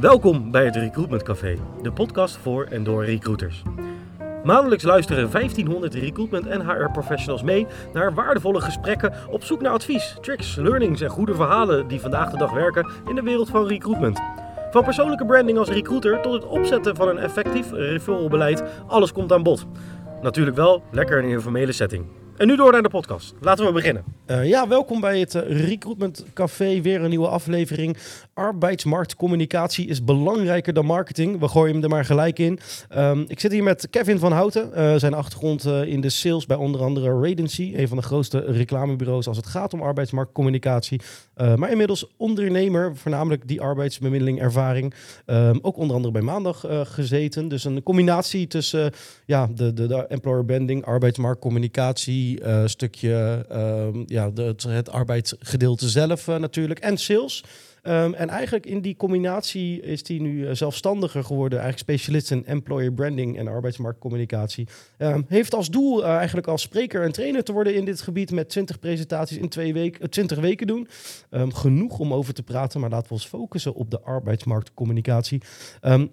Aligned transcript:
Welkom 0.00 0.50
bij 0.50 0.64
het 0.64 0.76
Recruitment 0.76 1.22
Café, 1.22 1.56
de 1.82 1.92
podcast 1.92 2.36
voor 2.36 2.64
en 2.64 2.84
door 2.84 3.04
recruiters. 3.04 3.62
Maandelijks 4.44 4.84
luisteren 4.84 5.30
1500 5.30 5.94
recruitment 5.94 6.46
en 6.46 6.66
HR 6.66 6.90
professionals 6.90 7.42
mee 7.42 7.66
naar 7.92 8.14
waardevolle 8.14 8.60
gesprekken 8.60 9.12
op 9.30 9.44
zoek 9.44 9.60
naar 9.60 9.72
advies, 9.72 10.16
tricks, 10.20 10.56
learnings 10.56 11.00
en 11.00 11.08
goede 11.08 11.34
verhalen 11.34 11.88
die 11.88 12.00
vandaag 12.00 12.30
de 12.30 12.36
dag 12.36 12.52
werken 12.52 12.90
in 13.08 13.14
de 13.14 13.22
wereld 13.22 13.48
van 13.48 13.66
recruitment. 13.66 14.20
Van 14.70 14.84
persoonlijke 14.84 15.26
branding 15.26 15.58
als 15.58 15.68
recruiter 15.68 16.20
tot 16.20 16.32
het 16.32 16.44
opzetten 16.44 16.96
van 16.96 17.08
een 17.08 17.18
effectief 17.18 17.72
referralbeleid, 17.72 18.62
alles 18.86 19.12
komt 19.12 19.32
aan 19.32 19.42
bod. 19.42 19.66
Natuurlijk 20.22 20.56
wel 20.56 20.82
lekker 20.90 21.18
in 21.18 21.24
een 21.24 21.30
informele 21.30 21.72
setting. 21.72 22.06
En 22.38 22.46
nu 22.46 22.56
door 22.56 22.72
naar 22.72 22.82
de 22.82 22.88
podcast. 22.88 23.34
Laten 23.40 23.66
we 23.66 23.72
beginnen. 23.72 24.04
Uh, 24.26 24.48
ja, 24.48 24.68
welkom 24.68 25.00
bij 25.00 25.20
het 25.20 25.34
uh, 25.34 25.66
Recruitment 25.66 26.24
Café. 26.34 26.80
Weer 26.80 27.02
een 27.02 27.08
nieuwe 27.08 27.28
aflevering. 27.28 27.96
Arbeidsmarktcommunicatie 28.38 29.86
is 29.86 30.04
belangrijker 30.04 30.72
dan 30.72 30.84
marketing. 30.84 31.40
We 31.40 31.48
gooien 31.48 31.74
hem 31.74 31.82
er 31.82 31.88
maar 31.88 32.04
gelijk 32.04 32.38
in. 32.38 32.58
Um, 32.96 33.24
ik 33.28 33.40
zit 33.40 33.52
hier 33.52 33.62
met 33.62 33.88
Kevin 33.90 34.18
van 34.18 34.32
Houten. 34.32 34.70
Uh, 34.76 34.94
zijn 34.96 35.14
achtergrond 35.14 35.64
in 35.64 36.00
de 36.00 36.10
sales 36.10 36.46
bij 36.46 36.56
onder 36.56 36.80
andere 36.80 37.20
Radency. 37.20 37.72
Een 37.76 37.88
van 37.88 37.96
de 37.96 38.02
grootste 38.02 38.38
reclamebureaus 38.38 39.28
als 39.28 39.36
het 39.36 39.46
gaat 39.46 39.72
om 39.72 39.82
arbeidsmarktcommunicatie. 39.82 41.00
maar 41.56 41.70
inmiddels 41.70 42.06
ondernemer. 42.16 42.96
Voornamelijk 42.96 43.48
die 43.48 43.60
arbeidsbemiddeling 43.60 44.40
ervaring. 44.40 44.94
Um, 45.26 45.58
ook 45.62 45.76
onder 45.76 45.96
andere 45.96 46.12
bij 46.12 46.22
Maandag 46.22 46.64
gezeten. 46.82 47.48
Dus 47.48 47.64
een 47.64 47.82
combinatie 47.82 48.46
tussen 48.46 48.92
ja, 49.26 49.48
de, 49.54 49.72
de, 49.72 49.86
de 49.86 50.06
employer 50.06 50.44
branding, 50.44 50.84
arbeidsmarktcommunicatie 50.84 52.40
stukje 52.64 53.46
uh, 53.52 54.02
ja, 54.06 54.30
de, 54.30 54.54
het, 54.68 54.90
arbeidsgedeelte 54.90 55.88
zelf 55.88 56.26
natuurlijk 56.26 56.78
en 56.78 56.96
sales. 56.96 57.44
Um, 57.82 58.14
en 58.14 58.28
eigenlijk 58.28 58.66
in 58.66 58.80
die 58.80 58.96
combinatie 58.96 59.80
is 59.80 60.08
hij 60.08 60.18
nu 60.18 60.46
uh, 60.46 60.50
zelfstandiger 60.52 61.24
geworden, 61.24 61.58
eigenlijk 61.58 61.90
specialist 61.90 62.30
in 62.30 62.46
employer 62.46 62.92
branding 62.92 63.38
en 63.38 63.48
arbeidsmarktcommunicatie. 63.48 64.68
Um, 64.98 65.24
heeft 65.28 65.54
als 65.54 65.70
doel 65.70 66.02
uh, 66.02 66.16
eigenlijk 66.16 66.46
als 66.46 66.62
spreker 66.62 67.02
en 67.02 67.12
trainer 67.12 67.44
te 67.44 67.52
worden 67.52 67.74
in 67.74 67.84
dit 67.84 68.00
gebied 68.00 68.30
met 68.30 68.48
20 68.48 68.78
presentaties 68.78 69.36
in 69.36 69.48
twee 69.48 69.72
weken, 69.72 70.10
20 70.10 70.38
weken 70.38 70.66
doen. 70.66 70.88
Um, 71.30 71.54
genoeg 71.54 71.98
om 71.98 72.14
over 72.14 72.34
te 72.34 72.42
praten, 72.42 72.80
maar 72.80 72.90
laten 72.90 73.08
we 73.08 73.14
ons 73.14 73.26
focussen 73.26 73.74
op 73.74 73.90
de 73.90 74.00
arbeidsmarktcommunicatie. 74.00 75.42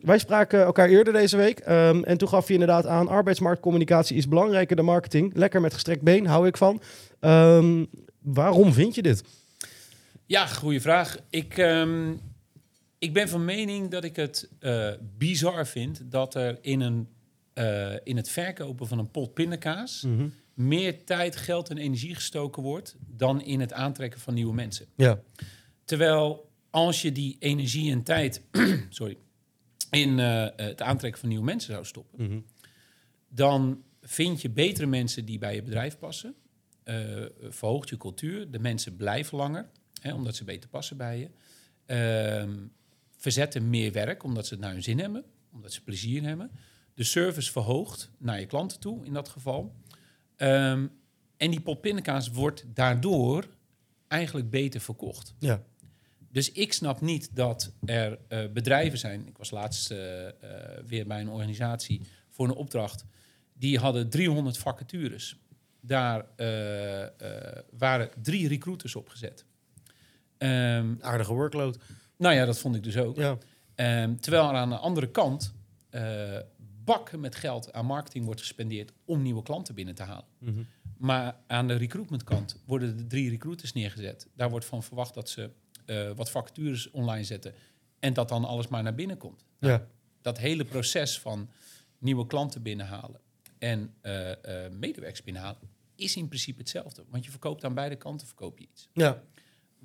wij 0.01 0.17
spraken 0.17 0.63
elkaar 0.63 0.89
eerder 0.89 1.13
deze 1.13 1.37
week 1.37 1.59
en 1.59 2.17
toen 2.17 2.27
gaf 2.27 2.47
je 2.47 2.53
inderdaad 2.53 2.85
aan, 2.85 3.07
arbeidsmarktcommunicatie 3.07 4.17
is 4.17 4.27
belangrijker 4.27 4.75
dan 4.75 4.85
marketing. 4.85 5.31
Lekker 5.35 5.61
met 5.61 5.73
gestrekt 5.73 6.01
been, 6.01 6.25
hou 6.25 6.47
ik 6.47 6.57
van. 6.57 6.81
waarom 8.21 8.73
vind 8.73 8.95
je 8.95 9.01
dit? 9.01 9.23
Ja, 10.27 10.47
goede 10.47 10.81
vraag. 10.81 11.17
Ik, 11.29 11.57
um, 11.57 12.21
ik 12.97 13.13
ben 13.13 13.29
van 13.29 13.45
mening 13.45 13.91
dat 13.91 14.03
ik 14.03 14.15
het 14.15 14.49
uh, 14.59 14.91
bizar 15.17 15.67
vind 15.67 16.11
dat 16.11 16.35
er 16.35 16.57
in, 16.61 16.81
een, 16.81 17.07
uh, 17.53 17.93
in 18.03 18.15
het 18.15 18.29
verkopen 18.29 18.87
van 18.87 18.99
een 18.99 19.11
pot 19.11 19.33
pindakaas 19.33 20.01
mm 20.01 20.17
-hmm. 20.17 20.33
meer 20.53 21.03
tijd, 21.03 21.35
geld 21.35 21.69
en 21.69 21.77
energie 21.77 22.15
gestoken 22.15 22.63
wordt 22.63 22.95
dan 23.07 23.41
in 23.41 23.59
het 23.59 23.73
aantrekken 23.73 24.19
van 24.19 24.33
nieuwe 24.33 24.53
mensen. 24.53 24.85
Ja. 24.95 25.19
Terwijl 25.83 26.49
als 26.69 27.01
je 27.01 27.11
die 27.11 27.35
energie 27.39 27.91
en 27.91 28.03
tijd 28.03 28.41
sorry, 28.89 29.17
in 29.91 30.17
uh, 30.17 30.47
het 30.55 30.81
aantrekken 30.81 31.19
van 31.19 31.29
nieuwe 31.29 31.45
mensen 31.45 31.73
zou 31.73 31.85
stoppen, 31.85 32.23
mm 32.23 32.29
-hmm. 32.29 32.45
dan 33.29 33.83
vind 34.01 34.41
je 34.41 34.49
betere 34.49 34.87
mensen 34.87 35.25
die 35.25 35.37
bij 35.37 35.55
je 35.55 35.63
bedrijf 35.63 35.97
passen. 35.97 36.35
verhoogt 37.49 37.89
je 37.89 37.97
cultuur, 37.97 38.51
de 38.51 38.59
mensen 38.59 38.95
blijven 38.95 39.37
langer 39.37 39.69
hè, 40.01 40.13
omdat 40.13 40.35
ze 40.35 40.43
beter 40.43 40.69
passen 40.69 40.97
bij 40.97 41.19
je. 41.19 41.29
Um, 42.41 42.71
verzetten 43.17 43.69
meer 43.69 43.91
werk, 43.91 44.23
omdat 44.23 44.47
ze 44.47 44.53
het 44.53 44.63
naar 44.63 44.71
hun 44.71 44.83
zin 44.83 44.99
hebben, 44.99 45.23
omdat 45.51 45.73
ze 45.73 45.83
plezier 45.83 46.23
hebben. 46.23 46.51
De 46.93 47.03
service 47.03 47.51
verhoogt 47.51 48.11
naar 48.17 48.39
je 48.39 48.45
klanten 48.45 48.79
toe 48.79 49.05
in 49.05 49.13
dat 49.13 49.29
geval. 49.29 49.75
Um, 50.37 50.91
en 51.37 51.51
die 51.51 51.75
pindakaas 51.75 52.29
wordt 52.29 52.65
daardoor 52.73 53.47
eigenlijk 54.07 54.49
beter 54.49 54.81
verkocht. 54.81 55.33
Ja. 55.39 55.63
Dus 56.29 56.51
ik 56.51 56.73
snap 56.73 57.01
niet 57.01 57.35
dat 57.35 57.73
er 57.85 58.19
uh, 58.29 58.51
bedrijven 58.51 58.99
zijn. 58.99 59.27
Ik 59.27 59.37
was 59.37 59.51
laatst 59.51 59.91
uh, 59.91 59.97
uh, 59.97 60.29
weer 60.85 61.07
bij 61.07 61.21
een 61.21 61.29
organisatie 61.29 62.01
voor 62.29 62.47
een 62.47 62.55
opdracht. 62.55 63.05
Die 63.53 63.79
hadden 63.79 64.09
300 64.09 64.57
vacatures. 64.57 65.37
Daar 65.79 66.25
waren 67.71 68.09
drie 68.21 68.47
recruiters 68.47 68.95
opgezet. 68.95 69.45
Um, 70.45 70.97
Aardige 71.01 71.33
workload. 71.33 71.77
Nou 72.17 72.35
ja, 72.35 72.45
dat 72.45 72.59
vond 72.59 72.75
ik 72.75 72.83
dus 72.83 72.97
ook. 72.97 73.15
Ja. 73.15 73.37
Um, 74.03 74.19
terwijl 74.19 74.49
er 74.49 74.55
aan 74.55 74.69
de 74.69 74.77
andere 74.77 75.11
kant 75.11 75.53
uh, 75.91 76.39
bakken 76.83 77.19
met 77.19 77.35
geld 77.35 77.73
aan 77.73 77.85
marketing 77.85 78.25
wordt 78.25 78.39
gespendeerd 78.39 78.91
om 79.05 79.21
nieuwe 79.21 79.43
klanten 79.43 79.75
binnen 79.75 79.95
te 79.95 80.03
halen. 80.03 80.25
Mm 80.39 80.53
-hmm. 80.53 80.67
Maar 80.97 81.35
aan 81.47 81.67
de 81.67 81.73
recruitmentkant 81.73 82.61
worden 82.65 82.97
er 82.97 83.07
drie 83.07 83.29
recruiters 83.29 83.73
neergezet. 83.73 84.27
Daar 84.35 84.49
wordt 84.49 84.65
van 84.65 84.83
verwacht 84.83 85.13
dat 85.13 85.29
ze 85.29 85.49
uh, 85.85 86.11
wat 86.11 86.31
vacatures 86.31 86.91
online 86.91 87.23
zetten 87.23 87.53
en 87.99 88.13
dat 88.13 88.29
dan 88.29 88.45
alles 88.45 88.67
maar 88.67 88.83
naar 88.83 88.95
binnen 88.95 89.17
komt. 89.17 89.45
Nou, 89.59 89.73
ja. 89.73 89.87
Dat 90.21 90.37
hele 90.37 90.65
proces 90.65 91.19
van 91.19 91.49
nieuwe 91.97 92.27
klanten 92.27 92.61
binnenhalen 92.61 93.19
en 93.57 93.93
uh, 94.01 94.31
medewerkers 94.71 95.23
binnenhalen 95.23 95.69
is 95.95 96.15
in 96.15 96.27
principe 96.27 96.59
hetzelfde. 96.59 97.03
Want 97.09 97.25
je 97.25 97.31
verkoopt 97.31 97.63
aan 97.63 97.73
beide 97.73 97.95
kanten 97.95 98.27
verkoop 98.27 98.59
je 98.59 98.67
iets. 98.71 98.89
Ja 98.93 99.23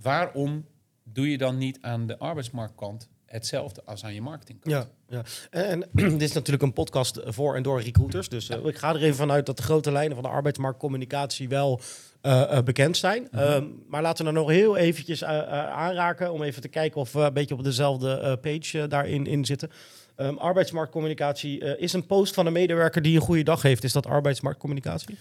waarom 0.02 0.66
doe 1.02 1.30
je 1.30 1.38
dan 1.38 1.58
niet 1.58 1.78
aan 1.80 2.06
de 2.06 2.18
arbeidsmarktkant 2.18 3.08
hetzelfde 3.26 3.82
als 3.84 4.04
aan 4.04 4.14
je 4.14 4.22
marketingkant? 4.22 4.74
Ja, 4.74 4.86
ja. 5.08 5.22
En, 5.50 5.88
dit 5.92 6.22
is 6.22 6.32
natuurlijk 6.32 6.62
een 6.62 6.72
podcast 6.72 7.20
voor 7.24 7.56
en 7.56 7.62
door 7.62 7.82
recruiters. 7.82 8.28
Dus 8.28 8.50
uh, 8.50 8.64
ik 8.64 8.78
ga 8.78 8.94
er 8.94 9.02
even 9.02 9.16
vanuit 9.16 9.46
dat 9.46 9.56
de 9.56 9.62
grote 9.62 9.92
lijnen 9.92 10.14
van 10.14 10.24
de 10.24 10.30
arbeidsmarktcommunicatie 10.30 11.48
wel 11.48 11.80
uh, 12.22 12.32
uh, 12.32 12.62
bekend 12.62 12.96
zijn. 12.96 13.28
-hmm. 13.30 13.40
um, 13.40 13.82
maar 13.88 14.02
laten 14.02 14.24
we 14.24 14.30
er 14.30 14.36
nog 14.36 14.48
heel 14.48 14.76
eventjes 14.76 15.24
aanraken 15.24 16.32
om 16.32 16.42
even 16.42 16.62
te 16.62 16.68
kijken 16.68 17.00
of 17.00 17.12
we 17.12 17.20
een 17.20 17.32
beetje 17.32 17.54
op 17.54 17.64
dezelfde 17.64 18.38
page 18.40 18.86
daarin 18.86 19.26
in 19.26 19.44
zitten. 19.44 19.70
Um, 20.16 20.38
arbeidsmarktcommunicatie 20.38 21.78
is 21.78 21.92
een 21.92 22.06
post 22.06 22.34
van 22.34 22.46
een 22.46 22.52
medewerker 22.52 23.02
die 23.02 23.14
een 23.14 23.22
goede 23.22 23.42
dag 23.42 23.62
heeft. 23.62 23.84
Is 23.84 23.92
dat 23.92 24.06
arbeidsmarktcommunicatie? 24.06 25.18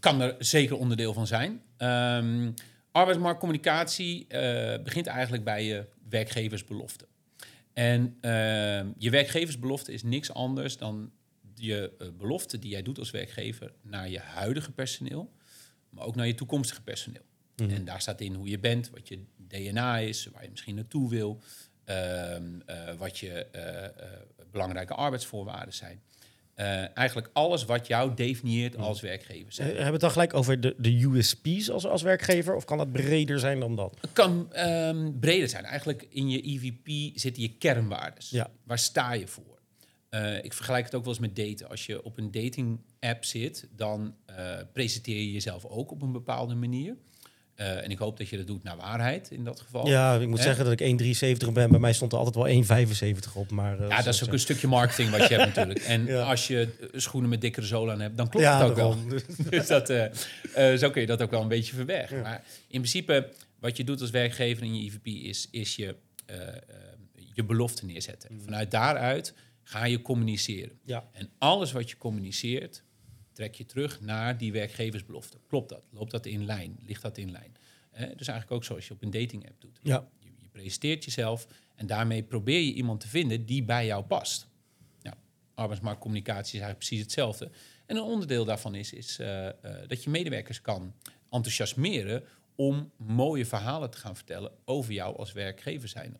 kan 0.00 0.20
er 0.20 0.34
zeker 0.38 0.76
onderdeel 0.76 1.12
van 1.12 1.26
zijn. 1.26 1.60
Um, 1.78 2.54
arbeidsmarktcommunicatie 2.92 4.26
uh, 4.28 4.38
begint 4.82 5.06
eigenlijk 5.06 5.44
bij 5.44 5.64
je 5.64 5.86
werkgeversbelofte. 6.08 7.06
En 7.72 8.00
uh, 8.00 8.30
je 8.98 9.10
werkgeversbelofte 9.10 9.92
is 9.92 10.02
niks 10.02 10.32
anders 10.32 10.76
dan 10.76 11.12
je 11.54 11.92
uh, 11.98 12.08
belofte 12.18 12.58
die 12.58 12.70
jij 12.70 12.82
doet 12.82 12.98
als 12.98 13.10
werkgever 13.10 13.72
naar 13.82 14.08
je 14.08 14.18
huidige 14.18 14.72
personeel, 14.72 15.32
maar 15.88 16.04
ook 16.04 16.14
naar 16.14 16.26
je 16.26 16.34
toekomstige 16.34 16.82
personeel. 16.82 17.24
Mm 17.56 17.66
-hmm. 17.66 17.74
En 17.74 17.84
daar 17.84 18.00
staat 18.00 18.20
in 18.20 18.34
hoe 18.34 18.48
je 18.48 18.58
bent, 18.58 18.90
wat 18.90 19.08
je 19.08 19.24
DNA 19.36 19.98
is, 19.98 20.26
waar 20.32 20.42
je 20.42 20.50
misschien 20.50 20.74
naartoe 20.74 21.10
wil, 21.10 21.40
ehm, 21.84 22.58
wat 22.98 23.18
je 23.18 23.46
belangrijke 24.50 24.94
arbeidsvoorwaarden 24.94 25.74
zijn. 25.74 26.02
Uh, 26.60 26.96
eigenlijk 26.96 27.30
alles 27.32 27.64
wat 27.64 27.86
jou 27.86 28.14
definieert 28.14 28.76
als 28.76 29.00
werkgever. 29.00 29.52
Zijn. 29.52 29.68
Hebben 29.68 29.86
we 29.86 29.92
het 29.92 30.00
dan 30.00 30.10
gelijk 30.10 30.34
over 30.34 30.60
de, 30.60 30.74
de 30.78 31.02
USP's 31.02 31.70
als, 31.70 31.86
als 31.86 32.02
werkgever? 32.02 32.54
Of 32.54 32.64
kan 32.64 32.78
dat 32.78 32.92
breder 32.92 33.38
zijn 33.38 33.60
dan 33.60 33.76
dat? 33.76 33.96
Het 34.00 34.12
kan 34.12 34.52
um, 34.56 35.18
breder 35.20 35.48
zijn. 35.48 35.64
Eigenlijk 35.64 36.06
in 36.10 36.30
je 36.30 36.42
EVP 36.42 37.18
zitten 37.18 37.42
je 37.42 37.48
kernwaardes. 37.48 38.30
Ja. 38.30 38.50
Waar 38.64 38.78
sta 38.78 39.12
je 39.12 39.26
voor? 39.26 39.58
Uh, 40.10 40.44
ik 40.44 40.52
vergelijk 40.52 40.84
het 40.84 40.94
ook 40.94 41.04
wel 41.04 41.12
eens 41.12 41.22
met 41.22 41.36
daten. 41.36 41.68
Als 41.68 41.86
je 41.86 42.04
op 42.04 42.18
een 42.18 42.30
dating 42.30 42.80
app 43.00 43.24
zit, 43.24 43.68
dan 43.76 44.14
presenteer 44.72 45.16
je 45.16 45.32
jezelf 45.32 45.64
ook 45.64 45.90
op 45.90 46.02
een 46.02 46.12
bepaalde 46.12 46.54
manier. 46.54 46.96
Uh, 47.60 47.84
en 47.84 47.90
ik 47.90 47.98
hoop 47.98 48.18
dat 48.18 48.28
je 48.28 48.36
dat 48.36 48.46
doet 48.46 48.62
naar 48.62 48.76
waarheid 48.76 49.30
in 49.30 49.44
dat 49.44 49.60
geval. 49.60 49.86
Ja, 49.86 50.14
ik 50.14 50.28
moet 50.28 50.40
zeggen 50.40 50.64
dat 50.64 50.80
ik 50.80 51.00
1,73 51.46 51.52
ben. 51.52 51.70
Bij 51.70 51.78
mij 51.78 51.92
stond 51.92 52.12
er 52.12 52.18
altijd 52.18 52.66
wel 52.66 52.86
1,75 53.26 53.32
op. 53.34 53.50
Maar, 53.50 53.80
uh, 53.80 53.88
ja, 53.88 54.02
dat 54.02 54.14
is 54.14 54.24
ook 54.24 54.32
een 54.32 54.38
stukje 54.38 54.68
marketing 54.68 55.10
wat 55.10 55.28
je 55.28 55.34
hebt 55.34 55.46
natuurlijk. 55.54 55.84
En 55.84 56.06
ja. 56.06 56.22
als 56.22 56.46
je 56.46 56.68
schoenen 56.92 57.30
met 57.30 57.40
dikkere 57.40 57.66
zolen 57.66 57.94
aan 57.94 58.00
hebt, 58.00 58.16
dan 58.16 58.28
klopt 58.28 58.44
ja, 58.44 58.60
het 58.60 58.70
ook 58.70 58.76
daarom. 58.76 59.08
wel. 59.08 59.20
dus 59.50 59.66
dat, 59.66 59.90
uh, 59.90 60.04
zo 60.76 60.90
kun 60.90 61.00
je 61.00 61.06
dat 61.06 61.22
ook 61.22 61.30
wel 61.30 61.42
een 61.42 61.48
beetje 61.48 61.74
verbergen. 61.74 62.16
Ja. 62.16 62.22
Maar 62.22 62.42
in 62.68 62.80
principe, 62.80 63.28
wat 63.58 63.76
je 63.76 63.84
doet 63.84 64.00
als 64.00 64.10
werkgever 64.10 64.64
in 64.64 64.74
je 64.74 64.82
IVP 64.82 65.06
is, 65.06 65.48
is 65.50 65.76
je, 65.76 65.96
je 67.34 67.44
belofte 67.44 67.84
neerzetten. 67.84 68.32
Mm. 68.32 68.40
Vanuit 68.40 68.70
daaruit 68.70 69.34
ga 69.62 69.84
je 69.84 70.02
communiceren. 70.02 70.78
Ja. 70.84 71.04
En 71.12 71.30
alles 71.38 71.72
wat 71.72 71.90
je 71.90 71.96
communiceert, 71.96 72.82
trek 73.40 73.54
je 73.54 73.66
terug 73.66 74.00
naar 74.00 74.38
die 74.38 74.52
werkgeversbelofte. 74.52 75.38
Klopt 75.46 75.68
dat? 75.68 75.82
Loopt 75.90 76.10
dat 76.10 76.26
in 76.26 76.44
lijn? 76.44 76.78
Ligt 76.86 77.02
dat 77.02 77.18
in 77.18 77.30
lijn? 77.30 77.56
Eh, 77.90 78.00
dus 78.00 78.28
eigenlijk 78.28 78.50
ook 78.50 78.64
zoals 78.64 78.88
je 78.88 78.94
op 78.94 79.02
een 79.02 79.10
dating 79.10 79.48
app 79.48 79.60
doet. 79.60 79.78
Ja. 79.82 80.08
Je, 80.18 80.28
je, 80.38 80.48
presenteert 80.48 81.04
jezelf 81.04 81.46
en 81.74 81.86
daarmee 81.86 82.22
probeer 82.22 82.60
je 82.60 82.72
iemand 82.72 83.00
te 83.00 83.08
vinden 83.08 83.46
die 83.46 83.62
bij 83.62 83.86
jou 83.86 84.04
past. 84.04 84.48
Nou, 85.02 85.16
arbeidsmarktcommunicatie 85.54 86.58
is 86.58 86.64
eigenlijk 86.64 86.78
precies 86.78 87.00
hetzelfde. 87.00 87.50
En 87.86 87.96
een 87.96 88.02
onderdeel 88.02 88.44
daarvan 88.44 88.74
is, 88.74 88.92
is 88.92 89.18
uh, 89.20 89.44
uh, 89.44 89.50
dat 89.86 90.04
je 90.04 90.10
medewerkers 90.10 90.60
kan 90.60 90.94
enthousiasmeren 91.30 92.24
om 92.54 92.90
mooie 92.96 93.46
verhalen 93.46 93.90
te 93.90 93.98
gaan 93.98 94.16
vertellen 94.16 94.52
over 94.64 94.92
jou 94.92 95.16
als 95.16 95.32
werkgever 95.32 95.88
zijn. 95.88 96.16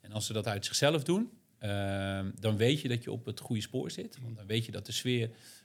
En 0.00 0.12
als 0.12 0.26
ze 0.26 0.32
dat 0.32 0.46
uit 0.46 0.64
zichzelf 0.64 1.02
doen, 1.02 1.30
ehm, 1.58 2.30
dan 2.40 2.56
weet 2.56 2.80
je 2.80 2.88
dat 2.88 3.04
je 3.04 3.12
op 3.12 3.24
het 3.24 3.40
goede 3.40 3.62
spoor 3.62 3.90
zit. 3.90 4.18
Want 4.22 4.36
dan 4.36 4.46
weet 4.46 4.64
je 4.64 4.72
dat 4.72 4.86
de 4.86 4.92
sfeer 4.92 5.22
eh, 5.22 5.30
eh, 5.30 5.63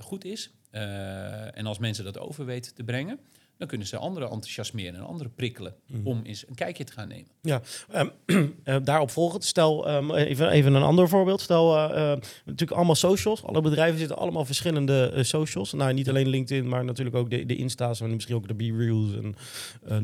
goed 0.00 0.24
is. 0.24 0.50
Eh, 0.74 1.58
en 1.58 1.66
als 1.66 1.78
mensen 1.78 2.04
dat 2.04 2.18
over 2.18 2.44
weten 2.44 2.74
te 2.74 2.84
brengen, 2.84 3.20
dan 3.58 3.68
kunnen 3.68 3.86
ze 3.86 3.96
anderen 3.96 4.30
enthousiasmeren 4.30 4.94
en 4.94 5.06
anderen 5.06 5.34
prikkelen 5.34 5.74
om 6.04 6.20
eens 6.22 6.48
een 6.48 6.54
kijkje 6.54 6.84
te 6.84 6.92
gaan 6.92 7.08
nemen. 7.08 7.30
Ja, 7.40 7.60
eh, 8.64 8.76
daarop 8.82 9.10
volgend. 9.10 9.44
Stel, 9.44 9.88
ehm, 9.88 10.14
even, 10.14 10.50
even 10.50 10.74
een 10.74 10.82
ander 10.82 11.08
voorbeeld. 11.08 11.40
Stel, 11.40 11.76
eh, 11.76 12.12
eh, 12.12 12.18
natuurlijk 12.44 12.72
allemaal 12.72 12.94
socials. 12.94 13.44
Alle 13.44 13.60
bedrijven 13.60 13.98
zitten 13.98 14.16
allemaal 14.16 14.44
verschillende 14.44 15.24
socials. 15.24 15.72
Nou, 15.72 15.92
niet 15.92 16.08
alleen 16.08 16.28
LinkedIn, 16.28 16.68
maar 16.68 16.84
natuurlijk 16.84 17.16
ook 17.16 17.30
de, 17.30 17.46
de 17.46 17.56
Insta's 17.56 18.00
en 18.00 18.10
misschien 18.10 18.34
ook 18.34 18.48
de 18.48 18.54
B-Reels 18.54 19.10
en 19.14 19.34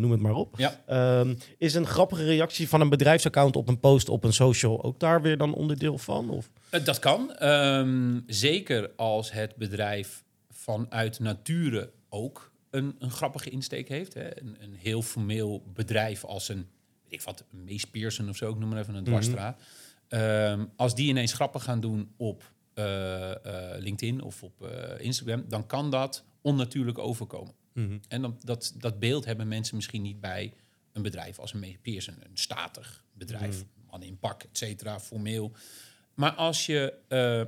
noem 0.00 0.10
het 0.10 0.20
maar 0.20 0.34
op. 0.34 0.54
Ja. 0.58 0.80
Ehm, 0.86 1.34
is 1.58 1.74
een 1.74 1.86
grappige 1.86 2.24
reactie 2.24 2.68
van 2.68 2.80
een 2.80 2.88
bedrijfsaccount 2.88 3.56
op 3.56 3.68
een 3.68 3.80
post 3.80 4.08
op 4.08 4.24
een 4.24 4.32
social 4.32 4.82
ook 4.82 5.00
daar 5.00 5.22
weer 5.22 5.36
dan 5.36 5.54
onderdeel 5.54 5.98
van? 5.98 6.30
Of? 6.30 6.50
Dat 6.84 6.98
kan. 6.98 7.32
Zeker 8.26 8.90
als 8.96 9.32
het 9.32 9.56
bedrijf 9.56 10.24
vanuit 10.50 11.20
nature 11.20 11.90
ook 12.08 12.50
een, 12.70 12.96
een 12.98 13.10
grappige 13.10 13.50
insteek 13.50 13.88
heeft. 13.88 14.14
Hè. 14.14 14.40
Een, 14.40 14.56
een 14.60 14.74
heel 14.74 15.02
formeel 15.02 15.62
bedrijf 15.74 16.24
als 16.24 16.48
een, 16.48 16.68
weet 17.02 17.12
ik 17.12 17.22
wat, 17.22 17.44
Mees 17.50 17.84
Pearson 17.84 18.28
of 18.28 18.36
zo, 18.36 18.50
ik 18.50 18.58
noem 18.58 18.68
maar 18.68 18.78
even 18.78 18.94
een 18.94 19.04
dwarsstraat. 19.04 19.62
Ehm, 20.08 20.64
als 20.76 20.94
die 20.94 21.08
ineens 21.08 21.32
grappen 21.32 21.60
gaan 21.60 21.80
doen 21.80 22.12
op 22.16 22.52
eh, 22.74 23.30
eh, 23.30 23.80
LinkedIn 23.80 24.22
of 24.22 24.42
op 24.42 24.62
eh, 24.62 25.04
Instagram, 25.04 25.44
dan 25.48 25.66
kan 25.66 25.90
dat 25.90 26.24
onnatuurlijk 26.40 26.98
overkomen. 26.98 27.54
En 28.08 28.22
dan, 28.22 28.38
dat, 28.44 28.74
dat 28.78 28.98
beeld 28.98 29.24
hebben 29.24 29.48
mensen 29.48 29.76
misschien 29.76 30.02
niet 30.02 30.20
bij 30.20 30.52
een 30.92 31.02
bedrijf 31.02 31.38
als 31.38 31.52
een 31.52 31.60
Mees 31.60 31.76
Pearson, 31.82 32.14
een 32.20 32.36
statig 32.36 33.04
bedrijf, 33.12 33.64
man 33.90 34.02
in 34.02 34.18
pak, 34.18 34.42
et 34.42 34.58
cetera, 34.58 35.00
formeel. 35.00 35.52
Maar 36.14 36.32
als 36.32 36.66
je, 36.66 36.94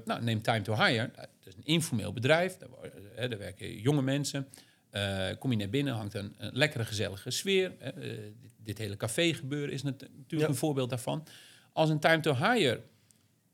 nou, 0.05 0.23
neem 0.23 0.43
Time 0.43 0.63
to 0.63 0.75
Hire, 0.75 1.11
dat 1.15 1.29
is 1.45 1.55
een 1.55 1.65
informeel 1.65 2.13
bedrijf, 2.13 2.57
daar, 2.57 2.69
eh, 3.15 3.31
daar 3.31 3.39
werken 3.39 3.79
jonge 3.79 4.03
mensen. 4.03 4.49
Eh, 4.93 5.29
kom 5.39 5.50
je 5.50 5.56
naar 5.56 5.69
binnen, 5.69 5.94
hangt 5.94 6.15
een, 6.15 6.35
een 6.39 6.50
lekkere, 6.53 6.85
gezellige 6.85 7.31
sfeer. 7.31 7.79
Eh, 7.79 7.93
dit, 8.41 8.53
dit 8.56 8.79
hele 8.79 8.97
café 8.97 9.35
gebeuren 9.35 9.75
is 9.75 9.83
nat- 9.83 10.00
natuurlijk 10.00 10.43
Ja. 10.43 10.49
een 10.49 10.55
voorbeeld 10.55 10.89
daarvan. 10.91 11.27
Als 11.73 11.91
een 11.91 11.99
Time 11.99 12.21
to 12.21 12.35
Hire 12.35 12.83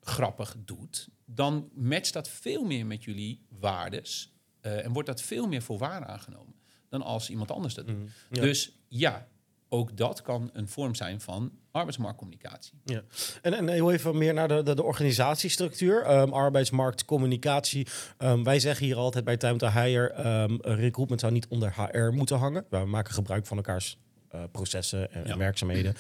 grappig 0.01 0.57
doet, 0.65 1.09
dan 1.25 1.71
matcht 1.75 2.13
dat 2.13 2.29
veel 2.29 2.65
meer 2.65 2.87
met 2.87 3.05
jullie 3.05 3.43
waardes. 3.49 4.33
eh, 4.61 4.85
en 4.85 4.93
wordt 4.93 5.09
dat 5.09 5.23
veel 5.23 5.49
meer 5.49 5.63
voor 5.63 5.79
waar 5.79 6.05
aangenomen 6.05 6.55
dan 6.89 7.03
als 7.03 7.31
iemand 7.31 7.51
anders 7.51 7.75
dat 7.75 7.87
doet. 7.87 8.11
Ja. 8.31 8.41
Dus 8.43 8.73
ja, 8.89 9.29
ook 9.69 9.97
dat 9.97 10.23
kan 10.23 10.51
een 10.53 10.69
vorm 10.69 10.95
zijn 10.95 11.21
van 11.21 11.53
arbeidsmarktcommunicatie. 11.71 12.73
Ja. 12.85 13.03
En, 13.43 13.55
en 13.55 13.69
heel 13.69 13.93
even 13.93 14.19
meer 14.19 14.35
naar 14.35 14.49
de, 14.49 14.63
de, 14.63 14.75
de 14.75 14.83
organisatiestructuur. 14.83 16.03
Ehm, 16.03 16.33
arbeidsmarkt, 16.33 17.05
communicatie. 17.05 17.87
Ehm, 18.19 18.43
wij 18.43 18.61
zeggen 18.61 18.87
hier 18.87 18.97
altijd 18.97 19.25
bij 19.25 19.37
Time 19.37 19.57
to 19.57 19.69
Hire... 19.69 20.09
ehm, 20.09 20.57
recruitment 20.61 21.21
zou 21.21 21.33
niet 21.33 21.47
onder 21.49 21.75
HR 21.77 22.13
moeten 22.13 22.39
hangen. 22.39 22.65
We 22.71 22.79
maken 22.79 23.15
gebruik 23.15 23.47
van 23.47 23.57
elkaars 23.57 23.99
eh, 24.29 24.43
processen 24.53 25.13
en, 25.13 25.39
werkzaamheden. 25.39 25.95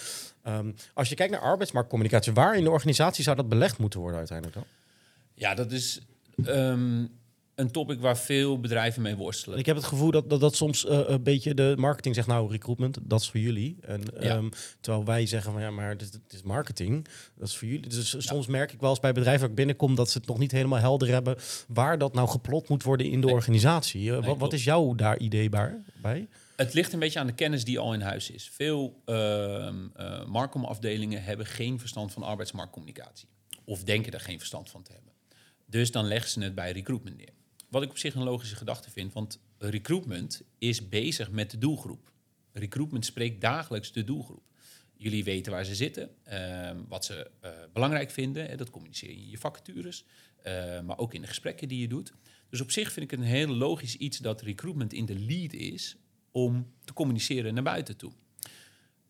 Als 0.94 1.09
je 1.09 1.14
kijkt 1.14 1.32
naar 1.32 1.43
arbeidsmarktcommunicatie... 1.43 2.32
waar 2.32 2.56
in 2.56 2.64
de 2.64 2.71
organisatie 2.71 3.25
zou 3.25 3.37
dat 3.37 3.49
belegd 3.49 3.79
moeten 3.79 4.00
worden 4.00 4.19
uiteindelijk 4.19 4.56
dan? 4.56 4.67
Ja, 5.35 5.55
dat 5.55 5.73
is 5.73 6.00
een 7.58 7.70
topic 7.70 8.00
waar 8.00 8.19
veel 8.19 8.60
bedrijven 8.60 9.02
mee 9.02 9.16
worstelen. 9.16 9.58
Ik 9.58 9.66
heb 9.66 9.76
het 9.76 9.84
gevoel 9.84 10.10
dat 10.10 10.31
dat, 10.31 10.40
dat 10.40 10.56
soms 10.56 10.87
eh, 10.87 11.00
een 11.06 11.22
beetje 11.22 11.55
de 11.55 11.75
marketing 11.78 12.14
zegt... 12.14 12.26
nou, 12.26 12.50
recruitment, 12.50 12.99
dat 13.02 13.20
is 13.20 13.31
voor 13.31 13.40
jullie. 13.40 13.76
En, 13.81 14.02
Ja. 14.20 14.37
ehm, 14.37 14.49
terwijl 14.81 15.05
wij 15.05 15.26
zeggen 15.26 15.52
van 15.52 15.60
ja, 15.60 15.70
maar 15.70 15.88
het 15.88 16.20
is, 16.28 16.43
marketing. 16.43 17.06
Dat 17.37 17.49
is 17.49 17.56
voor 17.56 17.69
jullie. 17.69 17.88
Dus 17.88 18.14
soms 18.19 18.46
merk 18.46 18.72
ik 18.72 18.81
wel 18.81 18.90
eens 18.90 19.00
bij 19.00 19.12
bedrijven 19.12 19.40
waar 19.40 19.50
ik 19.50 19.56
binnenkom... 19.56 19.94
dat 19.94 20.10
ze 20.10 20.19
het 20.19 20.26
nog 20.26 20.38
niet 20.38 20.52
helemaal 20.52 20.78
helder 20.78 21.08
hebben... 21.08 21.37
waar 21.69 21.99
dat 21.99 22.14
nou 22.14 22.28
geplot 22.28 22.69
moet 22.69 22.82
worden 22.82 23.06
in 23.10 23.20
de 23.20 23.26
Nee. 23.26 23.34
organisatie. 23.34 24.12
Eh, 24.16 24.25
wat, 24.26 24.38
wat 24.38 24.52
is 24.52 24.64
jouw 24.64 24.94
daar 24.94 25.19
idee 25.19 25.49
bij? 25.49 26.28
Het 26.56 26.75
ligt 26.75 26.93
een 26.93 26.99
beetje 26.99 27.19
aan 27.19 27.26
de 27.26 27.32
kennis 27.34 27.64
die 27.64 27.78
al 27.78 27.94
in 27.94 28.00
huis 28.00 28.31
is. 28.31 28.49
Veel 28.52 29.02
eh, 29.04 29.70
Marcom-afdelingen 30.26 31.22
hebben 31.22 31.46
geen 31.46 31.78
verstand 31.78 32.12
van 32.12 32.22
arbeidsmarktcommunicatie. 32.22 33.28
Of 33.64 33.84
denken 33.84 34.12
er 34.12 34.20
geen 34.20 34.38
verstand 34.38 34.70
van 34.70 34.82
te 34.82 34.93
hebben. 34.93 35.12
Dus 35.66 35.90
dan 35.93 36.04
leggen 36.06 36.31
ze 36.31 36.40
het 36.40 36.54
bij 36.54 36.72
recruitment 36.72 37.16
neer. 37.16 37.32
Wat 37.69 37.82
ik 37.82 37.91
op 37.91 37.99
zich 37.99 38.15
een 38.15 38.23
logische 38.23 38.56
gedachte 38.56 38.91
vind, 38.91 39.12
want 39.12 39.41
recruitment 39.59 40.43
is 40.59 40.88
bezig 40.88 41.31
met 41.31 41.50
de 41.50 41.59
doelgroep. 41.59 42.12
Recruitment 42.53 43.05
spreekt 43.05 43.41
dagelijks 43.41 43.93
de 43.93 44.05
doelgroep. 44.05 44.43
Jullie 44.97 45.25
weten 45.25 45.53
waar 45.53 45.65
ze 45.65 45.75
zitten, 45.75 46.11
ehm, 46.25 46.76
wat 46.88 47.05
ze 47.05 47.31
eh, 47.41 47.50
belangrijk 47.73 48.11
vinden. 48.11 48.47
Hè, 48.49 48.56
dat 48.56 48.70
communiceer 48.70 49.11
je 49.11 49.17
in 49.17 49.31
je 49.31 49.38
vacatures, 49.38 50.05
eh, 50.43 50.81
maar 50.81 50.99
ook 50.99 51.15
in 51.15 51.20
de 51.20 51.26
gesprekken 51.26 51.69
die 51.69 51.81
je 51.81 51.88
doet. 51.88 52.12
Dus 52.50 52.61
op 52.61 52.70
zich 52.70 52.93
vind 52.93 53.05
ik 53.05 53.11
het 53.11 53.20
een 53.20 53.32
heel 53.35 53.49
logisch 53.49 53.97
iets 53.97 54.19
dat 54.19 54.41
recruitment 54.43 54.93
in 54.93 55.05
de 55.06 55.19
lead 55.19 55.53
is 55.53 55.97
om 56.31 56.73
te 56.85 56.93
communiceren 56.93 57.55
naar 57.55 57.62
buiten 57.62 57.97
toe. 57.97 58.12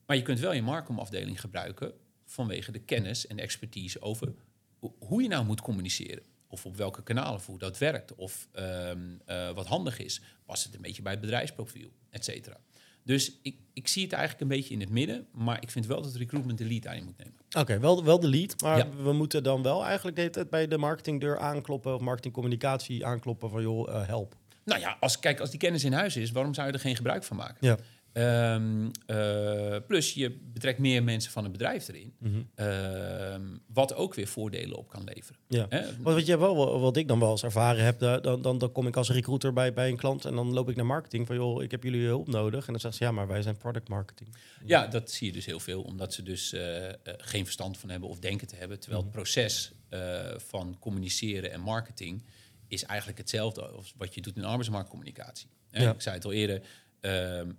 Maar 0.06 0.16
je 0.16 0.22
kunt 0.22 0.38
wel 0.38 0.52
je 0.52 0.62
Marcom-afdeling 0.62 1.40
gebruiken 1.40 1.92
vanwege 2.26 2.72
de 2.72 2.78
kennis 2.78 3.26
en 3.26 3.38
expertise 3.38 4.00
over 4.00 4.34
ho- 4.78 4.96
hoe 4.98 5.22
je 5.22 5.28
nou 5.28 5.44
moet 5.44 5.60
communiceren. 5.60 6.22
Of 6.48 6.66
op 6.66 6.76
welke 6.76 7.02
kanalen, 7.02 7.34
of 7.34 7.46
hoe 7.46 7.58
dat 7.58 7.78
werkt. 7.78 8.14
Of 8.14 8.48
ehm, 8.52 8.98
eh, 9.24 9.50
wat 9.50 9.66
handig 9.66 9.98
is. 9.98 10.20
Past 10.46 10.64
het 10.64 10.74
een 10.74 10.82
beetje 10.82 11.02
bij 11.02 11.12
het 11.12 11.20
bedrijfsprofiel, 11.20 11.88
et 12.10 12.24
cetera. 12.24 12.56
Dus 13.04 13.38
ik, 13.42 13.56
ik 13.72 13.88
zie 13.88 14.02
het 14.02 14.12
eigenlijk 14.12 14.42
een 14.42 14.56
beetje 14.56 14.74
in 14.74 14.80
het 14.80 14.88
midden. 14.90 15.26
Maar 15.32 15.62
ik 15.62 15.70
vind 15.70 15.86
wel 15.86 16.02
dat 16.02 16.14
recruitment 16.14 16.58
de 16.58 16.64
lead 16.64 16.82
daarin 16.82 17.04
moet 17.04 17.16
nemen. 17.18 17.34
Oké, 17.58 17.78
wel, 17.78 18.04
wel 18.04 18.20
de 18.20 18.28
lead. 18.28 18.60
Maar 18.60 18.78
Ja. 18.78 18.88
we 19.02 19.12
moeten 19.12 19.42
dan 19.42 19.62
wel 19.62 19.84
eigenlijk 19.84 20.16
de 20.16 20.22
hele 20.22 20.32
tijd 20.34 20.50
bij 20.50 20.68
de 20.68 20.78
marketingdeur 20.78 21.38
aankloppen... 21.38 21.94
of 21.94 22.00
marketingcommunicatie 22.00 23.06
aankloppen 23.06 23.50
van 23.50 23.62
joh, 23.62 23.88
eh, 23.94 24.06
help. 24.06 24.36
Nou 24.64 24.80
ja, 24.80 24.96
als, 25.00 25.18
kijk, 25.18 25.40
als 25.40 25.50
die 25.50 25.58
kennis 25.58 25.84
in 25.84 25.92
huis 25.92 26.16
is, 26.16 26.30
waarom 26.30 26.54
zou 26.54 26.66
je 26.66 26.72
er 26.72 26.80
geen 26.80 26.96
gebruik 26.96 27.24
van 27.24 27.36
maken? 27.36 27.56
Ja. 27.66 27.76
Ehm, 28.12 28.88
eh, 29.06 29.76
plus 29.86 30.14
je 30.14 30.30
betrekt 30.30 30.78
meer 30.78 31.02
mensen 31.02 31.32
van 31.32 31.42
het 31.42 31.52
bedrijf 31.52 31.88
erin. 31.88 32.12
Ehm, 32.54 33.42
wat 33.72 33.94
ook 33.94 34.14
weer 34.14 34.26
voordelen 34.26 34.76
op 34.76 34.88
kan 34.88 35.04
leveren. 35.04 35.40
Ja. 35.48 35.68
Wat, 36.00 36.14
wat, 36.14 36.26
je 36.26 36.38
wel, 36.38 36.80
wat 36.80 36.96
ik 36.96 37.08
dan 37.08 37.20
wel 37.20 37.30
eens 37.30 37.42
ervaren 37.42 37.84
heb, 37.84 37.98
da- 37.98 38.18
dan, 38.20 38.42
dan, 38.42 38.58
dan 38.58 38.72
kom 38.72 38.86
ik 38.86 38.96
als 38.96 39.10
recruiter 39.10 39.52
bij, 39.52 39.72
bij 39.72 39.88
een 39.88 39.96
klant 39.96 40.24
en 40.24 40.34
dan 40.34 40.52
loop 40.52 40.68
ik 40.68 40.76
naar 40.76 40.86
marketing 40.86 41.26
van 41.26 41.36
joh, 41.36 41.62
ik 41.62 41.70
heb 41.70 41.82
jullie 41.82 42.06
hulp 42.06 42.28
nodig. 42.28 42.66
En 42.66 42.72
dan 42.72 42.80
zegt 42.80 42.94
ze 42.94 43.04
ja, 43.04 43.12
maar 43.12 43.26
wij 43.26 43.42
zijn 43.42 43.56
product 43.56 43.88
marketing. 43.88 44.36
Ja, 44.64 44.86
dat 44.86 45.10
zie 45.10 45.26
je 45.26 45.32
dus 45.32 45.46
heel 45.46 45.60
veel, 45.60 45.82
omdat 45.82 46.14
ze 46.14 46.22
dus 46.22 46.52
eh, 46.52 46.88
eh, 46.88 46.94
geen 47.04 47.44
verstand 47.44 47.78
van 47.78 47.90
hebben 47.90 48.08
of 48.08 48.18
denken 48.18 48.46
te 48.46 48.56
hebben. 48.56 48.80
Terwijl 48.80 49.02
het 49.02 49.12
proces 49.12 49.72
eh, 49.88 50.20
van 50.36 50.76
communiceren 50.78 51.52
en 51.52 51.60
marketing 51.60 52.24
is 52.68 52.84
eigenlijk 52.84 53.18
hetzelfde 53.18 53.66
als 53.66 53.94
wat 53.96 54.14
je 54.14 54.20
doet 54.20 54.36
in 54.36 54.44
arbeidsmarktcommunicatie. 54.44 55.48
Ja. 55.70 55.92
Ik 55.92 56.00
zei 56.00 56.14
het 56.14 56.24
al 56.24 56.32
eerder, 56.32 56.62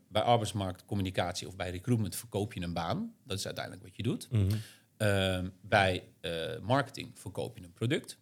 bij 0.07 0.21
arbeidsmarktcommunicatie 0.21 1.47
of 1.47 1.55
bij 1.55 1.69
recruitment 1.69 2.15
verkoop 2.15 2.53
je 2.53 2.61
een 2.61 2.73
baan. 2.73 3.13
Dat 3.23 3.37
is 3.37 3.45
uiteindelijk 3.45 3.83
wat 3.85 3.95
je 3.95 4.03
doet. 4.03 4.27
Ehm, 4.97 5.49
bij 5.61 6.03
eh, 6.21 6.59
marketing 6.61 7.19
verkoop 7.19 7.57
je 7.57 7.63
een 7.63 7.73
product. 7.73 8.17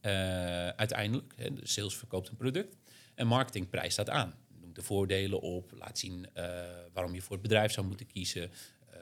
Eh, 0.00 0.68
uiteindelijk, 0.68 1.32
hè, 1.36 1.54
de 1.54 1.66
sales 1.68 1.96
verkoopt 1.96 2.28
een 2.28 2.36
product. 2.36 2.76
En 3.14 3.26
marketing 3.26 3.70
prijst 3.70 3.96
dat 3.96 4.10
aan. 4.10 4.34
Noemt 4.60 4.74
de 4.74 4.82
voordelen 4.82 5.40
op, 5.40 5.72
laat 5.78 5.98
zien 5.98 6.26
eh, 6.32 6.44
waarom 6.92 7.14
je 7.14 7.22
voor 7.22 7.32
het 7.32 7.42
bedrijf 7.42 7.72
zou 7.72 7.86
moeten 7.86 8.06
kiezen. 8.06 8.50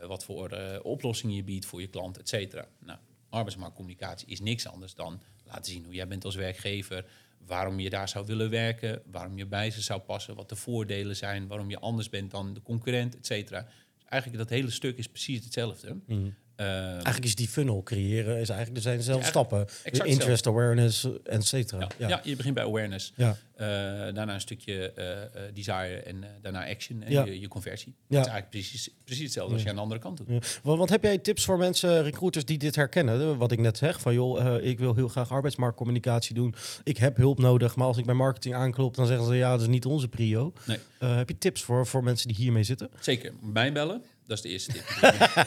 wat 0.06 0.24
voor 0.24 0.50
eh, 0.50 0.84
oplossingen 0.84 1.36
je 1.36 1.44
biedt 1.44 1.66
voor 1.66 1.80
je 1.80 1.86
klant, 1.86 2.18
et 2.18 2.28
cetera. 2.28 2.68
Nou, 2.78 2.98
arbeidsmarktcommunicatie 3.28 4.28
is 4.28 4.40
niks 4.40 4.66
anders 4.66 4.94
dan 4.94 5.22
laten 5.44 5.72
zien 5.72 5.84
hoe 5.84 5.94
jij 5.94 6.08
bent 6.08 6.24
als 6.24 6.34
werkgever. 6.34 7.04
Waarom 7.46 7.80
je 7.80 7.90
daar 7.90 8.08
zou 8.08 8.26
willen 8.26 8.50
werken. 8.50 9.02
Waarom 9.10 9.38
je 9.38 9.46
bij 9.46 9.70
ze 9.70 9.82
zou 9.82 10.00
passen. 10.00 10.34
Wat 10.34 10.48
de 10.48 10.56
voordelen 10.56 11.16
zijn. 11.16 11.46
Waarom 11.46 11.70
je 11.70 11.78
anders 11.78 12.08
bent 12.08 12.30
dan 12.30 12.54
de 12.54 12.62
concurrent, 12.62 13.16
et 13.16 13.26
cetera. 13.26 13.62
Dus 13.62 14.04
eigenlijk 14.08 14.42
dat 14.42 14.50
hele 14.58 14.70
stuk 14.70 14.96
is 14.98 15.08
precies 15.08 15.44
hetzelfde. 15.44 15.96
Ehm, 16.08 16.28
Eigenlijk 16.64 17.24
is 17.24 17.34
die 17.34 17.48
funnel 17.48 17.82
creëren, 17.82 18.38
is 18.40 18.48
eigenlijk, 18.48 18.76
er 18.76 18.82
zijn 18.82 18.96
dezelfde 18.96 19.24
Ja, 19.24 19.30
stappen. 19.30 19.66
Interest 20.04 20.46
awareness, 20.46 21.08
et 21.24 21.46
cetera. 21.46 21.80
Ja, 21.80 21.88
Ja. 21.98 22.08
ja. 22.08 22.20
je 22.24 22.36
begint 22.36 22.54
bij 22.54 22.64
awareness. 22.64 23.12
Ja. 23.16 23.36
Eh, 23.56 23.68
daarna 24.14 24.34
een 24.34 24.40
stukje 24.40 24.92
eh, 24.92 25.40
desire 25.54 25.94
en 26.02 26.24
daarna 26.42 26.68
action 26.68 27.02
en 27.02 27.24
je, 27.24 27.40
je 27.40 27.48
conversie. 27.48 27.94
Ja. 28.08 28.16
Het 28.16 28.26
is 28.26 28.32
eigenlijk 28.32 28.50
precies, 28.50 28.90
precies 29.04 29.24
hetzelfde 29.24 29.52
als 29.54 29.62
je 29.62 29.68
aan 29.68 29.74
de 29.74 29.80
andere 29.80 30.00
kant 30.00 30.16
doet. 30.16 30.28
Want, 30.62 30.78
want 30.78 30.90
heb 30.90 31.02
jij 31.02 31.18
tips 31.18 31.44
voor 31.44 31.58
mensen, 31.58 32.02
recruiters 32.02 32.44
die 32.44 32.58
dit 32.58 32.76
herkennen? 32.76 33.36
Wat 33.36 33.52
ik 33.52 33.58
net 33.58 33.78
zeg, 33.78 34.00
van 34.00 34.14
joh, 34.14 34.62
ik 34.62 34.78
wil 34.78 34.94
heel 34.94 35.08
graag 35.08 35.30
arbeidsmarktcommunicatie 35.30 36.34
doen. 36.34 36.54
Ik 36.84 36.96
heb 36.96 37.16
hulp 37.16 37.38
nodig, 37.38 37.76
maar 37.76 37.86
als 37.86 37.96
ik 37.96 38.04
bij 38.06 38.14
marketing 38.14 38.54
aanklop, 38.54 38.94
dan 38.94 39.06
zeggen 39.06 39.26
ze 39.26 39.34
ja, 39.34 39.50
dat 39.50 39.60
is 39.60 39.66
niet 39.66 39.84
onze 39.86 40.08
prio. 40.08 40.52
Nee. 40.66 40.78
Heb 40.98 41.28
je 41.28 41.38
tips 41.38 41.62
voor, 41.62 41.86
voor 41.86 42.04
mensen 42.04 42.28
die 42.28 42.36
hiermee 42.36 42.62
zitten? 42.62 42.90
Zeker, 43.00 43.32
mij 43.40 43.72
bellen. 43.72 44.02
Dat 44.26 44.36
is 44.36 44.42
de 44.42 44.48
eerste 44.48 44.72
tip. 44.72 44.84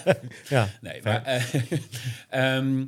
Ja, 0.49 0.69
nee, 0.81 1.01
maar 1.03 1.23
eh, 1.23 1.43
ehm, 2.57 2.85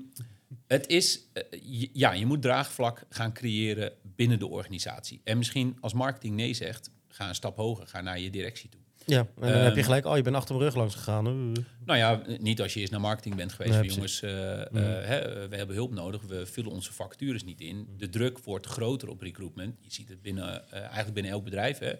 het 0.67 0.87
is, 0.87 1.19
eh, 1.33 1.43
je- 1.63 1.89
ja, 1.93 2.11
je 2.13 2.25
moet 2.25 2.41
draagvlak 2.41 3.03
gaan 3.09 3.33
creëren 3.33 3.91
binnen 4.15 4.39
de 4.39 4.47
organisatie. 4.47 5.21
En 5.23 5.37
misschien 5.37 5.77
als 5.79 5.93
marketing 5.93 6.35
nee 6.35 6.53
zegt, 6.53 6.89
ga 7.07 7.27
een 7.29 7.35
stap 7.35 7.57
hoger, 7.57 7.87
ga 7.87 8.01
naar 8.01 8.19
je 8.19 8.29
directie 8.29 8.69
toe. 8.69 8.79
Ja, 9.05 9.19
en 9.19 9.27
dan 9.35 9.49
heb 9.49 9.63
je 9.71 9.75
Ehm, 9.75 9.83
gelijk, 9.83 10.05
oh, 10.05 10.15
je 10.15 10.21
bent 10.21 10.35
achter 10.35 10.55
mijn 10.55 10.65
rug 10.67 10.75
langs 10.77 10.95
gegaan. 10.95 11.27
Uh. 11.27 11.63
Nou 11.85 11.97
ja, 11.99 12.21
niet 12.39 12.61
als 12.61 12.73
je 12.73 12.79
eerst 12.79 12.91
naar 12.91 13.01
marketing 13.01 13.35
bent 13.35 13.51
geweest. 13.53 13.73
Nee, 13.73 13.83
van, 13.83 13.93
jongens, 13.93 14.21
eh, 14.21 14.29
hè, 15.07 15.47
we 15.47 15.55
hebben 15.55 15.75
hulp 15.75 15.93
nodig. 15.93 16.21
We 16.21 16.45
vullen 16.45 16.71
onze 16.71 16.93
vacatures 16.93 17.43
niet 17.43 17.61
in. 17.61 17.87
De 17.97 18.09
druk 18.09 18.39
wordt 18.39 18.65
groter 18.65 19.09
op 19.09 19.21
recruitment. 19.21 19.75
Je 19.81 19.93
ziet 19.93 20.09
het 20.09 20.21
binnen, 20.21 20.71
eigenlijk 20.71 21.13
binnen 21.13 21.31
elk 21.31 21.43
bedrijf. 21.43 21.77
Hè. 21.79 21.91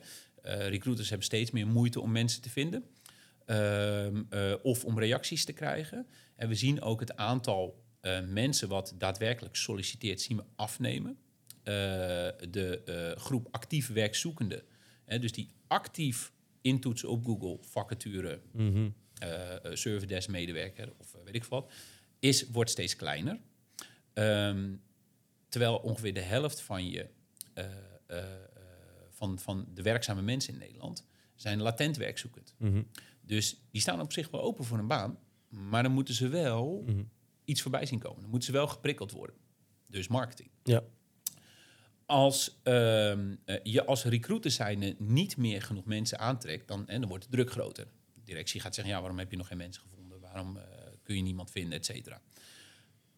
Eh, 0.41 0.67
recruiters 0.69 1.07
hebben 1.09 1.25
steeds 1.25 1.51
meer 1.51 1.67
moeite 1.67 2.01
om 2.01 2.11
mensen 2.11 2.41
te 2.41 2.49
vinden. 2.49 2.83
Ehm, 3.47 4.23
eh, 4.29 4.53
of 4.61 4.85
om 4.85 4.99
reacties 4.99 5.45
te 5.45 5.53
krijgen. 5.53 6.07
En 6.35 6.47
we 6.47 6.55
zien 6.55 6.81
ook 6.81 6.99
het 6.99 7.15
aantal 7.15 7.85
eh, 8.01 8.19
mensen 8.21 8.67
wat 8.67 8.95
daadwerkelijk 8.97 9.55
solliciteert, 9.55 10.21
zien 10.21 10.37
we 10.37 10.43
afnemen. 10.55 11.17
Eh, 11.63 11.73
de 12.49 13.13
groep 13.17 13.47
actief 13.51 13.87
werkzoekenden, 13.87 14.63
hè, 15.05 15.19
dus 15.19 15.31
die 15.31 15.49
actief 15.67 16.31
intoetsen 16.61 17.09
op 17.09 17.25
Google 17.25 17.57
vacature, 17.61 18.39
service 19.73 20.05
desk 20.05 20.29
medewerker 20.29 20.93
of 20.97 21.15
weet 21.23 21.35
ik 21.35 21.43
wat, 21.43 21.71
is, 22.19 22.49
wordt 22.49 22.69
steeds 22.69 22.95
kleiner. 22.95 23.39
Ehm, 24.13 24.75
terwijl 25.49 25.77
ongeveer 25.77 26.13
de 26.13 26.19
helft 26.19 26.61
van, 26.61 26.89
je, 26.89 27.07
van, 29.09 29.39
van 29.39 29.67
de 29.73 29.81
werkzame 29.81 30.21
mensen 30.21 30.53
in 30.53 30.59
Nederland 30.59 31.05
zijn 31.35 31.61
latent 31.61 31.97
werkzoekend. 31.97 32.53
Mhm. 32.57 32.81
Dus 33.27 33.61
die 33.71 33.81
staan 33.81 34.01
op 34.01 34.13
zich 34.13 34.29
wel 34.29 34.41
open 34.41 34.65
voor 34.65 34.77
een 34.77 34.87
baan, 34.87 35.17
maar 35.49 35.83
dan 35.83 35.91
moeten 35.91 36.13
ze 36.13 36.27
wel 36.27 36.83
Mhm. 36.85 37.03
iets 37.45 37.61
voorbij 37.61 37.85
zien 37.85 37.99
komen. 37.99 38.21
Dan 38.21 38.29
moeten 38.29 38.47
ze 38.47 38.57
wel 38.57 38.67
geprikkeld 38.67 39.11
worden. 39.11 39.35
Dus 39.87 40.07
marketing. 40.07 40.49
Ja. 40.63 40.83
Als 42.05 42.59
ehm, 42.63 43.35
eh, 43.45 43.55
je 43.63 43.85
als 43.85 44.03
recruiter 44.03 44.51
zijnde 44.51 44.95
niet 44.97 45.37
meer 45.37 45.61
genoeg 45.61 45.85
mensen 45.85 46.19
aantrekt, 46.19 46.67
dan, 46.67 46.87
en 46.87 46.99
dan 46.99 47.09
wordt 47.09 47.23
de 47.23 47.29
druk 47.29 47.51
groter. 47.51 47.85
De 48.13 48.21
directie 48.23 48.59
gaat 48.61 48.75
zeggen, 48.75 48.93
ja, 48.93 48.99
waarom 48.99 49.19
heb 49.19 49.31
je 49.31 49.37
nog 49.37 49.47
geen 49.47 49.57
mensen 49.57 49.81
gevonden? 49.81 50.19
Waarom 50.19 50.57
eh, 50.57 50.63
kun 51.03 51.15
je 51.15 51.21
niemand 51.21 51.51
vinden, 51.51 51.77
et 51.77 51.85
cetera. 51.85 52.21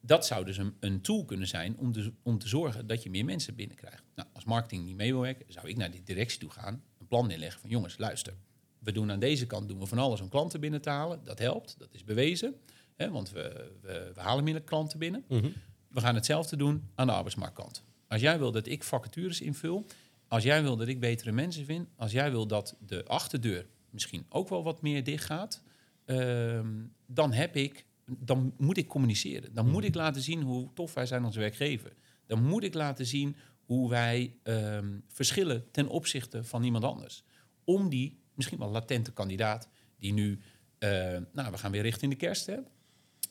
Dat 0.02 0.26
zou 0.26 0.46
dus 0.46 0.58
een, 0.58 0.76
een 0.80 1.02
tool 1.02 1.26
kunnen 1.26 1.48
zijn 1.48 1.78
om, 1.78 1.92
dus, 1.92 2.10
om 2.24 2.38
te 2.40 2.48
zorgen 2.48 2.88
dat 2.88 3.04
je 3.04 3.10
meer 3.10 3.26
mensen 3.26 3.56
binnenkrijgt. 3.56 4.04
Nou, 4.16 4.28
als 4.34 4.44
marketing 4.46 4.86
niet 4.86 4.96
mee 4.96 5.12
wil 5.12 5.22
werken, 5.22 5.46
zou 5.48 5.68
ik 5.70 5.78
naar 5.78 5.92
die 5.92 6.04
directie 6.04 6.40
toe 6.40 6.50
gaan, 6.50 6.84
een 6.98 7.08
plan 7.08 7.28
neerleggen 7.28 7.62
van 7.62 7.70
jongens, 7.70 7.98
luister. 7.98 8.34
We 8.80 8.92
doen 8.92 9.12
aan 9.12 9.20
deze 9.20 9.48
kant 9.48 9.68
doen 9.68 9.80
we 9.80 9.86
van 9.86 9.98
alles 9.98 10.22
om 10.22 10.30
klanten 10.30 10.60
binnen 10.60 10.82
te 10.82 10.90
halen. 10.90 11.20
Dat 11.24 11.40
helpt, 11.40 11.76
dat 11.78 11.90
is 11.92 12.04
bewezen. 12.04 12.56
Hè, 12.96 13.12
want 13.12 13.32
we, 13.32 13.72
we, 13.82 14.12
we 14.14 14.22
halen 14.22 14.44
minder 14.44 14.64
klanten 14.64 15.00
binnen. 15.00 15.24
Mhm. 15.28 15.50
We 15.90 16.02
gaan 16.02 16.16
hetzelfde 16.16 16.56
doen 16.56 16.84
aan 16.96 17.08
de 17.08 17.14
arbeidsmarktkant. 17.14 17.84
Als 18.08 18.22
jij 18.22 18.40
wil 18.40 18.52
dat 18.52 18.68
ik 18.68 18.84
vacatures 18.84 19.42
invul, 19.42 19.86
als 20.28 20.44
jij 20.44 20.62
wil 20.62 20.78
dat 20.78 20.88
ik 20.88 21.00
betere 21.00 21.32
mensen 21.32 21.66
vind, 21.66 21.88
als 21.96 22.12
jij 22.12 22.32
wil 22.32 22.48
dat 22.48 22.76
de 22.86 23.06
achterdeur 23.06 23.66
misschien 23.90 24.26
ook 24.30 24.50
wel 24.50 24.64
wat 24.64 24.82
meer 24.82 25.04
dicht 25.04 25.26
gaat, 25.26 25.62
ehm, 26.06 26.68
dan 27.06 27.34
heb 27.34 27.56
ik, 27.56 27.86
dan 28.06 28.54
moet 28.58 28.78
ik 28.78 28.88
communiceren. 28.88 29.54
Dan 29.54 29.70
moet 29.70 29.84
ik 29.84 29.96
laten 29.96 30.22
zien 30.22 30.42
hoe 30.42 30.70
tof 30.74 30.94
wij 30.94 31.06
zijn 31.06 31.24
als 31.24 31.36
werkgever. 31.36 31.94
Dan 32.26 32.44
moet 32.44 32.64
ik 32.64 32.74
laten 32.74 33.06
zien 33.06 33.36
hoe 33.66 33.90
wij 33.90 34.36
ehm, 34.44 35.00
verschillen 35.08 35.72
ten 35.72 35.88
opzichte 35.88 36.44
van 36.44 36.64
iemand 36.64 36.84
anders. 36.84 37.24
Om 37.64 37.90
die 37.90 38.19
misschien 38.40 38.60
wel 38.60 38.70
latente 38.70 39.12
kandidaat 39.12 39.68
die 39.98 40.14
nu, 40.14 40.40
eh, 40.78 40.90
nou, 41.34 41.52
we 41.52 41.58
gaan 41.58 41.72
weer 41.72 41.82
richting 41.82 42.12
de 42.12 42.18
kerst, 42.18 42.46
hè? 42.46 42.56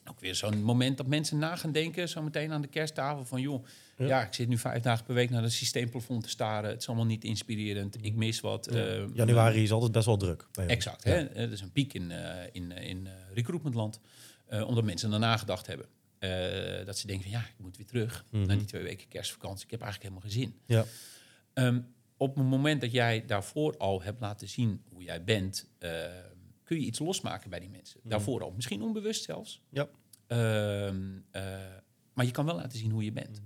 Ook 0.04 0.20
weer 0.20 0.34
zo'n 0.34 0.62
moment 0.62 0.96
dat 0.96 1.06
mensen 1.06 1.38
na 1.38 1.56
gaan 1.56 1.72
denken, 1.72 2.08
zo 2.08 2.22
meteen 2.22 2.52
aan 2.52 2.60
de 2.62 2.68
kersttafel, 2.68 3.24
van 3.24 3.40
joh, 3.40 3.64
Ja. 3.96 4.06
ja. 4.06 4.26
ik 4.26 4.34
zit 4.34 4.48
nu 4.48 4.58
vijf 4.58 4.82
dagen 4.82 5.04
per 5.04 5.14
week 5.14 5.30
naar 5.30 5.42
het 5.42 5.52
systeemplafond 5.52 6.22
te 6.22 6.28
staren. 6.28 6.70
Het 6.70 6.80
is 6.80 6.86
allemaal 6.88 7.06
niet 7.06 7.24
inspirerend. 7.24 8.04
Ik 8.04 8.14
mis 8.14 8.40
wat. 8.40 8.66
eh, 8.66 9.14
Januari 9.14 9.62
is 9.62 9.72
altijd 9.72 9.92
best 9.92 10.06
wel 10.06 10.16
druk. 10.16 10.46
Exact. 10.66 11.04
Hè? 11.04 11.24
Eh, 11.28 11.42
Er 11.42 11.52
is 11.52 11.60
een 11.60 11.72
piek 11.72 11.94
in, 11.94 12.10
eh, 12.10 12.46
in, 12.52 12.72
in 12.72 13.08
recruitmentland. 13.34 14.00
omdat 14.66 14.84
mensen 14.84 15.10
daarna 15.10 15.36
gedacht 15.36 15.66
hebben. 15.66 15.86
dat 16.86 16.98
ze 16.98 17.06
denken 17.06 17.30
van 17.30 17.40
ja, 17.40 17.46
ik 17.46 17.54
moet 17.58 17.76
weer 17.76 17.86
terug 17.86 18.24
Mhm. 18.30 18.46
naar 18.46 18.56
die 18.56 18.66
twee 18.66 18.82
weken 18.82 19.08
kerstvakantie. 19.08 19.64
Ik 19.64 19.70
heb 19.70 19.80
eigenlijk 19.82 20.12
helemaal 20.12 20.30
geen 20.32 20.40
zin. 20.42 20.60
Ja. 20.66 20.84
Ehm, 21.54 21.80
op 22.18 22.36
het 22.36 22.46
moment 22.46 22.80
dat 22.80 22.92
jij 22.92 23.26
daarvoor 23.26 23.76
al 23.76 24.02
hebt 24.02 24.20
laten 24.20 24.48
zien 24.48 24.82
hoe 24.92 25.02
jij 25.02 25.24
bent, 25.24 25.68
eh, 25.78 25.90
kun 26.64 26.80
je 26.80 26.86
iets 26.86 26.98
losmaken 26.98 27.50
bij 27.50 27.60
die 27.60 27.68
mensen. 27.68 28.00
Daarvoor 28.02 28.42
al, 28.42 28.50
misschien 28.50 28.82
onbewust 28.82 29.24
zelfs. 29.24 29.62
Mhm. 29.68 29.76
Ja. 29.76 29.88
Ehm, 30.26 31.18
eh, 31.30 31.42
maar 32.12 32.24
je 32.24 32.30
kan 32.30 32.44
wel 32.44 32.54
laten 32.54 32.78
zien 32.78 32.90
hoe 32.90 33.04
je 33.04 33.12
bent. 33.12 33.42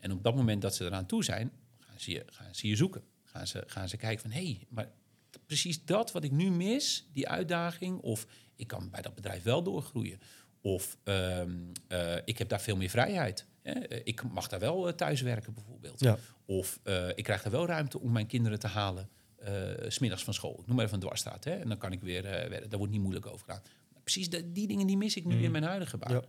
En 0.00 0.12
op 0.12 0.22
dat 0.22 0.34
moment 0.34 0.62
dat 0.62 0.74
ze 0.74 0.84
eraan 0.84 1.06
toe 1.06 1.24
zijn, 1.24 1.52
gaan 1.78 2.00
ze 2.00 2.10
je, 2.10 2.22
gaan 2.26 2.54
ze 2.54 2.68
je 2.68 2.76
zoeken. 2.76 3.02
Gaan 3.22 3.46
ze, 3.46 3.62
gaan 3.66 3.88
ze 3.88 3.96
kijken 3.96 4.20
van, 4.20 4.30
hé, 4.30 4.44
hey, 4.44 4.66
maar 4.68 4.90
precies 5.46 5.84
dat 5.84 6.12
wat 6.12 6.24
ik 6.24 6.30
nu 6.30 6.50
mis, 6.50 7.08
die 7.12 7.28
uitdaging, 7.28 8.00
of 8.00 8.26
ik 8.56 8.66
kan 8.66 8.90
bij 8.90 9.02
dat 9.02 9.14
bedrijf 9.14 9.42
wel 9.42 9.62
doorgroeien. 9.62 10.18
Of 10.60 10.96
ehm, 11.04 11.56
eh, 11.88 12.16
ik 12.24 12.38
heb 12.38 12.48
daar 12.48 12.60
veel 12.60 12.76
meer 12.76 12.88
vrijheid. 12.88 13.46
Eh, 13.64 14.00
Ik 14.04 14.22
mag 14.32 14.48
daar 14.48 14.60
wel 14.60 14.88
eh, 14.88 14.94
thuiswerken 14.94 15.54
bijvoorbeeld. 15.54 16.00
Ja. 16.00 16.18
Of 16.46 16.80
eh, 16.82 17.08
ik 17.14 17.24
krijg 17.24 17.42
daar 17.42 17.52
wel 17.52 17.66
ruimte 17.66 18.00
om 18.00 18.12
mijn 18.12 18.26
kinderen 18.26 18.58
te 18.58 18.66
halen, 18.66 19.08
s 19.88 19.94
smiddags 19.94 20.24
van 20.24 20.34
school. 20.34 20.58
Ik 20.60 20.66
noem 20.66 20.76
maar 20.76 20.84
even 20.84 20.96
een 20.96 21.02
dwarsstaat. 21.02 21.44
Hè? 21.44 21.50
En 21.50 21.68
dan 21.68 21.78
kan 21.78 21.92
ik 21.92 22.00
weer 22.00 22.22
werken. 22.22 22.68
Daar 22.70 22.78
wordt 22.78 22.92
niet 22.92 23.02
moeilijk 23.02 23.26
over 23.26 23.38
gedaan. 23.40 23.62
Precies 24.02 24.30
de- 24.30 24.52
die 24.52 24.66
dingen 24.66 24.86
die 24.86 24.96
mis 24.96 25.16
ik 25.16 25.24
nu 25.24 25.42
in 25.42 25.50
mijn 25.50 25.64
huidige 25.64 25.96
baan. 25.96 26.12
Ja. 26.12 26.22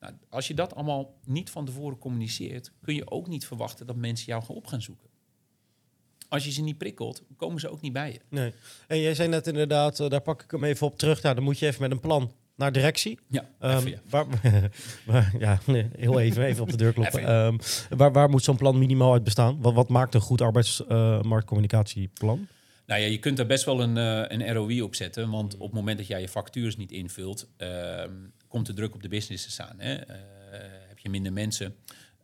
Nou, 0.00 0.14
als 0.28 0.48
je 0.48 0.54
dat 0.54 0.74
allemaal 0.74 1.14
niet 1.24 1.50
van 1.50 1.64
tevoren 1.64 1.98
communiceert, 1.98 2.72
kun 2.82 2.94
je 2.94 3.10
ook 3.10 3.26
niet 3.26 3.46
verwachten 3.46 3.86
dat 3.86 3.96
mensen 3.96 4.26
jou 4.26 4.42
gaan 4.44 4.54
op 4.56 4.66
gaan 4.66 4.82
zoeken. 4.82 5.08
Als 6.28 6.44
je 6.44 6.50
ze 6.50 6.60
niet 6.62 6.78
prikkelt, 6.78 7.22
komen 7.36 7.60
ze 7.60 7.68
ook 7.68 7.80
niet 7.80 7.92
bij 7.92 8.12
je. 8.12 8.20
Nee. 8.28 8.52
En 8.86 9.00
jij 9.00 9.14
zei 9.14 9.28
net 9.28 9.46
inderdaad, 9.46 9.96
daar 9.96 10.20
pak 10.20 10.42
ik 10.42 10.50
hem 10.50 10.64
even 10.64 10.86
op 10.86 10.98
terug. 10.98 11.22
Nou, 11.22 11.34
dan 11.34 11.44
moet 11.44 11.58
je 11.58 11.66
even 11.66 11.80
met 11.82 11.90
een 11.90 12.00
plan 12.00 12.32
naar 12.58 12.72
directie. 12.72 13.18
Ja, 13.28 13.48
Ehm, 13.58 13.76
even, 13.76 13.90
ja. 13.90 13.98
waar, 14.08 14.26
waar- 15.06 15.34
ja, 15.38 15.58
nee, 15.66 15.88
heel 15.96 16.20
even, 16.20 16.44
even 16.44 16.62
op 16.62 16.70
de 16.70 16.76
deur 16.76 16.92
kloppen. 16.92 17.24
Ehm, 17.26 17.56
waar, 17.96 18.12
waar 18.12 18.30
moet 18.30 18.42
zo'n 18.44 18.56
plan 18.56 18.78
minimaal 18.78 19.12
uit 19.12 19.24
bestaan? 19.24 19.60
Wat, 19.60 19.74
wat 19.74 19.88
maakt 19.88 20.14
een 20.14 20.20
goed 20.20 20.40
arbeidsmarktcommunicatieplan? 20.40 22.46
Nou 22.86 23.00
ja, 23.00 23.06
je 23.06 23.18
kunt 23.18 23.36
daar 23.36 23.46
best 23.46 23.64
wel 23.64 23.82
een, 23.82 23.96
eh, 23.96 24.24
een 24.38 24.52
ROI 24.54 24.82
op 24.82 24.94
zetten. 24.94 25.30
Want 25.30 25.54
op 25.54 25.60
het 25.60 25.72
moment 25.72 25.98
dat 25.98 26.06
jij 26.06 26.20
je 26.20 26.28
factures 26.28 26.76
niet 26.76 26.92
invult, 26.92 27.48
ehm, 27.56 28.12
komt 28.48 28.66
de 28.66 28.72
druk 28.72 28.94
op 28.94 29.02
de 29.02 29.08
business 29.08 29.44
te 29.44 29.50
staan. 29.50 29.74
Hè? 29.78 29.94
Eh, 29.94 30.16
heb 30.88 30.98
je 30.98 31.08
minder 31.08 31.32
mensen, 31.32 31.74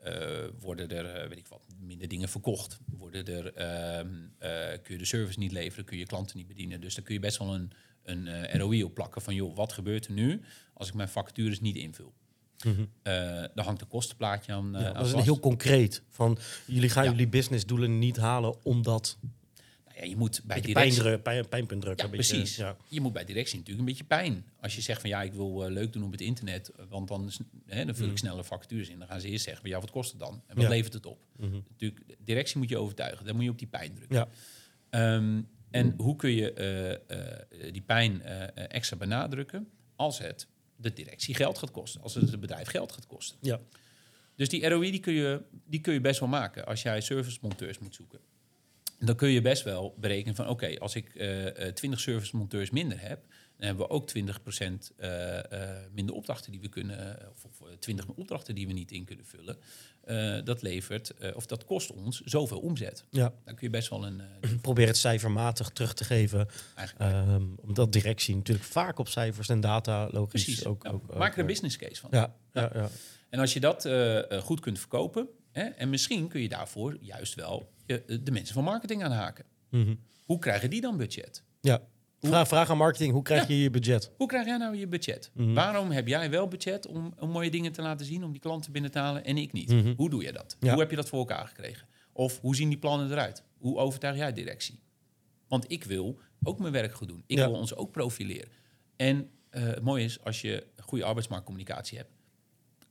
eh, 0.03 0.15
worden 0.61 0.89
er, 0.91 1.05
eh, 1.07 1.29
weet 1.29 1.39
ik 1.39 1.47
wat, 1.47 1.67
minder 1.81 2.09
dingen 2.09 2.29
verkocht. 2.29 2.79
Worden 2.99 3.27
er, 3.27 3.55
eh, 3.55 4.79
kun 4.83 4.93
je 4.95 4.99
de 4.99 5.05
service 5.05 5.39
niet 5.39 5.53
leveren, 5.53 5.85
kun 5.85 5.99
je 5.99 6.07
klanten 6.07 6.37
niet 6.37 6.47
bedienen. 6.47 6.81
Dus 6.81 6.95
daar 6.95 7.05
kun 7.05 7.15
je 7.15 7.21
best 7.21 7.39
wel 7.39 7.55
een, 7.55 7.73
een 8.05 8.27
eh, 8.29 8.55
ROI 8.59 8.83
op 8.83 8.95
plakken 8.95 9.23
van, 9.23 9.35
joh, 9.35 9.57
wat 9.57 9.73
gebeurt 9.73 10.07
er 10.07 10.13
nu 10.13 10.41
als 10.75 10.89
ik 10.89 10.95
mijn 10.95 11.09
factures 11.09 11.61
niet 11.61 11.77
invul? 11.77 12.13
Eh 13.03 13.45
dan 13.55 13.65
hangt 13.65 13.81
een 13.81 13.89
kostenplaatje 13.89 14.53
aan. 14.53 14.75
eh, 14.77 14.81
Ja, 14.81 14.87
aan 14.93 14.95
dat 15.05 15.15
is 15.19 15.25
heel 15.25 15.41
concreet. 15.41 16.03
Van, 16.09 16.39
jullie 16.67 16.89
gaan 16.89 17.05
Ja. 17.05 17.11
jullie 17.11 17.29
businessdoelen 17.29 17.99
niet 17.99 18.17
halen 18.17 18.65
omdat 18.65 19.19
Nou 19.85 19.97
ja, 19.99 20.05
je 20.05 20.17
moet 20.17 20.41
bij 20.45 20.61
directie... 20.61 21.03
pijn, 21.03 21.23
pijn, 21.23 21.49
pijnpunt 21.49 21.81
drukken. 21.81 22.05
Ja, 22.07 22.13
beetje, 22.17 22.37
precies. 22.37 22.57
ja. 22.57 22.77
Je 22.89 23.01
moet 23.01 23.13
bij 23.13 23.25
directie 23.25 23.59
natuurlijk 23.59 23.79
een 23.81 23.93
beetje 23.93 24.05
pijn. 24.05 24.45
Als 24.61 24.75
je 24.75 24.81
zegt 24.81 25.01
van 25.01 25.11
ja, 25.11 25.23
ik 25.23 25.33
wil 25.33 25.69
leuk 25.71 25.93
doen 25.93 26.05
op 26.05 26.13
het 26.13 26.21
internet, 26.21 26.71
want 26.89 27.09
dan, 27.09 27.27
is, 27.27 27.39
hè, 27.67 27.85
dan 27.85 27.95
vul 27.95 28.09
ik 28.09 28.19
sneller 28.19 28.45
factures 28.45 28.89
in. 28.89 28.99
Dan 28.99 29.09
gaan 29.09 29.21
ze 29.21 29.29
eerst 29.29 29.45
zeggen, 29.45 29.69
ja, 29.69 29.81
wat 29.81 29.91
kost 29.91 30.11
het 30.11 30.21
dan? 30.21 30.43
En 30.47 30.55
wat 30.57 30.65
Mm. 30.65 30.71
Levert 30.71 30.93
het 30.93 31.07
op? 31.07 31.19
Mhm. 31.37 31.59
Natuurlijk, 31.71 32.01
directie 32.19 32.59
moet 32.59 32.69
je 32.69 32.79
overtuigen. 32.79 33.27
Dan 33.27 33.35
moet 33.35 33.45
je 33.45 33.51
op 33.51 33.59
die 33.59 33.67
pijn 33.69 33.95
drukken. 33.95 34.29
Ja. 34.91 35.33
En 35.75 35.95
hoe 35.97 36.17
kun 36.17 36.31
je 36.31 36.53
eh, 36.53 36.93
eh, 36.93 37.73
die 37.73 37.83
pijn 37.83 38.23
eh, 38.23 38.65
extra 38.69 38.97
benadrukken 38.97 39.69
als 39.97 40.19
het 40.19 40.47
de 40.77 40.93
directie 40.93 41.35
geld 41.35 41.59
gaat 41.59 41.71
kosten, 41.71 42.03
als 42.03 42.15
het 42.15 42.31
het 42.31 42.41
bedrijf 42.41 42.69
geld 42.69 42.93
gaat 42.93 43.07
kosten? 43.07 43.39
Ja. 43.41 43.61
Dus 44.37 44.49
die 44.49 44.69
ROI 44.69 44.91
die 44.91 45.01
kun, 45.01 45.13
je, 45.13 45.43
die 45.65 45.81
kun 45.81 45.93
je 45.93 46.01
best 46.01 46.21
wel 46.21 46.29
maken 46.29 46.67
als 46.67 46.83
jij 46.83 47.01
servicemonteurs 47.01 47.79
moet 47.79 47.95
zoeken. 47.95 48.21
Dan 48.99 49.17
kun 49.17 49.29
je 49.29 49.41
best 49.41 49.63
wel 49.63 49.95
berekenen 49.99 50.35
van 50.35 50.49
oké, 50.49 50.79
als 50.79 50.95
ik 50.95 51.15
eh, 51.15 51.69
20 51.69 52.01
servicemonteurs 52.01 52.71
minder 52.71 53.01
heb, 53.01 53.25
hebben 53.65 53.87
we 53.87 53.93
ook 53.93 54.11
20% 54.11 54.93
eh, 54.97 55.39
eh, 55.39 55.77
minder 55.93 56.15
opdrachten 56.15 56.53
die 56.53 56.61
we 56.61 56.69
kunnen, 56.69 57.21
eh, 57.21 57.29
of, 57.31 57.45
of 57.45 57.69
eh, 57.69 57.77
20 57.79 58.07
opdrachten 58.07 58.55
die 58.55 58.67
we 58.67 58.73
niet 58.73 58.91
in 58.91 59.05
kunnen 59.05 59.25
vullen. 59.25 59.57
Dat 60.45 60.63
levert, 60.63 61.35
of 61.35 61.47
dat 61.47 61.65
kost 61.65 61.91
ons 61.91 62.21
zoveel 62.21 62.59
omzet. 62.59 63.05
Ja. 63.11 63.33
Dan 63.45 63.55
kun 63.55 63.67
je 63.67 63.71
best 63.71 63.89
wel 63.89 64.07
een. 64.07 64.23
Probeer 64.61 64.87
het 64.87 64.97
cijfermatig 64.97 65.69
terug 65.69 65.95
te 65.95 66.05
geven. 66.05 66.49
Ehm, 66.99 67.43
omdat 67.57 67.93
directie 67.93 68.37
natuurlijk 68.37 68.67
vaak 68.67 68.99
op 68.99 69.09
cijfers 69.09 69.49
en 69.49 69.61
data 69.61 70.09
logisch 70.11 70.45
precies. 70.45 70.67
ook... 70.67 71.15
Maak 71.17 71.33
er 71.33 71.39
een 71.39 71.47
business 71.47 71.77
case 71.77 72.01
van. 72.01 72.11
Ja, 72.13 72.35
ja, 72.53 72.71
ja. 72.75 72.89
En 73.29 73.41
als 73.41 73.53
je 73.53 73.61
dat 73.61 73.89
goed 74.43 74.61
kunt 74.61 74.79
verkopen, 74.79 75.29
hè, 75.53 75.63
en 75.63 75.91
misschien 75.91 76.29
kun 76.29 76.41
je 76.41 76.49
daarvoor 76.49 76.97
juist 77.01 77.35
wel 77.35 77.73
de 77.87 78.31
mensen 78.31 78.55
van 78.55 78.65
marketing 78.65 79.05
aanhaken. 79.05 79.45
Mhm. 79.71 79.95
Hoe 80.25 80.39
krijgen 80.39 80.71
die 80.71 80.81
dan 80.81 80.97
budget? 80.97 81.43
ja. 81.61 81.83
Vraag, 82.27 82.49
vraag 82.49 82.71
aan 82.71 82.77
marketing, 82.77 83.13
hoe 83.13 83.23
krijg 83.23 83.49
je 83.49 83.59
je 83.61 83.71
budget? 83.71 84.11
Hoe 84.17 84.27
krijg 84.29 84.47
jij 84.47 84.57
nou 84.57 84.77
je 84.77 84.87
budget? 84.89 85.31
Mhm. 85.35 85.53
Waarom 85.55 85.91
heb 85.91 86.07
jij 86.09 86.31
wel 86.31 86.49
budget 86.49 86.87
om, 86.87 87.15
om 87.19 87.31
mooie 87.31 87.51
dingen 87.51 87.73
te 87.73 87.83
laten 87.83 88.07
zien, 88.07 88.25
om 88.25 88.33
die 88.33 88.41
klanten 88.41 88.73
binnen 88.73 88.91
te 88.91 88.99
halen 88.99 89.25
en 89.25 89.37
ik 89.37 89.53
niet? 89.53 89.69
Mhm. 89.71 89.95
Hoe 89.97 90.11
doe 90.11 90.23
je 90.23 90.33
dat? 90.33 90.57
Ja. 90.61 90.71
Hoe 90.71 90.81
heb 90.81 90.91
je 90.91 90.97
dat 90.97 91.09
voor 91.09 91.19
elkaar 91.19 91.47
gekregen? 91.47 91.89
Of 92.13 92.41
hoe 92.41 92.57
zien 92.57 92.69
die 92.69 92.79
plannen 92.79 93.11
eruit? 93.11 93.45
Hoe 93.59 93.77
overtuig 93.79 94.17
jij 94.17 94.33
directie? 94.33 94.79
Want 95.49 95.71
ik 95.71 95.85
wil 95.85 96.19
ook 96.43 96.59
mijn 96.59 96.73
werk 96.73 96.95
goed 96.95 97.09
doen. 97.09 97.23
Ik 97.27 97.39
Ja. 97.39 97.49
wil 97.49 97.59
ons 97.59 97.75
ook 97.75 97.91
profileren. 97.93 98.49
En 98.97 99.31
eh, 99.51 99.63
het 99.63 99.83
mooie 99.83 100.05
is, 100.05 100.21
als 100.25 100.41
je 100.41 100.67
goede 100.83 101.05
arbeidsmarktcommunicatie 101.05 101.99
hebt, 101.99 102.11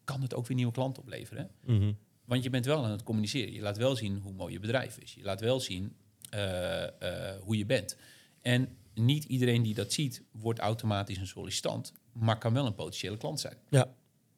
kan 0.04 0.22
het 0.22 0.34
ook 0.36 0.48
weer 0.48 0.56
nieuwe 0.58 0.72
klanten 0.72 1.04
opleveren. 1.04 1.50
Mhm. 1.66 1.92
Want 2.26 2.44
je 2.44 2.50
bent 2.50 2.66
wel 2.66 2.84
aan 2.86 2.92
het 2.92 3.04
communiceren. 3.04 3.54
Je 3.54 3.62
laat 3.62 3.78
wel 3.78 3.96
zien 3.96 4.18
hoe 4.18 4.34
mooi 4.34 4.54
je 4.54 4.60
bedrijf 4.60 4.98
is. 4.98 5.14
Je 5.14 5.24
laat 5.24 5.42
wel 5.42 5.60
zien 5.60 5.96
eh, 6.30 6.84
eh, 6.84 7.40
hoe 7.42 7.58
je 7.58 7.66
bent. 7.66 7.98
En 8.42 8.78
niet 8.94 9.24
iedereen 9.24 9.64
die 9.64 9.74
dat 9.74 9.94
ziet, 9.94 10.24
wordt 10.32 10.60
automatisch 10.60 11.18
een 11.18 11.28
sollicitant, 11.28 11.94
maar 12.12 12.38
kan 12.38 12.54
wel 12.54 12.66
een 12.66 12.76
potentiële 12.76 13.18
klant 13.18 13.40
zijn. 13.40 13.58
Ja. 13.70 13.88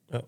Ja. 0.10 0.22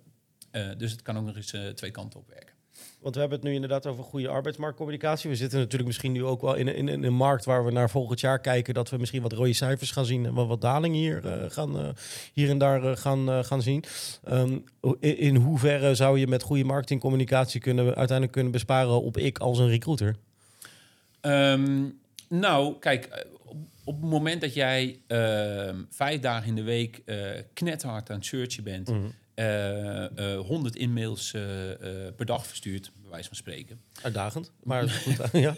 Eh, 0.52 0.70
dus 0.78 0.92
het 0.92 1.02
kan 1.02 1.18
ook 1.18 1.26
nog 1.26 1.36
eens 1.36 1.54
eh, 1.54 1.68
twee 1.68 1.92
kanten 1.92 2.20
op 2.20 2.28
werken. 2.28 2.56
Want 3.00 3.16
we 3.16 3.22
hebben 3.22 3.40
het 3.40 3.48
nu 3.48 3.54
inderdaad 3.54 3.86
over 3.86 4.04
goede 4.04 4.28
arbeidsmarktcommunicatie. 4.28 5.30
We 5.30 5.36
zitten 5.36 5.60
natuurlijk 5.60 5.88
misschien 5.88 6.12
nu 6.12 6.24
ook 6.24 6.42
wel 6.42 6.56
in, 6.56 6.68
in, 6.68 6.88
in 6.88 7.04
een 7.04 7.14
markt 7.14 7.46
waar 7.46 7.66
we 7.66 7.72
naar 7.72 7.90
volgend 7.90 8.20
jaar 8.20 8.40
kijken 8.40 8.74
dat 8.74 8.90
we 8.90 8.98
misschien 8.98 9.22
wat 9.22 9.34
rode 9.34 9.54
cijfers 9.54 9.92
gaan 9.92 10.06
zien 10.06 10.26
en 10.26 10.34
wat 10.34 10.62
dalingen 10.62 11.00
hier, 11.00 11.26
eh, 11.26 11.50
gaan, 11.50 11.96
hier 12.34 12.50
en 12.50 12.58
daar 12.58 12.98
gaan, 12.98 13.46
gaan 13.46 13.62
zien. 13.62 13.84
Ehm, 14.24 14.58
in, 15.00 15.18
in 15.18 15.36
hoeverre 15.36 15.96
zou 15.96 16.20
je 16.20 16.28
met 16.28 16.44
goede 16.44 16.64
marketingcommunicatie 16.64 17.62
kunnen, 17.62 17.86
uiteindelijk 17.86 18.32
kunnen 18.32 18.52
besparen 18.52 19.02
op 19.02 19.18
ik 19.18 19.38
als 19.38 19.60
een 19.60 19.70
recruiter? 19.70 20.16
Ehm, 21.22 21.90
nou, 22.30 22.80
kijk, 22.80 23.26
op, 23.88 24.02
het 24.02 24.10
moment 24.10 24.42
dat 24.42 24.54
jij 24.54 25.00
ehm, 25.08 25.84
vijf 25.90 26.20
dagen 26.20 26.48
in 26.48 26.56
de 26.56 26.64
week 26.64 27.02
knetterhard 27.54 28.10
aan 28.10 28.16
het 28.16 28.26
searchen 28.26 28.64
bent, 28.64 28.92
eh, 29.38 30.34
eh, 30.34 30.40
100 30.40 30.76
e-mails 30.76 31.34
eh, 31.34 31.72
eh, 31.72 32.14
per 32.16 32.26
dag 32.26 32.48
verstuurt, 32.48 32.92
bij 33.02 33.10
wijze 33.10 33.28
van 33.28 33.38
spreken. 33.38 33.82
Uitdagend, 34.02 34.52
maar 34.64 34.90
goed. 35.04 35.18
ja. 35.48 35.56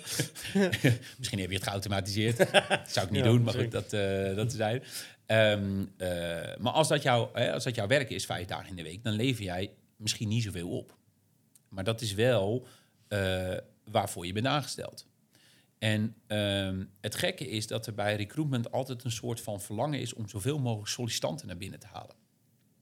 Misschien 1.17 1.39
heb 1.39 1.50
je 1.50 1.55
het 1.55 1.63
geautomatiseerd. 1.63 2.38
dat 2.38 2.48
zou 2.91 3.05
ik 3.05 3.12
niet 3.12 3.24
Ja, 3.24 3.29
doen, 3.29 3.43
maar 3.43 3.55
misschien. 3.55 3.81
goed, 3.81 3.89
dat, 3.89 4.36
dat 4.36 4.51
zijn. 4.51 4.83
Ehm 5.25 5.86
eh, 5.98 6.57
maar 6.57 6.71
als 6.71 6.88
dat, 6.88 7.01
jouw, 7.01 7.31
als 7.31 7.63
dat 7.63 7.75
jouw 7.75 7.88
werk 7.88 8.09
is, 8.09 8.25
vijf 8.25 8.48
dagen 8.48 8.69
in 8.69 8.75
de 8.75 8.83
week, 8.83 9.03
dan 9.03 9.13
lever 9.13 9.43
jij 9.43 9.71
misschien 9.95 10.27
niet 10.27 10.43
zoveel 10.43 10.69
op. 10.69 10.98
Maar 11.69 11.83
dat 11.83 12.01
is 12.01 12.13
wel 12.13 12.67
waarvoor 13.83 14.25
je 14.25 14.33
bent 14.33 14.45
aangesteld. 14.45 15.05
En 15.79 16.15
ehm, 16.27 16.83
het 17.01 17.15
gekke 17.15 17.50
is 17.50 17.67
dat 17.67 17.88
er 17.88 17.93
bij 17.93 18.15
recruitment 18.15 18.71
altijd 18.71 19.03
een 19.03 19.12
soort 19.12 19.41
van 19.41 19.62
verlangen 19.62 20.00
is 20.00 20.13
om 20.13 20.29
zoveel 20.29 20.59
mogelijk 20.59 20.89
sollicitanten 20.89 21.48
naar 21.48 21.57
binnen 21.57 21.79
te 21.79 21.88
halen. 21.88 22.15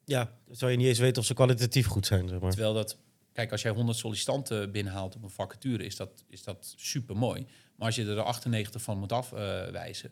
ja, 0.06 0.38
zou 0.52 0.72
je 0.72 0.78
niet 0.78 0.88
eens 0.88 1.00
weten 1.00 1.22
of 1.22 1.28
ze 1.28 1.34
kwalitatief 1.34 1.88
goed 1.88 2.06
zijn. 2.06 2.28
Zeg 2.28 2.40
maar. 2.40 2.52
Terwijl 2.52 2.74
dat, 2.74 2.98
kijk, 3.34 3.52
als 3.52 3.62
jij 3.62 3.72
100 3.72 3.98
sollicitanten 3.98 4.72
binnenhaalt 4.72 5.16
op 5.16 5.24
een 5.24 5.30
vacature, 5.30 5.86
is 5.86 5.96
dat, 5.96 6.24
is 6.30 6.44
dat 6.44 6.74
super 6.78 7.18
mooi. 7.18 7.46
Maar 7.76 7.88
als 7.88 7.96
je 7.96 8.06
er 8.06 8.22
98 8.22 8.82
van 8.82 8.98
moet 8.98 9.12
afwijzen, 9.12 10.12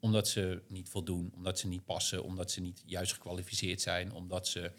omdat 0.00 0.28
ze 0.28 0.62
niet 0.68 0.88
voldoen, 0.88 1.32
omdat 1.36 1.58
ze 1.58 1.68
niet 1.68 1.84
passen, 1.84 2.24
omdat 2.24 2.50
ze 2.50 2.60
niet 2.60 2.82
juist 2.86 3.12
gekwalificeerd 3.12 3.80
zijn, 3.80 4.12
omdat 4.12 4.48
ze, 4.48 4.72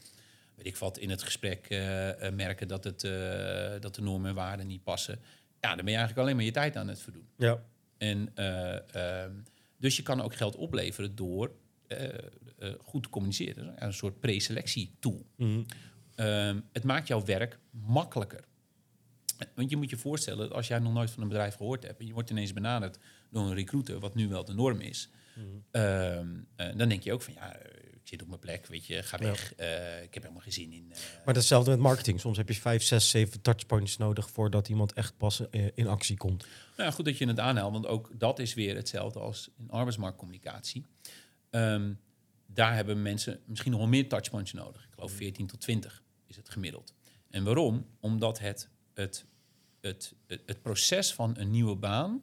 weet 0.55 0.65
ik 0.65 0.77
wat, 0.77 0.97
in 0.97 1.09
het 1.09 1.23
gesprek 1.23 1.65
eh, 1.69 2.27
eh, 2.27 2.33
merken 2.33 2.67
dat, 2.67 2.83
het, 2.83 3.03
eh, 3.03 3.79
dat 3.79 3.95
de 3.95 4.01
normen 4.01 4.29
en 4.29 4.35
waarden 4.35 4.67
niet 4.67 4.83
passen, 4.83 5.19
ja, 5.61 5.75
dan 5.75 5.85
ben 5.85 5.93
je 5.93 5.99
eigenlijk 5.99 6.17
alleen 6.17 6.35
maar 6.35 6.45
je 6.45 6.51
tijd 6.51 6.75
aan 6.75 6.87
het 6.87 7.01
verdoen. 7.01 7.27
Ja. 7.37 7.63
En, 7.97 8.31
eh, 8.35 9.23
ehm, 9.23 9.33
dus 9.77 9.95
je 9.95 10.03
kan 10.03 10.21
ook 10.21 10.35
geld 10.35 10.55
opleveren 10.55 11.15
door 11.15 11.51
eh, 11.87 12.13
eh, 12.57 12.73
goed 12.81 13.03
te 13.03 13.09
communiceren. 13.09 13.83
Een 13.83 13.93
soort 13.93 14.19
preselectie-tool. 14.19 15.25
Mhm. 15.35 15.63
Ehm, 16.15 16.59
het 16.71 16.83
maakt 16.83 17.07
jouw 17.07 17.25
werk 17.25 17.59
makkelijker. 17.71 18.43
Want 19.55 19.69
je 19.69 19.77
moet 19.77 19.89
je 19.89 19.97
voorstellen, 19.97 20.39
dat 20.39 20.51
als 20.51 20.67
jij 20.67 20.79
nog 20.79 20.93
nooit 20.93 21.11
van 21.11 21.21
een 21.21 21.27
bedrijf 21.27 21.55
gehoord 21.55 21.83
hebt... 21.83 21.99
en 21.99 22.05
je 22.05 22.13
wordt 22.13 22.29
ineens 22.29 22.53
benaderd 22.53 22.97
door 23.29 23.45
een 23.45 23.53
recruiter, 23.53 23.99
wat 23.99 24.15
nu 24.15 24.27
wel 24.27 24.45
de 24.45 24.53
norm 24.53 24.79
is... 24.79 25.09
ehm, 25.71 26.27
eh, 26.55 26.75
dan 26.75 26.89
denk 26.89 27.03
je 27.03 27.13
ook 27.13 27.21
van, 27.21 27.33
ja, 27.33 27.55
ik 28.01 28.07
zit 28.07 28.21
op 28.21 28.27
mijn 28.27 28.39
plek, 28.39 28.67
weet 28.67 28.85
je, 28.85 29.03
ga 29.03 29.17
Ja. 29.19 29.25
weg. 29.25 29.53
Eh, 29.55 30.01
ik 30.03 30.13
heb 30.13 30.23
helemaal 30.23 30.43
geen 30.43 30.53
zin 30.53 30.71
in... 30.71 30.91
eh, 30.91 30.97
Maar 30.99 31.25
dat 31.25 31.35
is 31.35 31.41
hetzelfde 31.41 31.71
met 31.71 31.79
marketing. 31.79 32.19
Soms 32.19 32.37
heb 32.37 32.47
je 32.47 32.53
vijf, 32.55 32.83
zes, 32.83 33.09
zeven 33.09 33.41
touchpoints 33.41 33.97
nodig 33.97 34.29
voordat 34.29 34.69
iemand 34.69 34.93
echt 34.93 35.17
pas 35.17 35.49
eh, 35.49 35.67
in 35.75 35.87
actie 35.87 36.17
komt. 36.17 36.45
Nou 36.77 36.91
goed 36.91 37.05
dat 37.05 37.17
je 37.17 37.27
het 37.27 37.39
aanhaalt, 37.39 37.71
want 37.71 37.85
ook 37.87 38.09
dat 38.19 38.39
is 38.39 38.53
weer 38.53 38.75
hetzelfde 38.75 39.19
als 39.19 39.49
in 39.57 39.69
arbeidsmarktcommunicatie. 39.69 40.85
Ehm, 41.49 41.93
daar 42.45 42.75
hebben 42.75 43.01
mensen 43.01 43.39
misschien 43.45 43.71
nog 43.71 43.79
wel 43.79 43.89
meer 43.89 44.07
touchpoints 44.09 44.53
nodig. 44.53 44.83
Ik 44.83 44.93
geloof 44.93 45.11
14 45.11 45.47
tot 45.47 45.61
20 45.61 46.03
is 46.27 46.35
het 46.35 46.49
gemiddeld. 46.49 46.93
En 47.29 47.43
waarom? 47.43 47.85
Omdat 47.99 48.39
het, 48.39 48.69
het, 48.93 49.25
het, 49.81 50.13
het, 50.27 50.41
het 50.45 50.61
proces 50.61 51.13
van 51.13 51.37
een 51.37 51.51
nieuwe 51.51 51.75
baan 51.75 52.21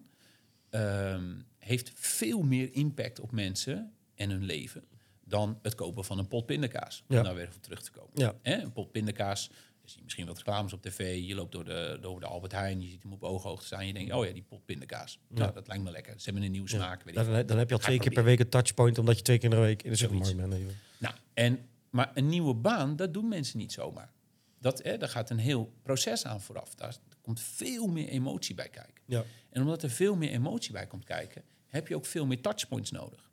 ehm, 0.70 1.34
heeft 1.58 1.90
veel 1.94 2.42
meer 2.42 2.72
impact 2.74 3.20
op 3.20 3.32
mensen 3.32 3.92
en 4.14 4.30
hun 4.30 4.44
leven 4.44 4.84
dan 5.28 5.58
het 5.62 5.74
kopen 5.74 6.04
van 6.04 6.18
een 6.18 6.28
pot 6.28 6.46
pindakaas. 6.46 7.04
Om 7.08 7.16
Ja. 7.16 7.22
daar 7.22 7.34
weer 7.34 7.44
even 7.44 7.56
op 7.56 7.62
terug 7.62 7.82
te 7.82 7.90
komen. 7.90 8.10
Ja. 8.14 8.34
Een 8.42 8.72
pot 8.72 8.90
pindakaas, 8.92 9.50
je 9.82 9.90
ziet 9.90 10.02
misschien 10.02 10.26
wat 10.26 10.36
reclames 10.36 10.72
op 10.72 10.82
tv, 10.82 11.26
je 11.26 11.34
loopt 11.34 11.52
door 11.52 11.64
de, 11.64 11.98
door 12.00 12.20
de 12.20 12.26
Albert 12.26 12.52
Heijn, 12.52 12.80
je 12.80 12.88
ziet 12.88 13.02
hem 13.02 13.12
op 13.12 13.22
ooghoogte 13.22 13.66
staan, 13.66 13.86
je 13.86 13.92
denkt, 13.92 14.12
oh 14.12 14.26
ja, 14.26 14.32
die 14.32 14.42
pot 14.42 14.64
pindakaas. 14.64 15.18
Nou, 15.28 15.52
dat 15.52 15.66
lijkt 15.66 15.82
me 15.84 15.90
lekker. 15.90 16.12
Ze 16.16 16.24
hebben 16.24 16.42
een 16.42 16.50
nieuwe 16.50 16.68
smaak. 16.68 17.02
Weet 17.02 17.14
Dan, 17.14 17.24
veel. 17.24 17.46
dan 17.46 17.58
heb 17.58 17.68
je 17.68 17.74
al 17.74 17.80
twee 17.80 17.98
keer 17.98 18.12
per 18.12 18.24
week 18.24 18.38
een 18.40 18.48
touchpoint, 18.48 18.98
omdat 18.98 19.16
je 19.16 19.22
twee 19.22 19.38
keer 19.38 19.50
in 19.50 19.56
de 19.56 19.62
week 19.62 19.82
in 19.82 19.90
de 19.90 19.96
supermarkt 19.96 20.36
bent. 20.36 20.72
Nou, 20.98 21.14
en, 21.34 21.66
maar 21.90 22.10
een 22.14 22.28
nieuwe 22.28 22.54
baan, 22.54 22.96
dat 22.96 23.12
doen 23.14 23.28
mensen 23.28 23.58
niet 23.58 23.72
zomaar. 23.72 24.12
Dat, 24.60 24.82
hè, 24.82 24.96
daar 24.96 25.08
gaat 25.08 25.30
een 25.30 25.38
heel 25.38 25.72
proces 25.82 26.24
aan 26.24 26.40
vooraf. 26.40 26.74
Daar 26.74 26.96
komt 27.20 27.40
veel 27.40 27.86
meer 27.86 28.08
emotie 28.08 28.54
bij 28.54 28.68
kijken. 28.68 29.02
Ja. 29.06 29.24
En 29.50 29.60
omdat 29.62 29.82
er 29.82 29.90
veel 29.90 30.16
meer 30.16 30.30
emotie 30.30 30.72
bij 30.72 30.86
komt 30.86 31.04
kijken, 31.04 31.42
heb 31.66 31.88
je 31.88 31.96
ook 31.96 32.06
veel 32.06 32.26
meer 32.26 32.40
touchpoints 32.40 32.90
nodig. 32.90 33.27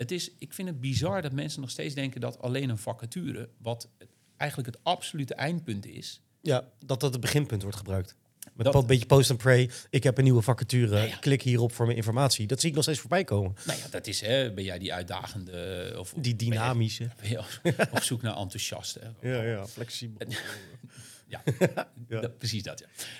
Het 0.00 0.10
is, 0.10 0.30
ik 0.38 0.52
vind 0.52 0.68
het 0.68 0.80
bizar 0.80 1.22
dat 1.22 1.32
mensen 1.32 1.60
nog 1.60 1.70
steeds 1.70 1.94
denken 1.94 2.20
dat 2.20 2.38
alleen 2.42 2.68
een 2.70 2.78
vacature, 2.78 3.48
wat 3.58 3.88
eigenlijk 4.36 4.74
het 4.74 4.84
absolute 4.84 5.34
eindpunt 5.34 5.86
is, 5.86 6.20
ja, 6.40 6.68
dat 6.86 7.00
dat 7.00 7.12
het 7.12 7.20
beginpunt 7.20 7.62
wordt 7.62 7.76
gebruikt. 7.76 8.16
Met 8.54 8.66
Dat- 8.66 8.74
een 8.74 8.86
beetje 8.86 9.06
post 9.06 9.30
and 9.30 9.38
pray. 9.38 9.70
Ik 9.90 10.02
heb 10.02 10.18
een 10.18 10.24
nieuwe 10.24 10.42
vacature. 10.42 10.98
Ja. 11.08 11.16
Klik 11.16 11.42
hierop 11.42 11.72
voor 11.72 11.84
mijn 11.86 11.96
informatie. 11.96 12.46
Dat 12.46 12.60
zie 12.60 12.68
ik 12.68 12.74
nog 12.74 12.84
steeds 12.84 12.98
voorbij 12.98 13.24
komen. 13.24 13.54
nou 13.66 13.78
ja, 13.78 13.88
dat 13.90 14.06
is, 14.06 14.20
hè, 14.20 14.52
ben 14.52 14.64
jij 14.64 14.78
die 14.78 14.92
uitdagende 14.94 15.94
of 15.98 16.14
Die 16.16 16.36
dynamische. 16.36 17.10
Je, 17.22 17.38
op 17.92 18.02
zoek 18.02 18.22
naar 18.26 18.36
enthousiaste? 18.36 19.00
Ja, 19.20 19.42
ja, 19.42 19.66
flexibel. 19.66 20.26
Ja, 21.26 21.42
Ja. 22.08 22.20
dat- 22.20 22.38
precies 22.38 22.62
dat, 22.62 22.78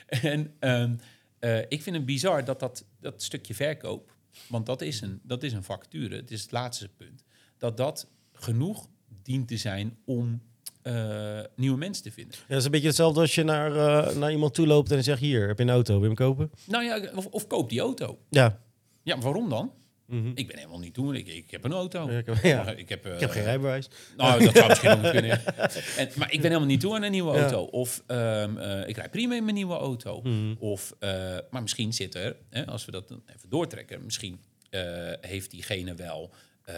ja. 0.09 0.19
En 0.21 0.55
ehm, 0.59 0.95
eh, 1.39 1.59
ik 1.69 1.83
vind 1.83 1.97
het 1.97 2.05
bizar 2.07 2.45
dat 2.45 2.61
dat, 2.61 2.85
dat 3.01 3.23
stukje 3.23 3.55
verkoop, 3.55 4.15
want 4.47 4.67
dat 4.67 4.81
is, 4.81 5.01
een, 5.01 5.21
dat 5.23 5.43
is 5.43 5.53
een 5.53 5.63
vacature, 5.63 6.17
het 6.17 6.31
is 6.31 6.43
het 6.43 6.53
laatste 6.53 6.89
punt, 6.89 7.25
dat 7.59 7.77
dat 7.77 8.09
genoeg 8.33 8.89
dient 9.23 9.49
te 9.49 9.57
zijn 9.57 9.97
om 10.05 10.43
eh, 10.83 11.41
nieuwe 11.57 11.79
mensen 11.79 12.03
te 12.03 12.11
vinden. 12.11 12.35
Ja, 12.39 12.45
dat 12.49 12.59
is 12.59 12.65
een 12.65 12.71
beetje 12.71 12.87
hetzelfde 12.87 13.21
als 13.21 13.35
je 13.35 13.43
naar, 13.43 13.77
eh, 13.77 14.17
naar 14.17 14.33
iemand 14.33 14.55
toe 14.55 14.67
loopt 14.67 14.91
en 14.91 15.03
zegt: 15.03 15.21
Hier, 15.21 15.49
heb 15.49 15.59
je 15.59 15.65
een 15.65 15.71
auto, 15.71 15.93
wil 15.93 16.03
je 16.03 16.07
hem 16.07 16.15
kopen? 16.15 16.51
Nou 16.67 16.85
ja, 16.85 17.11
of, 17.15 17.27
of 17.27 17.47
koop 17.47 17.69
die 17.69 17.81
auto. 17.81 18.19
Ja. 18.31 18.61
Ja, 19.03 19.15
maar 19.15 19.25
waarom 19.25 19.49
dan? 19.49 19.73
Mhm. 20.11 20.31
Ik 20.35 20.47
ben 20.47 20.57
helemaal 20.57 20.79
niet 20.79 20.95
toe. 20.95 21.19
Ik, 21.19 21.27
ik 21.29 21.51
heb 21.51 21.65
een 21.65 21.73
auto. 21.73 22.11
Ja, 22.11 22.19
ik 22.19 22.27
heb- 22.27 22.43
ja. 22.43 22.63
Maar 22.65 22.79
ik 22.79 22.89
heb, 22.89 23.05
eh, 23.07 23.15
Ik 23.15 23.21
heb 23.21 23.31
geen 23.31 23.43
rijbewijs. 23.43 23.89
Nou, 24.17 24.45
dat 24.45 24.55
zou 24.57 24.69
misschien 24.69 24.91
ook 24.91 25.03
kunnen. 25.13 25.25
ja. 25.27 25.41
En, 25.97 26.09
maar 26.17 26.33
ik 26.33 26.41
ben 26.41 26.47
helemaal 26.51 26.67
niet 26.69 26.81
toe 26.81 26.95
aan 26.95 27.03
een 27.03 27.11
nieuwe 27.11 27.39
auto. 27.39 27.63
Of 27.63 28.03
ehm, 28.07 28.59
eh, 28.59 28.89
ik 28.89 28.97
rijd 28.97 29.11
prima 29.11 29.35
in 29.35 29.43
mijn 29.45 29.55
nieuwe 29.57 29.75
auto. 29.75 30.21
Mhm. 30.23 30.55
Of, 30.59 30.95
eh, 30.99 31.37
maar 31.51 31.63
misschien 31.63 31.93
zit 31.93 32.15
er, 32.15 32.37
hè, 32.51 32.67
als 32.67 32.85
we 32.85 32.91
dat 32.91 33.09
dan 33.09 33.23
even 33.37 33.49
doortrekken, 33.49 34.05
misschien 34.05 34.41
eh, 34.71 34.83
heeft 35.21 35.51
diegene 35.51 35.95
wel, 35.95 36.31
eh, 36.65 36.75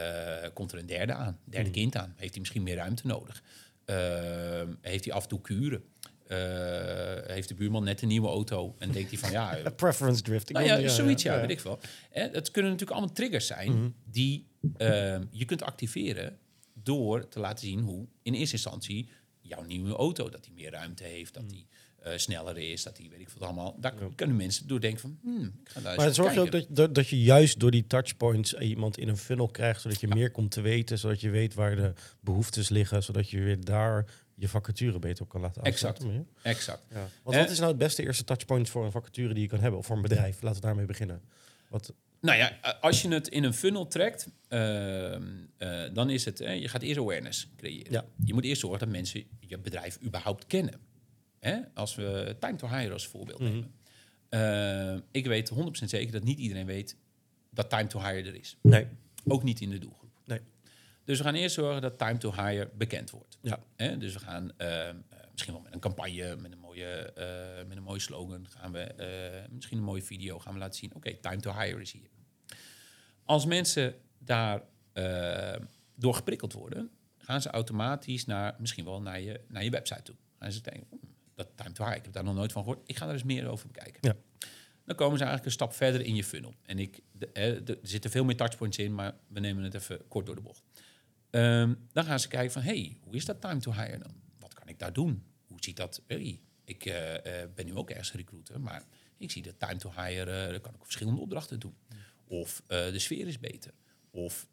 komt 0.55 0.73
er 0.73 0.79
een 0.79 0.87
derde 0.87 1.13
aan, 1.15 1.39
derde 1.45 1.71
kind 1.71 1.97
aan. 1.97 2.15
Heeft 2.17 2.31
hij 2.31 2.41
misschien 2.41 2.63
meer 2.63 2.77
ruimte 2.77 3.07
nodig? 3.07 3.43
Ehm, 3.85 4.69
heeft 4.81 5.05
hij 5.05 5.15
af 5.15 5.23
en 5.23 5.29
toe 5.29 5.41
kuren? 5.41 5.83
Eh, 6.33 7.35
heeft 7.35 7.49
de 7.49 7.55
buurman 7.55 7.85
net 7.85 8.03
een 8.03 8.09
nieuwe 8.09 8.29
auto 8.29 8.75
en 8.79 8.91
denkt 8.93 9.11
hij 9.11 9.19
van 9.19 9.31
ja, 9.31 9.57
eh, 9.57 9.73
Preference 9.77 10.23
drift. 10.23 10.49
Ik 10.51 10.57
nou 10.57 10.67
ja, 10.67 10.89
zoiets, 10.89 11.23
ja, 11.23 11.41
weet 11.41 11.51
ik 11.51 11.61
veel. 11.61 11.79
Hè, 12.11 12.23
het 12.23 12.51
kunnen 12.51 12.71
natuurlijk 12.71 12.99
allemaal 12.99 13.15
triggers 13.15 13.47
zijn 13.47 13.73
Mhm. 13.73 13.89
die 14.05 14.47
ehm, 14.77 15.25
je 15.31 15.45
kunt 15.45 15.63
activeren 15.63 16.39
door 16.75 17.29
te 17.29 17.41
laten 17.41 17.67
zien 17.67 17.81
hoe 17.81 18.07
in 18.23 18.35
eerste 18.35 18.55
instantie 18.55 19.09
jouw 19.41 19.63
nieuwe 19.63 19.95
auto, 19.95 20.29
dat 20.29 20.45
die 20.45 20.53
meer 20.53 20.71
ruimte 20.71 21.05
heeft, 21.05 21.35
Mhm. 21.35 21.43
dat 21.43 21.53
die 21.53 21.67
eh, 22.03 22.13
sneller 22.17 22.59
is, 22.59 22.83
dat 22.83 22.97
die 22.97 23.11
weet 23.11 23.21
ik 23.21 23.29
wat 23.29 23.43
allemaal. 23.43 23.77
Daar 23.81 23.95
kunnen 24.15 24.37
mensen 24.37 24.69
door 24.69 24.81
denken 24.81 25.01
van, 25.01 25.19
hmm, 25.23 25.45
ik 25.65 25.69
ga 25.69 25.81
daar 25.81 25.97
Maar 25.97 26.07
eens 26.07 26.17
zorg 26.17 26.35
je 26.35 26.41
ook 26.41 26.53
dat, 26.53 26.67
dat, 26.69 26.95
dat 26.95 27.09
je 27.09 27.23
juist 27.23 27.61
door 27.61 27.71
die 27.71 27.87
touchpoints 27.87 28.55
iemand 28.55 28.99
in 28.99 29.09
een 29.09 29.17
funnel 29.17 29.49
krijgt, 29.49 29.81
zodat 29.81 30.01
je 30.01 30.09
meer 30.09 30.31
komt 30.31 30.51
te 30.51 30.61
weten, 30.61 30.99
zodat 30.99 31.21
je 31.21 31.31
weet 31.31 31.55
waar 31.55 31.77
de 31.77 31.93
behoeftes 32.21 32.69
liggen, 32.69 33.03
zodat 33.03 33.31
je 33.31 33.41
weer 33.41 33.65
daar 33.65 34.07
je 34.43 34.49
vacature 34.49 34.99
beter 34.99 35.23
op 35.23 35.29
kan 35.29 35.41
laten 35.41 35.63
Exact. 35.63 36.05
Exact. 36.43 36.87
Ja. 36.91 37.09
Want 37.23 37.37
wat 37.37 37.51
is 37.51 37.59
nou 37.59 37.71
het 37.71 37.79
beste 37.79 38.03
eerste 38.03 38.25
touchpoint 38.25 38.69
voor 38.69 38.85
een 38.85 38.91
vacature 38.91 39.35
die 39.35 39.43
je 39.43 39.49
kan 39.49 39.61
hebben, 39.61 39.79
of 39.79 39.87
voor 39.87 39.97
een 39.97 40.03
bedrijf? 40.03 40.43
Laten 40.43 40.61
we 40.61 40.67
daarmee 40.67 40.87
beginnen. 40.87 41.23
Wat, 41.69 41.95
Nou 42.21 42.39
ja, 42.39 42.59
als 42.81 43.03
je 43.03 43.09
het 43.09 43.29
in 43.29 43.45
een 43.45 43.55
funnel 43.55 43.87
trekt, 43.87 44.29
ehm, 44.49 45.23
eh, 45.57 45.83
dan 45.93 46.11
is 46.11 46.25
het, 46.25 46.39
je 46.39 46.69
gaat 46.69 46.83
eerst 46.83 46.99
awareness 47.01 47.49
creëren. 47.57 47.93
Ja. 47.93 48.05
Je 48.25 48.35
moet 48.35 48.45
eerst 48.45 48.61
zorgen 48.61 48.79
dat 48.79 48.89
mensen 48.89 49.25
je 49.41 49.59
bedrijf 49.59 49.99
überhaupt 50.03 50.47
kennen. 50.47 50.75
Hè? 51.39 51.59
Als 51.75 51.95
we 51.95 52.37
time 52.41 52.57
to 52.57 52.69
hire 52.69 52.93
als 52.93 53.07
voorbeeld 53.07 53.41
Mhm. 53.41 53.51
nemen. 53.51 53.71
Eh, 54.29 55.03
ik 55.11 55.27
weet 55.27 55.49
100% 55.49 55.91
zeker 55.91 56.13
dat 56.13 56.25
niet 56.25 56.39
iedereen 56.39 56.67
weet 56.67 56.97
dat 57.51 57.71
time 57.71 57.87
to 57.87 57.99
hire 58.01 58.29
er 58.29 58.35
is. 58.35 58.57
Nee. 58.63 58.87
Ook 59.25 59.43
niet 59.43 59.61
in 59.61 59.71
de 59.71 59.79
doelgroep. 59.79 60.02
Dus 61.05 61.19
we 61.19 61.25
gaan 61.25 61.35
eerst 61.35 61.55
zorgen 61.55 61.83
dat 61.83 61.99
time 61.99 62.19
to 62.19 62.33
hire 62.33 62.71
bekend 62.75 63.11
wordt. 63.11 63.39
Ja. 63.41 63.59
Hè? 63.77 63.97
Dus 63.99 64.13
we 64.13 64.19
gaan 64.19 64.53
eh, 64.57 64.89
eh, 64.89 64.97
misschien 65.31 65.53
wel 65.53 65.63
met 65.63 65.75
een 65.75 65.81
campagne, 65.81 66.37
met 66.37 66.53
een 66.53 66.59
mooie, 66.59 66.87
eh, 67.13 67.67
met 67.67 67.77
een 67.77 67.83
mooie 67.83 68.01
slogan, 68.01 68.47
gaan 68.49 68.73
we 68.73 69.45
misschien 69.51 69.79
een 69.79 69.85
mooie 69.85 70.03
video 70.03 70.39
gaan 70.39 70.53
we 70.53 70.59
laten 70.59 70.79
zien. 70.79 70.95
Oké, 70.95 71.15
time 71.15 71.41
to 71.41 71.53
hire 71.53 71.81
is 71.81 71.93
hier. 71.93 72.09
Als 73.25 73.45
mensen 73.47 73.95
daar 74.19 74.63
door 75.95 76.15
geprikkeld 76.15 76.53
worden, 76.53 76.91
gaan 77.19 77.43
ze 77.43 77.51
automatisch 77.51 78.25
naar 78.25 78.55
misschien 78.59 78.85
wel 78.85 79.03
naar 79.03 79.21
je, 79.21 79.41
naar 79.49 79.65
je 79.65 79.71
website 79.71 80.03
toe. 80.03 80.15
Gaan 80.39 80.53
ze 80.53 80.61
denken, 80.61 80.87
"Hmm, 80.91 81.01
dat 81.35 81.49
time 81.55 81.73
to 81.73 81.85
hire, 81.85 81.99
ik 81.99 82.05
heb 82.05 82.13
daar 82.13 82.25
nog 82.25 82.35
nooit 82.35 82.53
van 82.53 82.63
gehoord. 82.63 82.81
Ik 82.89 82.97
ga 82.97 83.05
daar 83.05 83.15
eens 83.15 83.23
meer 83.23 83.47
over 83.49 83.67
bekijken. 83.67 83.99
Ja. 84.01 84.15
Dan 84.85 84.97
komen 84.97 85.19
ze 85.19 85.25
eigenlijk 85.25 85.45
een 85.45 85.53
stap 85.67 85.73
verder 85.75 86.01
in 86.01 86.15
je 86.15 86.25
funnel. 86.25 86.55
En 86.63 86.79
ik, 86.79 87.01
de, 87.13 87.31
de- 87.33 87.63
er 87.83 87.89
zitten 87.89 88.11
veel 88.11 88.25
meer 88.25 88.37
touchpoints 88.37 88.79
in, 88.79 88.95
maar 88.95 89.15
we 89.29 89.41
nemen 89.41 89.65
het 89.65 89.75
even 89.75 90.09
kort 90.09 90.27
door 90.27 90.35
de 90.35 90.41
bocht. 90.41 90.63
Ehm, 91.33 91.75
dan 91.93 92.05
gaan 92.05 92.21
ze 92.21 92.29
kijken 92.29 92.53
van, 92.53 92.63
hey, 92.63 92.97
hoe 93.01 93.15
is 93.15 93.25
dat 93.25 93.41
time 93.41 93.61
to 93.61 93.73
hire 93.73 93.99
dan? 93.99 94.15
Wat 94.39 94.55
kan 94.55 94.69
ik 94.69 94.79
daar 94.79 94.93
doen? 94.93 95.25
Hoe 95.47 95.57
ziet 95.61 95.77
dat? 95.77 96.03
Hey, 96.07 96.41
ik 96.65 96.85
eh, 96.85 97.43
eh, 97.43 97.49
ben 97.55 97.67
nu 97.67 97.75
ook 97.75 97.91
ergens 97.91 98.13
recruiter, 98.13 98.61
maar 98.61 98.85
ik 99.17 99.31
zie 99.31 99.43
dat 99.43 99.59
time 99.59 99.77
to 99.77 99.93
hire, 99.97 100.47
eh 100.47 100.61
kan 100.61 100.75
ik 100.75 100.81
verschillende 100.83 101.21
opdrachten 101.21 101.61
doen. 101.61 101.75
Of 102.27 102.63
de 102.67 102.99
sfeer 102.99 103.27
is 103.27 103.39
beter. 103.39 103.73
Of 104.11 104.47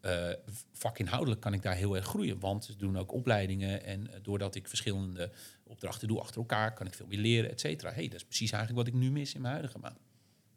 vakinhoudelijk 0.73 1.41
kan 1.41 1.53
ik 1.53 1.61
daar 1.61 1.75
heel 1.75 1.95
erg 1.95 2.05
groeien. 2.05 2.39
Want 2.39 2.65
ze 2.65 2.75
doen 2.75 2.97
ook 2.97 3.11
opleidingen. 3.11 3.83
En 3.83 4.09
doordat 4.21 4.55
ik 4.55 4.67
verschillende 4.67 5.31
opdrachten 5.63 6.07
doe 6.07 6.19
achter 6.19 6.37
elkaar, 6.37 6.73
kan 6.73 6.87
ik 6.87 6.93
veel 6.93 7.07
meer 7.07 7.19
leren, 7.19 7.49
et 7.49 7.59
cetera. 7.59 7.91
hey, 7.91 8.07
dat 8.07 8.15
is 8.15 8.25
precies 8.25 8.51
eigenlijk 8.51 8.85
wat 8.85 8.95
ik 8.95 9.01
nu 9.01 9.11
mis 9.11 9.33
in 9.33 9.41
mijn 9.41 9.53
huidige 9.53 9.79
baan. 9.79 9.97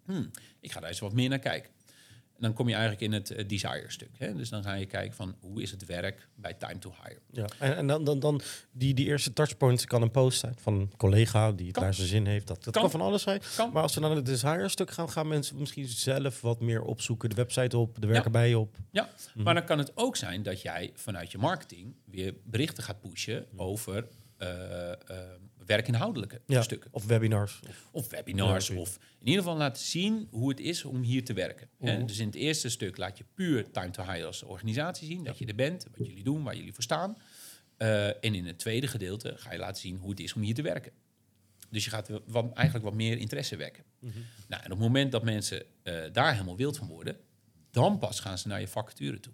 Hmm, 0.04 0.30
ik 0.60 0.72
ga 0.72 0.80
daar 0.80 0.88
eens 0.88 0.98
wat 0.98 1.12
meer 1.12 1.28
naar 1.28 1.38
kijken. 1.38 1.70
En 2.42 2.48
dan 2.48 2.56
kom 2.56 2.68
je 2.68 2.74
eigenlijk 2.74 3.02
in 3.02 3.12
het 3.12 3.30
eh, 3.30 3.48
desire-stuk. 3.48 4.36
Dus 4.36 4.48
dan 4.48 4.62
ga 4.62 4.74
je 4.74 4.86
kijken 4.86 5.14
van 5.16 5.34
hoe 5.40 5.62
is 5.62 5.70
het 5.70 5.86
werk 5.86 6.28
bij 6.34 6.54
time 6.54 6.78
to 6.78 6.94
hire. 7.02 7.20
Ja. 7.30 7.46
En, 7.58 7.76
en 7.76 7.86
dan, 7.86 8.04
dan, 8.04 8.20
dan 8.20 8.40
die, 8.72 8.94
die 8.94 9.06
eerste 9.06 9.32
touchpoint 9.32 9.86
kan 9.86 10.02
een 10.02 10.10
post 10.10 10.38
zijn 10.38 10.54
van 10.58 10.74
een 10.74 10.92
collega 10.96 11.52
die 11.52 11.66
het 11.66 11.74
Kan. 11.74 11.82
naar 11.82 11.94
zijn 11.94 12.08
zin 12.08 12.26
heeft. 12.26 12.46
Dat, 12.46 12.64
dat 12.64 12.72
kan. 12.72 12.82
Kan. 12.82 12.90
van 12.90 13.00
alles 13.00 13.22
zijn. 13.22 13.40
Kan. 13.56 13.72
Maar 13.72 13.82
als 13.82 13.94
we 13.94 14.00
naar 14.00 14.10
het 14.10 14.26
desire 14.26 14.68
stuk 14.68 14.90
gaan, 14.90 15.10
gaan 15.10 15.28
mensen 15.28 15.56
misschien 15.58 15.86
zelf 15.88 16.40
wat 16.40 16.60
meer 16.60 16.82
opzoeken. 16.82 17.28
De 17.28 17.34
website 17.34 17.78
op, 17.78 18.00
de 18.00 18.06
werken 18.06 18.32
bij 18.32 18.48
je 18.48 18.58
op. 18.58 18.76
Ja, 18.90 19.08
maar 19.34 19.54
dan 19.54 19.64
kan 19.64 19.78
het 19.78 19.92
ook 19.94 20.16
zijn 20.16 20.42
dat 20.42 20.62
jij 20.62 20.90
vanuit 20.94 21.32
je 21.32 21.38
marketing 21.38 21.94
weer 22.04 22.34
berichten 22.44 22.82
gaat 22.82 23.00
pushen 23.00 23.46
over 23.56 24.06
eh, 24.36 24.90
eh, 24.90 24.96
werkinhoudelijke 25.66 26.40
Ja. 26.46 26.62
stukken. 26.62 26.90
Of 26.92 27.06
webinars. 27.06 27.60
Of, 27.68 27.88
Of 27.92 28.10
webinars, 28.10 28.68
Ja, 28.68 28.74
of 28.76 28.96
in 29.18 29.26
ieder 29.26 29.42
geval 29.42 29.56
laten 29.58 29.82
zien 29.84 30.28
hoe 30.30 30.48
het 30.48 30.60
is 30.60 30.84
om 30.84 31.02
hier 31.02 31.24
te 31.24 31.32
werken. 31.32 31.68
Mhm. 31.78 32.06
Dus 32.06 32.18
in 32.18 32.26
het 32.26 32.34
eerste 32.34 32.68
stuk 32.68 32.96
laat 32.96 33.18
je 33.18 33.24
puur 33.34 33.70
Time 33.70 33.90
to 33.90 34.02
Hire 34.02 34.26
als 34.26 34.42
organisatie 34.42 35.06
zien, 35.06 35.24
dat 35.24 35.38
je 35.38 35.46
er 35.46 35.54
bent, 35.54 35.86
wat 35.96 36.06
jullie 36.06 36.24
doen, 36.24 36.42
waar 36.42 36.56
jullie 36.56 36.72
voor 36.72 36.82
staan. 36.82 37.16
Eh, 37.76 38.06
en 38.06 38.34
in 38.34 38.46
het 38.46 38.58
tweede 38.58 38.86
gedeelte 38.86 39.32
ga 39.36 39.52
je 39.52 39.58
laten 39.58 39.80
zien 39.80 39.96
hoe 39.96 40.10
het 40.10 40.20
is 40.20 40.32
om 40.34 40.42
hier 40.42 40.54
te 40.54 40.62
werken. 40.62 40.92
Dus 41.70 41.84
je 41.84 41.90
gaat 41.90 42.08
wat, 42.26 42.52
eigenlijk 42.54 42.84
wat 42.84 42.94
meer 42.94 43.18
interesse 43.18 43.56
wekken. 43.56 43.84
Mhm. 43.98 44.18
Nou, 44.48 44.62
en 44.62 44.72
op 44.72 44.78
het 44.78 44.86
moment 44.86 45.12
dat 45.12 45.22
mensen 45.22 45.62
eh, 45.82 45.94
daar 46.12 46.32
helemaal 46.32 46.56
wild 46.56 46.76
van 46.76 46.88
worden, 46.88 47.16
dan 47.70 47.98
pas 47.98 48.20
gaan 48.20 48.38
ze 48.38 48.48
naar 48.48 48.60
je 48.60 48.68
vacature 48.68 49.20
toe. 49.20 49.32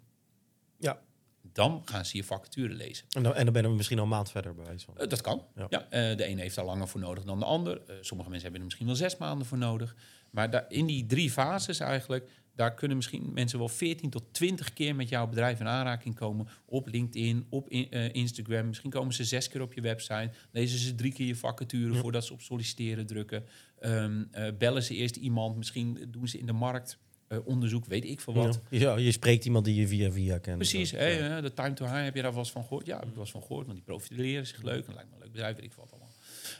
ja. 0.79 1.07
Dan 1.53 1.81
gaan 1.85 2.05
ze 2.05 2.17
je 2.17 2.23
vacature 2.23 2.73
lezen. 2.73 3.05
En 3.09 3.23
dan, 3.23 3.35
en 3.35 3.43
dan 3.43 3.53
ben 3.53 3.63
je 3.63 3.69
misschien 3.69 3.97
al 3.97 4.03
een 4.03 4.09
maand 4.09 4.31
verder 4.31 4.55
bij 4.55 4.65
wijze 4.65 4.85
van. 4.85 4.97
Eh, 4.97 5.07
dat 5.07 5.21
kan. 5.21 5.45
Ja. 5.55 5.65
Ja. 5.69 5.89
eh, 5.89 6.17
de 6.17 6.23
ene 6.23 6.41
heeft 6.41 6.55
daar 6.55 6.65
langer 6.65 6.87
voor 6.87 6.99
nodig 6.99 7.23
dan 7.23 7.39
de 7.39 7.45
ander. 7.45 7.81
Eh, 7.87 7.95
sommige 8.01 8.29
mensen 8.29 8.41
hebben 8.41 8.59
er 8.59 8.65
misschien 8.65 8.85
wel 8.87 8.95
zes 8.95 9.17
maanden 9.17 9.47
voor 9.47 9.57
nodig. 9.57 9.95
Maar 10.31 10.49
daar, 10.49 10.65
in 10.69 10.85
die 10.85 11.05
drie 11.05 11.31
fases 11.31 11.79
eigenlijk, 11.79 12.29
daar 12.55 12.73
kunnen 12.73 12.97
misschien 12.97 13.33
mensen 13.33 13.59
wel 13.59 13.67
14 13.69 14.09
tot 14.09 14.23
20 14.33 14.73
keer 14.73 14.95
met 14.95 15.09
jouw 15.09 15.27
bedrijf 15.27 15.59
in 15.59 15.67
aanraking 15.67 16.15
komen. 16.15 16.47
Op 16.65 16.87
LinkedIn, 16.87 17.45
op 17.49 17.69
in- 17.69 17.91
Instagram. 18.13 18.67
Misschien 18.67 18.89
komen 18.89 19.13
ze 19.13 19.23
zes 19.23 19.47
keer 19.49 19.61
op 19.61 19.73
je 19.73 19.81
website. 19.81 20.31
Lezen 20.51 20.79
ze 20.79 20.95
drie 20.95 21.13
keer 21.13 21.25
je 21.27 21.35
vacature 21.35 21.93
Ja. 21.93 21.99
voordat 21.99 22.25
ze 22.25 22.33
op 22.33 22.41
solliciteren 22.41 23.05
drukken. 23.05 23.45
Ehm, 23.79 24.23
eh, 24.31 24.47
bellen 24.57 24.83
ze 24.83 24.95
eerst 24.95 25.15
iemand. 25.15 25.57
Misschien 25.57 26.05
doen 26.07 26.27
ze 26.27 26.37
in 26.37 26.45
de 26.45 26.53
markt 26.53 26.97
eh, 27.29 27.37
onderzoek, 27.47 27.85
weet 27.85 28.05
ik 28.05 28.19
veel 28.21 28.33
wat. 28.33 28.59
Ja. 28.69 28.79
Ja, 28.79 28.97
je 28.97 29.11
spreekt 29.11 29.45
iemand 29.45 29.65
die 29.65 29.75
je 29.75 29.87
via 29.87 30.11
via 30.11 30.37
kent. 30.37 30.57
Precies, 30.57 30.89
Ja. 30.89 30.97
hè, 30.97 31.35
eh, 31.35 31.41
de 31.43 31.53
time 31.53 31.73
to 31.73 31.85
hire, 31.85 31.97
heb 32.03 32.15
je 32.15 32.21
daar 32.21 32.31
wel 32.31 32.39
eens 32.39 32.51
van 32.51 32.63
gehoord? 32.63 32.85
Ja, 32.85 32.95
heb 32.99 33.07
ik 33.07 33.13
wel 33.13 33.23
eens 33.23 33.31
van 33.31 33.41
gehoord, 33.41 33.65
want 33.65 33.77
die 33.77 33.85
profileren 33.85 34.47
zich 34.47 34.61
leuk. 34.63 34.87
En 34.87 34.93
lijkt 34.93 35.09
me 35.09 35.15
een 35.15 35.21
leuk 35.21 35.31
bedrijf, 35.31 35.55
weet 35.55 35.65
ik 35.65 35.73
wat 35.73 35.91
allemaal. 35.91 36.11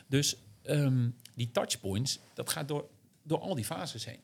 Dus 0.06 0.36
ehm, 0.62 1.08
die 1.34 1.50
touchpoints, 1.50 2.20
dat 2.34 2.50
gaat 2.50 2.68
door, 2.68 2.88
door 3.22 3.38
al 3.38 3.54
die 3.54 3.64
fases 3.64 4.04
heen. 4.04 4.20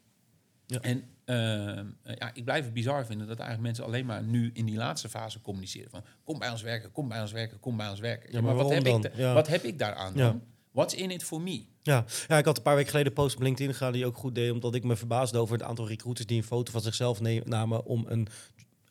Ja. 0.67 0.81
En 0.81 1.05
ehm, 1.25 1.87
eh, 2.03 2.17
ja, 2.17 2.31
ik 2.35 2.45
blijf 2.45 2.65
het 2.65 2.73
bizar 2.73 3.07
vinden 3.07 3.27
dat 3.27 3.39
eigenlijk 3.39 3.67
mensen 3.69 3.85
alleen 3.85 4.07
maar 4.07 4.23
nu 4.23 4.51
in 4.53 4.65
die 4.67 4.77
laatste 4.77 5.09
fase 5.09 5.41
communiceren. 5.41 5.91
Van, 5.91 6.05
kom 6.25 6.39
bij 6.39 6.51
ons 6.51 6.63
werken, 6.63 6.93
kom 6.93 7.09
bij 7.09 7.21
ons 7.21 7.33
werken, 7.33 7.61
kom 7.61 7.77
bij 7.77 7.89
ons 7.89 8.01
werken. 8.01 8.33
Ja, 8.33 8.41
maar 8.41 8.55
wat, 8.55 8.71
heb 8.71 8.87
ik, 8.87 9.13
wat 9.17 9.47
heb 9.49 9.63
ik 9.63 9.79
daaraan 9.79 10.15
dan? 10.15 10.43
What's 10.77 10.95
in 10.95 11.11
it 11.11 11.25
for 11.25 11.41
me? 11.41 11.63
Ja. 11.83 12.05
ja, 12.29 12.39
ik 12.39 12.45
had 12.45 12.57
een 12.57 12.63
paar 12.63 12.75
weken 12.75 12.91
geleden 12.91 13.09
een 13.13 13.19
post 13.23 13.37
op 13.37 13.43
LinkedIn 13.43 13.75
gedaan 13.75 13.93
die 13.93 14.07
ook 14.07 14.17
goed 14.17 14.35
deed, 14.35 14.51
omdat 14.51 14.75
ik 14.75 14.85
me 14.85 14.97
verbaasde 14.97 15.39
over 15.39 15.55
het 15.59 15.63
aantal 15.67 15.89
recruiters 15.89 16.27
die 16.27 16.37
een 16.37 16.45
foto 16.45 16.73
van 16.73 16.81
zichzelf 16.81 17.21
namen 17.45 17.85
om 17.85 18.05
een 18.09 18.27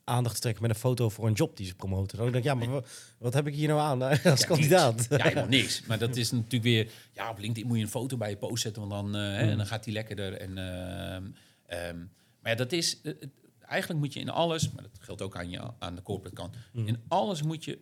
aandacht 0.04 0.34
te 0.34 0.40
trekken 0.40 0.62
met 0.62 0.70
een 0.70 0.76
foto 0.80 1.08
voor 1.08 1.26
een 1.26 1.32
job 1.32 1.56
die 1.56 1.66
ze 1.66 1.74
promoten. 1.74 2.16
Dan 2.18 2.26
denk 2.26 2.38
ik, 2.38 2.44
ja, 2.44 2.54
maar 2.54 2.70
wa- 2.70 2.82
wat 3.18 3.34
heb 3.34 3.46
ik 3.46 3.54
hier 3.54 3.68
nou 3.68 3.80
aan 3.80 4.02
als 4.24 4.40
Ja, 4.40 4.46
kandidaat? 4.46 5.06
Ja, 5.10 5.16
helemaal 5.16 5.46
niks. 5.48 5.82
Maar 5.86 5.98
dat 5.98 6.16
is 6.16 6.30
natuurlijk 6.30 6.62
weer... 6.62 6.90
Ja, 7.12 7.30
op 7.30 7.38
LinkedIn 7.38 7.66
moet 7.68 7.76
je 7.76 7.82
een 7.82 7.88
foto 7.90 8.16
bij 8.16 8.30
je 8.30 8.36
post 8.36 8.62
zetten, 8.62 8.88
want 8.88 9.12
dan, 9.12 9.20
eh, 9.22 9.38
en 9.50 9.56
dan 9.56 9.66
gaat 9.66 9.84
die 9.84 9.92
lekkerder. 9.92 10.32
En, 10.32 10.58
ehm, 10.58 11.24
ehm, 11.66 11.96
maar 12.40 12.50
ja, 12.50 12.54
dat 12.54 12.72
is... 12.72 13.00
eh, 13.02 13.12
eigenlijk 13.60 14.00
moet 14.00 14.12
je 14.12 14.20
in 14.20 14.28
alles, 14.30 14.70
maar 14.72 14.82
dat 14.82 14.92
geldt 15.00 15.22
ook 15.22 15.36
aan, 15.36 15.50
je, 15.50 15.60
aan 15.78 15.94
de 15.94 16.02
corporate 16.02 16.34
kant... 16.36 16.54
In 16.72 16.98
alles 17.08 17.42
moet 17.42 17.64
je 17.64 17.78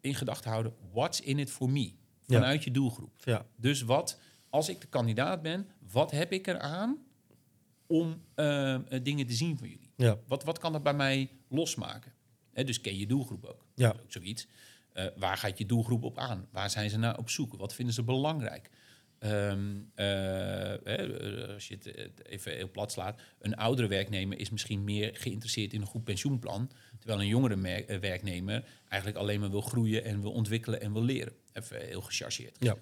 in 0.00 0.14
gedachten 0.14 0.50
houden, 0.50 0.72
what's 0.92 1.20
in 1.20 1.38
it 1.38 1.50
for 1.50 1.70
me? 1.70 1.92
Ja. 2.26 2.38
Vanuit 2.38 2.64
je 2.64 2.70
doelgroep. 2.70 3.12
Ja, 3.24 3.46
Dus 3.56 3.82
wat, 3.82 4.20
als 4.50 4.68
ik 4.68 4.80
de 4.80 4.86
kandidaat 4.86 5.42
ben, 5.42 5.68
wat 5.92 6.10
heb 6.10 6.32
ik 6.32 6.46
eraan 6.46 6.98
om 7.86 8.20
eh, 8.34 8.74
eh, 8.74 8.80
dingen 9.02 9.26
te 9.26 9.32
zien 9.34 9.58
van 9.58 9.68
jullie? 9.68 9.90
ja, 9.96 10.18
Wat, 10.26 10.44
wat 10.44 10.58
kan 10.58 10.72
dat 10.72 10.82
bij 10.82 10.94
mij 10.94 11.30
losmaken? 11.48 12.12
Dus 12.52 12.80
ken 12.80 12.96
je 12.98 13.06
doelgroep 13.06 13.44
ook. 13.44 13.64
Ja. 13.74 13.88
Ook 13.88 14.12
zoiets. 14.12 14.46
Eh, 14.92 15.06
waar 15.16 15.36
gaat 15.36 15.58
je 15.58 15.66
doelgroep 15.66 16.02
op 16.04 16.18
aan? 16.18 16.48
Waar 16.50 16.70
zijn 16.70 16.90
ze 16.90 16.98
naar 16.98 17.18
op 17.18 17.30
zoek? 17.30 17.56
Wat 17.56 17.74
vinden 17.74 17.94
ze 17.94 18.02
belangrijk? 18.02 18.70
Ehm, 19.18 19.74
eh, 19.94 20.72
eh, 21.02 21.48
als 21.54 21.68
je 21.68 21.74
het 21.82 22.26
even 22.26 22.52
heel 22.56 22.70
plat 22.70 22.92
slaat, 22.92 23.20
een 23.38 23.56
oudere 23.56 23.88
werknemer 23.88 24.38
is 24.38 24.50
misschien 24.50 24.84
meer 24.84 25.10
geïnteresseerd 25.16 25.72
in 25.72 25.80
een 25.80 25.86
goed 25.86 26.04
pensioenplan, 26.04 26.70
terwijl 26.98 27.20
een 27.20 27.26
jongere 27.26 27.56
mer- 27.56 28.00
werknemer 28.00 28.64
eigenlijk 28.88 29.20
alleen 29.22 29.40
maar 29.40 29.50
wil 29.50 29.60
groeien 29.60 30.04
en 30.04 30.20
wil 30.20 30.32
ontwikkelen 30.32 30.80
en 30.80 30.92
wil 30.92 31.02
leren. 31.02 31.32
Even 31.54 31.86
heel 31.86 32.00
gechargeerd. 32.00 32.56
ja. 32.60 32.76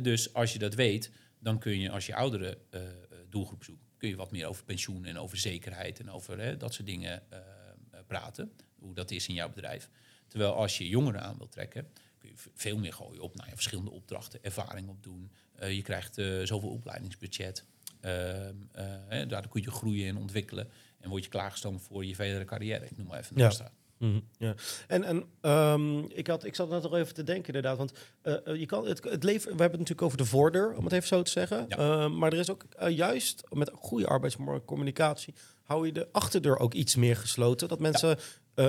Dus 0.00 0.32
als 0.32 0.52
je 0.52 0.58
dat 0.58 0.74
weet, 0.74 1.10
dan 1.38 1.58
kun 1.58 1.78
je 1.78 1.90
als 1.90 2.06
je 2.06 2.14
oudere 2.14 2.58
eh, 2.70 2.80
doelgroep 3.28 3.64
zoekt, 3.64 3.84
kun 3.96 4.08
je 4.08 4.16
wat 4.16 4.30
meer 4.30 4.46
over 4.46 4.64
pensioen 4.64 5.04
en 5.04 5.18
over 5.18 5.36
zekerheid 5.36 6.00
en 6.00 6.10
over 6.10 6.38
hè, 6.38 6.56
dat 6.56 6.74
soort 6.74 6.86
dingen 6.86 7.30
eh, 7.30 7.38
eh, 7.38 8.00
praten. 8.06 8.52
Hoe 8.78 8.94
dat 8.94 9.10
is 9.10 9.28
in 9.28 9.34
jouw 9.34 9.48
bedrijf. 9.48 9.90
Terwijl 10.26 10.54
als 10.54 10.78
je 10.78 10.88
jongeren 10.88 11.22
aan 11.22 11.36
wilt 11.38 11.52
trekken, 11.52 11.88
kun 12.18 12.28
je 12.28 12.34
veel 12.54 12.78
meer 12.78 12.92
gooien 12.92 13.20
op 13.20 13.34
nou 13.34 13.48
ja, 13.48 13.54
verschillende 13.54 13.90
opdrachten, 13.90 14.42
ervaring 14.42 14.88
opdoen. 14.88 15.30
Eh 15.54 15.74
je 15.74 15.82
krijgt 15.82 16.14
zoveel 16.44 16.70
opleidingsbudget. 16.70 17.64
Ehm, 18.00 18.54
eh, 18.72 19.28
daardoor 19.28 19.48
kun 19.48 19.62
je 19.62 19.70
groeien 19.70 20.08
en 20.08 20.16
ontwikkelen. 20.16 20.70
En 21.00 21.08
word 21.08 21.24
je 21.24 21.30
klaargestoomd 21.30 21.82
voor 21.82 22.04
je 22.04 22.14
verdere 22.14 22.44
carrière. 22.44 22.84
Ik 22.84 22.96
noem 22.96 23.06
maar 23.06 23.18
even 23.18 23.40
een 23.40 23.50
Ja. 23.50 23.72
Mhm, 23.98 24.20
ja. 24.38 24.54
En, 24.86 25.04
en 25.04 25.24
ehm, 25.40 25.98
ik, 25.98 26.26
had, 26.26 26.44
ik 26.44 26.54
zat 26.54 26.68
net 26.68 26.82
nog 26.82 26.94
even 26.94 27.14
te 27.14 27.24
denken, 27.24 27.46
inderdaad. 27.46 27.76
Want 27.76 27.92
eh, 28.22 28.34
eh, 28.46 28.56
je 28.56 28.66
kan 28.66 28.86
het, 28.86 29.04
het 29.04 29.24
leven, 29.24 29.42
we 29.42 29.62
hebben 29.62 29.78
het 29.80 29.88
natuurlijk 29.88 30.02
over 30.02 30.18
de 30.18 30.24
voordeur, 30.24 30.74
om 30.74 30.84
het 30.84 30.92
even 30.92 31.08
zo 31.08 31.22
te 31.22 31.30
zeggen. 31.30 31.64
Ja. 31.68 31.76
Ehm, 31.76 32.18
maar 32.18 32.32
er 32.32 32.38
is 32.38 32.50
ook 32.50 32.64
eh, 32.76 32.96
juist 32.96 33.42
met 33.50 33.70
goede 33.74 34.06
arbeidsmarktcommunicatie, 34.06 35.34
hou 35.62 35.86
je 35.86 35.92
de 35.92 36.08
achterdeur 36.12 36.58
ook 36.58 36.74
iets 36.74 36.96
meer 36.96 37.16
gesloten. 37.16 37.68
Dat 37.68 37.78
mensen 37.78 38.18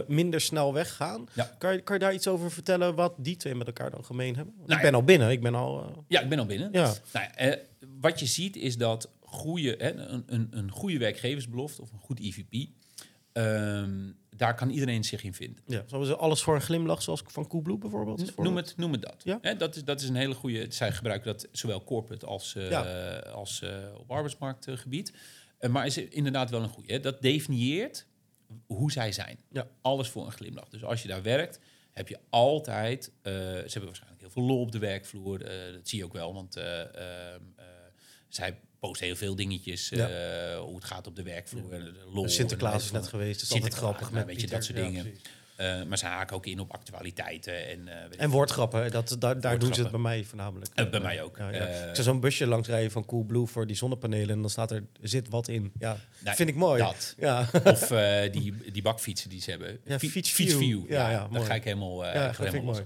minder 0.08 0.42
snel 0.42 0.74
weggaan. 0.74 1.26
Ja. 1.34 1.56
Kan, 1.58 1.74
je, 1.74 1.82
kan 1.82 1.96
je 1.96 2.02
daar 2.02 2.14
iets 2.14 2.28
over 2.28 2.52
vertellen 2.52 2.96
wat 2.96 3.14
die 3.18 3.36
twee 3.36 3.56
met 3.56 3.68
elkaar 3.68 3.92
dan 3.92 4.06
gemeen 4.06 4.36
hebben? 4.36 4.54
Nou 4.58 4.74
ik 4.74 4.82
ben 4.82 4.94
al 4.94 5.04
binnen, 5.04 5.30
ik 5.30 5.42
ben 5.42 5.56
al. 5.56 6.04
Ja, 6.08 6.22
ik 6.22 6.30
ben 6.30 6.40
al 6.40 6.46
binnen. 6.46 6.70
ja. 6.72 6.94
Nou, 7.14 7.58
wat 8.00 8.20
je 8.20 8.26
ziet 8.26 8.56
is 8.56 8.78
dat 8.78 9.10
goede, 9.30 9.76
hè, 9.78 9.92
een, 9.94 10.24
een, 10.26 10.48
een 10.52 10.72
goede 10.72 10.98
werkgeversbelofte 10.98 11.82
of 11.82 11.92
een 11.92 12.00
goed 12.00 12.20
IVP, 12.20 12.70
ehm, 13.32 14.12
daar 14.40 14.56
kan 14.56 14.70
iedereen 14.70 15.04
zich 15.04 15.24
in 15.24 15.34
vinden. 15.34 15.64
ja. 15.66 15.84
Zoals 15.88 16.14
alles 16.14 16.42
voor 16.42 16.56
een 16.56 16.62
glimlach, 16.62 17.02
zoals 17.02 17.22
van 17.26 17.48
Coolblue 17.48 17.78
bijvoorbeeld. 17.78 18.38
N- 18.38 18.42
Noem 18.42 18.56
het, 18.56 18.74
noem 18.78 18.92
het 18.92 19.02
dat. 19.02 19.22
Ja. 19.24 19.40
Hè, 19.42 19.56
dat, 19.56 19.76
is, 19.76 19.84
dat 19.84 20.02
is 20.02 20.10
een 20.10 20.16
hele 20.16 20.34
goede. 20.34 20.66
Zij 20.70 20.92
gebruiken 20.92 21.32
dat 21.32 21.48
zowel 21.52 21.84
corporate 21.84 22.26
als, 22.26 22.56
eh, 22.56 22.70
Ja. 22.70 22.84
als 23.20 23.62
eh, 23.62 23.78
op 23.98 24.12
arbeidsmarktgebied. 24.12 25.14
Eh, 25.58 25.70
maar 25.70 25.86
is 25.86 25.98
inderdaad 25.98 26.50
wel 26.50 26.64
een 26.64 26.70
goede. 26.70 26.94
Hè. 26.94 27.00
Dat 27.00 27.22
definieert 27.22 28.06
hoe 28.68 28.92
zij 28.92 29.12
zijn. 29.12 29.40
Ja. 29.52 29.68
Alles 29.82 30.10
voor 30.10 30.26
een 30.26 30.32
glimlach. 30.32 30.70
Dus 30.70 30.84
als 30.84 31.02
je 31.02 31.08
daar 31.08 31.22
werkt, 31.24 31.60
heb 31.92 32.08
je 32.08 32.20
altijd. 32.30 33.12
ze 33.24 33.30
hebben 33.66 33.86
waarschijnlijk 33.86 34.22
heel 34.22 34.30
veel 34.30 34.44
lol 34.44 34.62
op 34.62 34.72
de 34.72 34.80
werkvloer. 34.80 35.40
dat 35.74 35.88
zie 35.88 35.98
je 36.00 36.06
ook 36.06 36.14
wel, 36.14 36.34
want. 36.34 36.56
eh, 36.56 36.80
ehm, 36.82 37.42
eh, 37.56 37.66
zij 38.28 38.60
post 38.80 39.02
heel 39.02 39.16
veel 39.16 39.36
dingetjes, 39.36 39.90
Ja. 39.90 40.08
eh, 40.10 40.60
hoe 40.60 40.76
het 40.76 40.84
gaat 40.86 41.08
op 41.08 41.16
de 41.16 41.24
werkvloer. 41.24 41.70
de 41.70 41.94
Lol, 42.14 42.30
Sinterklaas 42.30 42.84
is 42.84 42.92
net 42.92 43.08
geweest. 43.08 43.42
Het 43.42 43.50
is 43.50 43.56
altijd 43.56 43.74
grappig 43.74 44.12
met 44.12 44.26
weet 44.26 44.42
je, 44.42 44.48
dat 44.48 44.64
soort 44.64 44.78
dingen. 44.78 45.14
Eh, 45.56 45.84
maar 45.84 45.98
ze 45.98 46.06
haken 46.06 46.36
ook 46.36 46.46
in 46.46 46.60
op 46.60 46.72
actualiteiten. 46.74 47.68
En, 47.68 47.88
eh, 47.88 48.24
En 48.24 48.30
woordgrappen, 48.30 48.92
dat, 48.92 49.16
daar, 49.20 49.42
daar 49.42 49.60
doen 49.60 49.74
ze 49.74 49.82
het 49.82 49.92
bij 49.92 50.00
mij 50.00 50.24
voornamelijk. 50.24 50.72
Eh, 50.76 50.90
bij 50.90 51.00
mij 51.00 51.22
ook. 51.22 51.38
Ja, 51.38 51.50
ja. 51.50 51.58
Eh, 51.68 51.80
ik 51.90 51.96
zou 51.96 52.02
zo'n 52.08 52.20
busje 52.20 52.48
langs 52.48 52.68
rijden 52.68 52.92
van 52.92 53.06
Coolblue 53.06 53.46
voor 53.46 53.68
die 53.68 53.76
zonnepanelen 53.76 54.30
en 54.36 54.42
dan 54.42 54.50
staat 54.50 54.72
er 54.72 54.84
zit 55.02 55.30
wat 55.30 55.48
in. 55.48 55.72
Ja, 55.80 55.98
Nou, 56.20 56.36
vind 56.36 56.50
ik 56.50 56.56
mooi. 56.56 56.82
Dat. 56.82 57.16
Ja, 57.18 57.50
Of 57.64 57.92
eh, 57.92 58.32
die, 58.32 58.72
die 58.72 58.82
bakfietsen 58.82 59.30
die 59.30 59.42
ze 59.42 59.50
hebben. 59.50 59.80
Ja, 59.86 60.00
Fietsview. 60.00 60.24
Fietsview. 60.48 60.90
Ja, 60.92 61.10
Ja, 61.10 61.28
daar 61.32 61.42
ga 61.44 61.54
ik 61.54 61.64
helemaal, 61.64 62.06
eh 62.06 62.14
ja 62.14 62.34
ga 62.34 62.44
dat 62.44 62.52
vind 62.52 62.54
ik 62.54 62.64
mooi. 62.64 62.86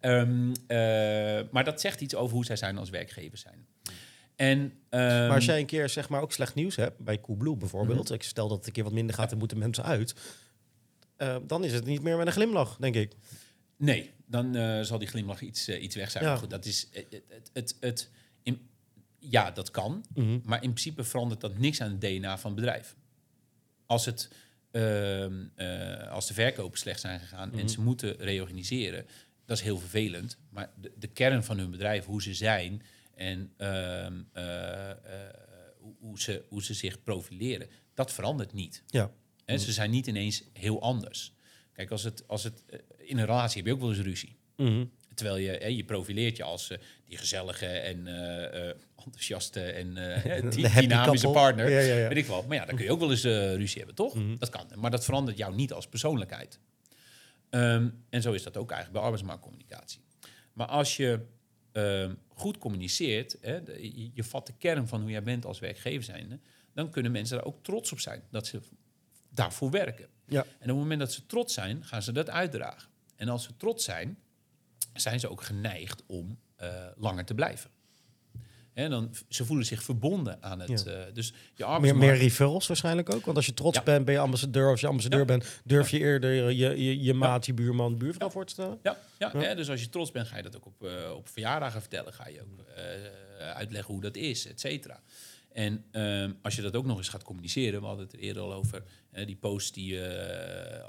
Ehm, 0.00 0.52
eh, 0.66 1.44
maar 1.50 1.64
dat 1.64 1.80
zegt 1.80 2.00
iets 2.00 2.14
over 2.14 2.34
hoe 2.34 2.44
zij 2.44 2.56
zijn 2.56 2.78
als 2.78 2.90
werkgever 2.90 3.38
zijn. 3.38 3.66
En, 4.36 4.72
ehm, 4.88 5.02
Maar 5.02 5.30
als 5.34 5.44
jij 5.44 5.58
een 5.60 5.66
keer 5.66 5.88
zeg 5.88 6.08
maar 6.08 6.20
ook 6.22 6.32
slecht 6.32 6.54
nieuws 6.54 6.76
hebt, 6.76 6.98
bij 6.98 7.20
Coolblue 7.20 7.56
bijvoorbeeld, 7.56 8.04
Mhm. 8.04 8.14
ik 8.14 8.22
stel 8.22 8.48
dat 8.48 8.56
het 8.56 8.66
een 8.66 8.72
keer 8.72 8.84
wat 8.84 8.92
minder 8.92 9.14
gaat 9.14 9.32
en 9.32 9.38
moeten 9.38 9.58
mensen 9.58 9.84
uit, 9.84 10.14
eh, 11.16 11.36
dan 11.46 11.64
is 11.64 11.72
het 11.72 11.84
niet 11.84 12.02
meer 12.02 12.16
met 12.16 12.26
een 12.26 12.32
glimlach, 12.32 12.76
denk 12.76 12.94
ik. 12.94 13.12
Nee, 13.76 14.12
dan 14.26 14.54
eh, 14.56 14.80
zal 14.80 14.98
die 14.98 15.08
glimlach 15.08 15.40
iets, 15.40 15.68
eh, 15.68 15.82
iets 15.82 15.94
weg 15.96 16.10
zijn. 16.10 16.24
Ja. 16.24 16.30
Maar 16.30 16.38
goed, 16.38 16.50
dat 16.50 16.64
is 16.64 16.88
het. 16.92 17.06
het, 17.28 17.50
het, 17.52 17.76
het 17.80 18.10
in, 18.42 18.68
ja, 19.18 19.50
dat 19.50 19.70
kan. 19.70 20.04
Mhm. 20.14 20.38
Maar 20.44 20.62
in 20.62 20.70
principe 20.72 21.04
verandert 21.04 21.40
dat 21.40 21.58
niks 21.58 21.80
aan 21.80 21.90
het 21.90 22.00
DNA 22.00 22.38
van 22.38 22.50
het 22.50 22.60
bedrijf. 22.60 22.96
Als, 23.86 24.04
het, 24.06 24.30
ehm, 24.70 25.44
eh, 25.54 26.10
als 26.10 26.26
de 26.26 26.34
verkopen 26.34 26.78
slecht 26.78 27.00
zijn 27.00 27.20
gegaan 27.20 27.48
Mhm. 27.48 27.58
en 27.58 27.68
ze 27.68 27.80
moeten 27.80 28.16
reorganiseren, 28.16 29.06
dat 29.44 29.56
is 29.56 29.62
heel 29.62 29.78
vervelend. 29.78 30.38
Maar 30.50 30.70
de, 30.80 30.92
de 30.98 31.06
kern 31.06 31.44
van 31.44 31.58
hun 31.58 31.70
bedrijf, 31.70 32.04
hoe 32.04 32.22
ze 32.22 32.34
zijn 32.34 32.82
en 33.16 33.52
ehm, 33.56 34.22
eh, 34.32 34.90
eh, 34.90 34.96
hoe, 36.00 36.20
ze, 36.20 36.44
hoe 36.48 36.62
ze 36.62 36.74
zich 36.74 37.02
profileren, 37.02 37.68
dat 37.94 38.12
verandert 38.12 38.52
niet. 38.52 38.82
Ja. 38.86 39.10
En 39.44 39.60
ze 39.60 39.72
zijn 39.72 39.90
niet 39.90 40.06
ineens 40.06 40.44
heel 40.52 40.82
anders. 40.82 41.34
Kijk, 41.72 41.90
als 41.90 42.02
het, 42.02 42.28
als 42.28 42.44
het, 42.44 42.64
eh, 42.66 42.78
in 42.98 43.18
een 43.18 43.24
relatie 43.24 43.56
heb 43.56 43.66
je 43.66 43.72
ook 43.72 43.80
wel 43.80 43.88
eens 43.88 43.98
ruzie. 43.98 44.36
Mhm. 44.56 44.84
Terwijl 45.14 45.36
je, 45.36 45.50
hè, 45.50 45.66
je 45.66 45.84
profileert 45.84 46.36
je 46.36 46.42
als 46.42 46.72
die 47.04 47.18
gezellige 47.18 47.66
en 47.66 48.06
enthousiaste 48.96 49.60
en 49.60 49.94
dynamische 50.80 51.28
partner. 51.28 51.70
Ja, 51.70 51.78
ja, 51.78 51.94
ja. 51.94 52.08
Weet 52.08 52.16
ik 52.16 52.26
wel. 52.26 52.44
Maar 52.48 52.56
ja, 52.56 52.64
dan 52.64 52.76
kun 52.76 52.84
je 52.84 52.90
ook 52.90 53.00
wel 53.00 53.10
eens 53.10 53.24
ruzie 53.24 53.76
hebben, 53.76 53.94
toch? 53.94 54.14
Mhm. 54.14 54.36
Dat 54.38 54.48
kan. 54.48 54.66
Maar 54.74 54.90
dat 54.90 55.04
verandert 55.04 55.36
jou 55.36 55.54
niet 55.54 55.72
als 55.72 55.88
persoonlijkheid. 55.88 56.58
Ehm, 57.50 57.88
en 58.10 58.22
zo 58.22 58.32
is 58.32 58.42
dat 58.42 58.56
ook 58.56 58.70
eigenlijk 58.70 58.92
bij 58.92 59.02
arbeidsmarktcommunicatie. 59.02 60.00
Maar 60.52 60.66
als 60.66 60.96
je 60.96 61.20
ehm, 61.72 62.14
goed 62.34 62.58
communiceert, 62.58 63.36
hè, 63.40 63.60
je 64.14 64.24
vat 64.24 64.46
de 64.46 64.52
kern 64.58 64.88
van 64.88 65.00
hoe 65.00 65.10
jij 65.10 65.22
bent 65.22 65.44
als 65.44 65.58
werkgever 65.58 66.04
zijnde, 66.04 66.38
dan 66.72 66.90
kunnen 66.90 67.12
mensen 67.12 67.36
daar 67.36 67.46
ook 67.46 67.62
trots 67.62 67.92
op 67.92 68.00
zijn 68.00 68.22
dat 68.30 68.46
ze 68.46 68.60
daarvoor 69.28 69.70
werken. 69.70 70.08
Ja. 70.26 70.40
En 70.42 70.46
op 70.48 70.66
het 70.68 70.76
moment 70.76 71.00
dat 71.00 71.12
ze 71.12 71.26
trots 71.26 71.54
zijn, 71.54 71.84
gaan 71.84 72.02
ze 72.02 72.12
dat 72.12 72.30
uitdragen. 72.30 72.90
En 73.16 73.28
als 73.28 73.44
ze 73.44 73.56
trots 73.56 73.84
zijn, 73.84 74.18
zijn 74.92 75.20
ze 75.20 75.30
ook 75.30 75.42
geneigd 75.42 76.02
om 76.06 76.38
eh, 76.56 76.86
langer 76.96 77.24
te 77.24 77.34
blijven. 77.34 77.70
Hè, 78.74 78.88
dan, 78.88 79.14
ze 79.28 79.44
voelen 79.44 79.66
zich 79.66 79.82
verbonden 79.82 80.42
aan 80.42 80.60
het. 80.60 80.82
Ja. 80.84 80.92
eh, 80.92 81.14
dus 81.14 81.26
je 81.26 81.34
Meer, 81.56 81.66
arbeidsmarkt... 81.66 82.12
meer 82.12 82.22
referrals 82.22 82.66
waarschijnlijk 82.66 83.14
ook. 83.14 83.24
Want 83.24 83.36
als 83.36 83.46
je 83.46 83.54
trots 83.54 83.76
Ja. 83.76 83.82
bent, 83.82 84.04
ben 84.04 84.14
je 84.14 84.20
ambassadeur. 84.20 84.70
Als 84.70 84.80
je 84.80 84.86
ambassadeur 84.86 85.18
Ja. 85.18 85.24
bent, 85.24 85.60
durf 85.64 85.90
je 85.90 85.98
eerder 85.98 86.32
je, 86.50 86.76
je, 86.84 87.02
je 87.02 87.14
maat, 87.14 87.46
je 87.46 87.54
buurman, 87.54 87.98
buurvrouw 87.98 88.30
voor 88.30 88.44
te 88.46 88.52
stellen. 88.52 88.78
Ja, 88.82 88.96
ja, 89.18 89.54
dus 89.54 89.70
als 89.70 89.80
je 89.80 89.88
trots 89.88 90.10
bent, 90.10 90.28
ga 90.28 90.36
je 90.36 90.42
dat 90.42 90.56
ook 90.56 90.66
op, 90.66 90.84
eh, 90.84 91.10
op 91.14 91.28
verjaardagen 91.28 91.80
vertellen. 91.80 92.12
Ga 92.12 92.28
je 92.28 92.40
ook 92.40 92.66
eh, 92.76 93.50
uitleggen 93.50 93.92
hoe 93.92 94.02
dat 94.02 94.16
is, 94.16 94.46
et 94.46 94.60
cetera. 94.60 95.00
En 95.52 95.84
ehm, 95.90 96.32
als 96.42 96.56
je 96.56 96.62
dat 96.62 96.76
ook 96.76 96.84
nog 96.86 96.98
eens 96.98 97.08
gaat 97.08 97.22
communiceren, 97.22 97.80
we 97.80 97.86
hadden 97.86 98.04
het 98.04 98.14
er 98.14 98.20
eerder 98.20 98.42
al 98.42 98.52
over, 98.52 98.82
die 99.26 99.36
posts 99.36 99.72
die 99.72 100.00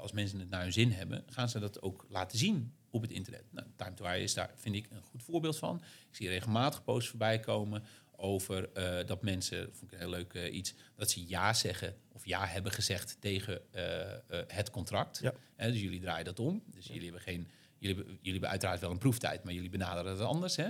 als 0.02 0.12
mensen 0.12 0.38
het 0.40 0.50
naar 0.50 0.62
hun 0.62 0.72
zin 0.72 0.92
hebben, 0.92 1.24
gaan 1.26 1.48
ze 1.48 1.58
dat 1.58 1.82
ook 1.82 2.06
laten 2.10 2.38
zien 2.38 2.72
op 2.90 3.02
het 3.02 3.10
internet. 3.10 3.44
Nou, 3.50 3.66
Time 3.76 3.94
to 3.94 4.04
Hire 4.04 4.22
is 4.22 4.34
daar, 4.34 4.50
vind 4.54 4.74
ik, 4.74 4.86
een 4.90 5.02
goed 5.02 5.22
voorbeeld 5.22 5.58
van. 5.58 5.76
Ik 6.10 6.16
zie 6.16 6.28
regelmatig 6.28 6.84
posts 6.84 7.08
voorbij 7.10 7.40
komen 7.40 7.84
over 8.16 8.68
eh, 8.72 9.06
dat 9.06 9.22
mensen, 9.22 9.68
vond 9.72 9.82
ik 9.82 9.92
een 9.92 9.98
heel 9.98 10.14
leuk 10.16 10.34
eh, 10.34 10.54
iets, 10.54 10.74
dat 10.94 11.10
ze 11.10 11.26
ja 11.26 11.52
zeggen 11.52 11.96
of 12.12 12.26
ja 12.26 12.46
hebben 12.46 12.72
gezegd 12.72 13.16
tegen 13.20 13.60
eh, 13.72 14.40
het 14.46 14.70
contract. 14.70 15.18
Ja. 15.22 15.32
Dus 15.56 15.80
jullie 15.80 16.00
draaien 16.00 16.24
dat 16.24 16.40
om. 16.40 16.62
Dus 16.66 16.86
jullie 16.86 17.02
hebben 17.02 17.20
geen, 17.20 17.48
jullie, 17.78 17.96
hebben- 17.96 18.14
jullie 18.14 18.30
hebben 18.32 18.50
uiteraard 18.50 18.80
wel 18.80 18.90
een 18.90 18.98
proeftijd, 18.98 19.44
maar 19.44 19.52
jullie 19.52 19.70
benaderen 19.70 20.12
het 20.12 20.20
anders. 20.20 20.56
Hè? 20.56 20.68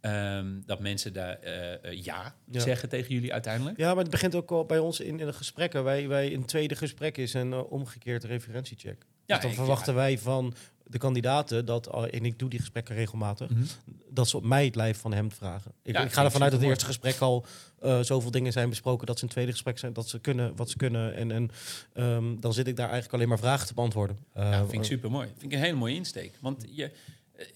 Ehm, 0.00 0.60
dat 0.66 0.80
mensen 0.80 1.12
daar 1.12 1.48
ja, 1.94 2.36
Ja. 2.50 2.60
zeggen 2.60 2.88
tegen 2.88 3.14
jullie 3.14 3.32
uiteindelijk. 3.32 3.76
Ja, 3.76 3.88
maar 3.94 4.02
het 4.02 4.10
begint 4.10 4.34
ook 4.34 4.50
al 4.50 4.64
bij 4.64 4.78
ons 4.78 5.00
in, 5.00 5.20
in 5.20 5.26
de 5.26 5.32
gesprekken. 5.32 5.84
Wij, 5.84 6.08
wij 6.08 6.34
een 6.34 6.44
tweede 6.44 6.76
gesprek 6.76 7.16
is 7.16 7.34
een 7.34 7.50
uh, 7.50 7.72
omgekeerd 7.72 8.24
referentiecheck. 8.24 9.06
Ja, 9.26 9.34
dus 9.34 9.44
dan 9.44 9.54
verwachten 9.54 9.92
ja. 9.92 9.98
wij 9.98 10.18
van 10.18 10.54
de 10.88 10.98
kandidaten 10.98 11.64
dat, 11.64 11.88
al- 11.90 12.06
en 12.08 12.24
ik 12.24 12.38
doe 12.38 12.48
die 12.50 12.58
gesprekken 12.58 12.94
regelmatig, 12.94 13.50
Mhm. 13.50 13.62
dat 14.10 14.28
ze 14.28 14.36
op 14.36 14.44
mij 14.44 14.64
het 14.64 14.74
lijf 14.74 14.98
van 14.98 15.12
hem 15.12 15.32
vragen. 15.32 15.72
Ik, 15.82 15.94
Ja, 15.94 16.02
ik 16.04 16.12
ga 16.12 16.24
ervan 16.24 16.42
uit 16.42 16.50
dat 16.50 16.60
het 16.60 16.68
eerste 16.68 16.84
gesprek 16.84 17.18
al 17.18 17.46
eh, 17.80 18.00
zoveel 18.00 18.30
dingen 18.30 18.52
zijn 18.52 18.68
besproken 18.68 19.06
dat 19.06 19.18
ze 19.18 19.24
een 19.24 19.30
tweede 19.30 19.52
gesprek 19.52 19.78
zijn, 19.78 19.92
dat 19.92 20.08
ze 20.08 20.18
kunnen 20.18 20.56
wat 20.56 20.70
ze 20.70 20.76
kunnen. 20.76 21.14
En, 21.14 21.30
en 21.30 21.50
ehm, 21.92 22.40
dan 22.40 22.52
zit 22.52 22.66
ik 22.66 22.76
daar 22.76 22.84
eigenlijk 22.86 23.14
alleen 23.14 23.28
maar 23.28 23.38
vragen 23.38 23.66
te 23.66 23.74
beantwoorden. 23.74 24.18
Ja, 24.34 24.52
Eh, 24.52 24.58
vind 24.58 24.72
ik 24.72 24.84
super 24.84 25.10
mooi. 25.10 25.28
Vind 25.36 25.52
ik 25.52 25.58
een 25.58 25.64
hele 25.64 25.76
mooie 25.76 25.94
insteek. 25.94 26.32
Want 26.40 26.64
je, 26.70 26.84
eh, 27.32 27.46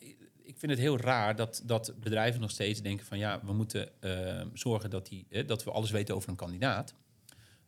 ik 0.43 0.55
vind 0.59 0.73
het 0.73 0.81
heel 0.81 0.99
raar 0.99 1.37
dat, 1.37 1.63
dat 1.65 1.93
bedrijven 2.01 2.41
nog 2.41 2.51
steeds 2.51 2.81
denken 2.83 3.07
van 3.07 3.19
ja, 3.19 3.41
we 3.45 3.53
moeten 3.53 3.89
eh, 4.01 4.41
zorgen 4.55 4.91
dat, 4.91 5.07
die, 5.07 5.27
eh, 5.31 5.47
dat 5.47 5.65
we 5.65 5.71
alles 5.71 5.91
weten 5.91 6.15
over 6.15 6.29
een 6.29 6.37
kandidaat. 6.37 6.95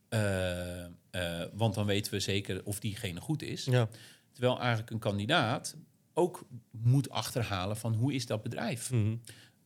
Eh, 0.08 0.84
eh, 0.84 0.88
want 1.52 1.74
dan 1.74 1.86
weten 1.86 2.12
we 2.12 2.20
zeker 2.20 2.60
of 2.64 2.80
diegene 2.80 3.20
goed 3.20 3.42
is. 3.42 3.64
Ja, 3.64 3.88
Terwijl 4.34 4.60
eigenlijk 4.60 4.90
een 4.90 4.98
kandidaat 4.98 5.76
ook 6.12 6.46
moet 6.70 7.10
achterhalen 7.10 7.76
van 7.76 7.94
hoe 7.94 8.12
is 8.12 8.26
dat 8.26 8.42
bedrijf? 8.42 8.90
mhm. 8.90 9.16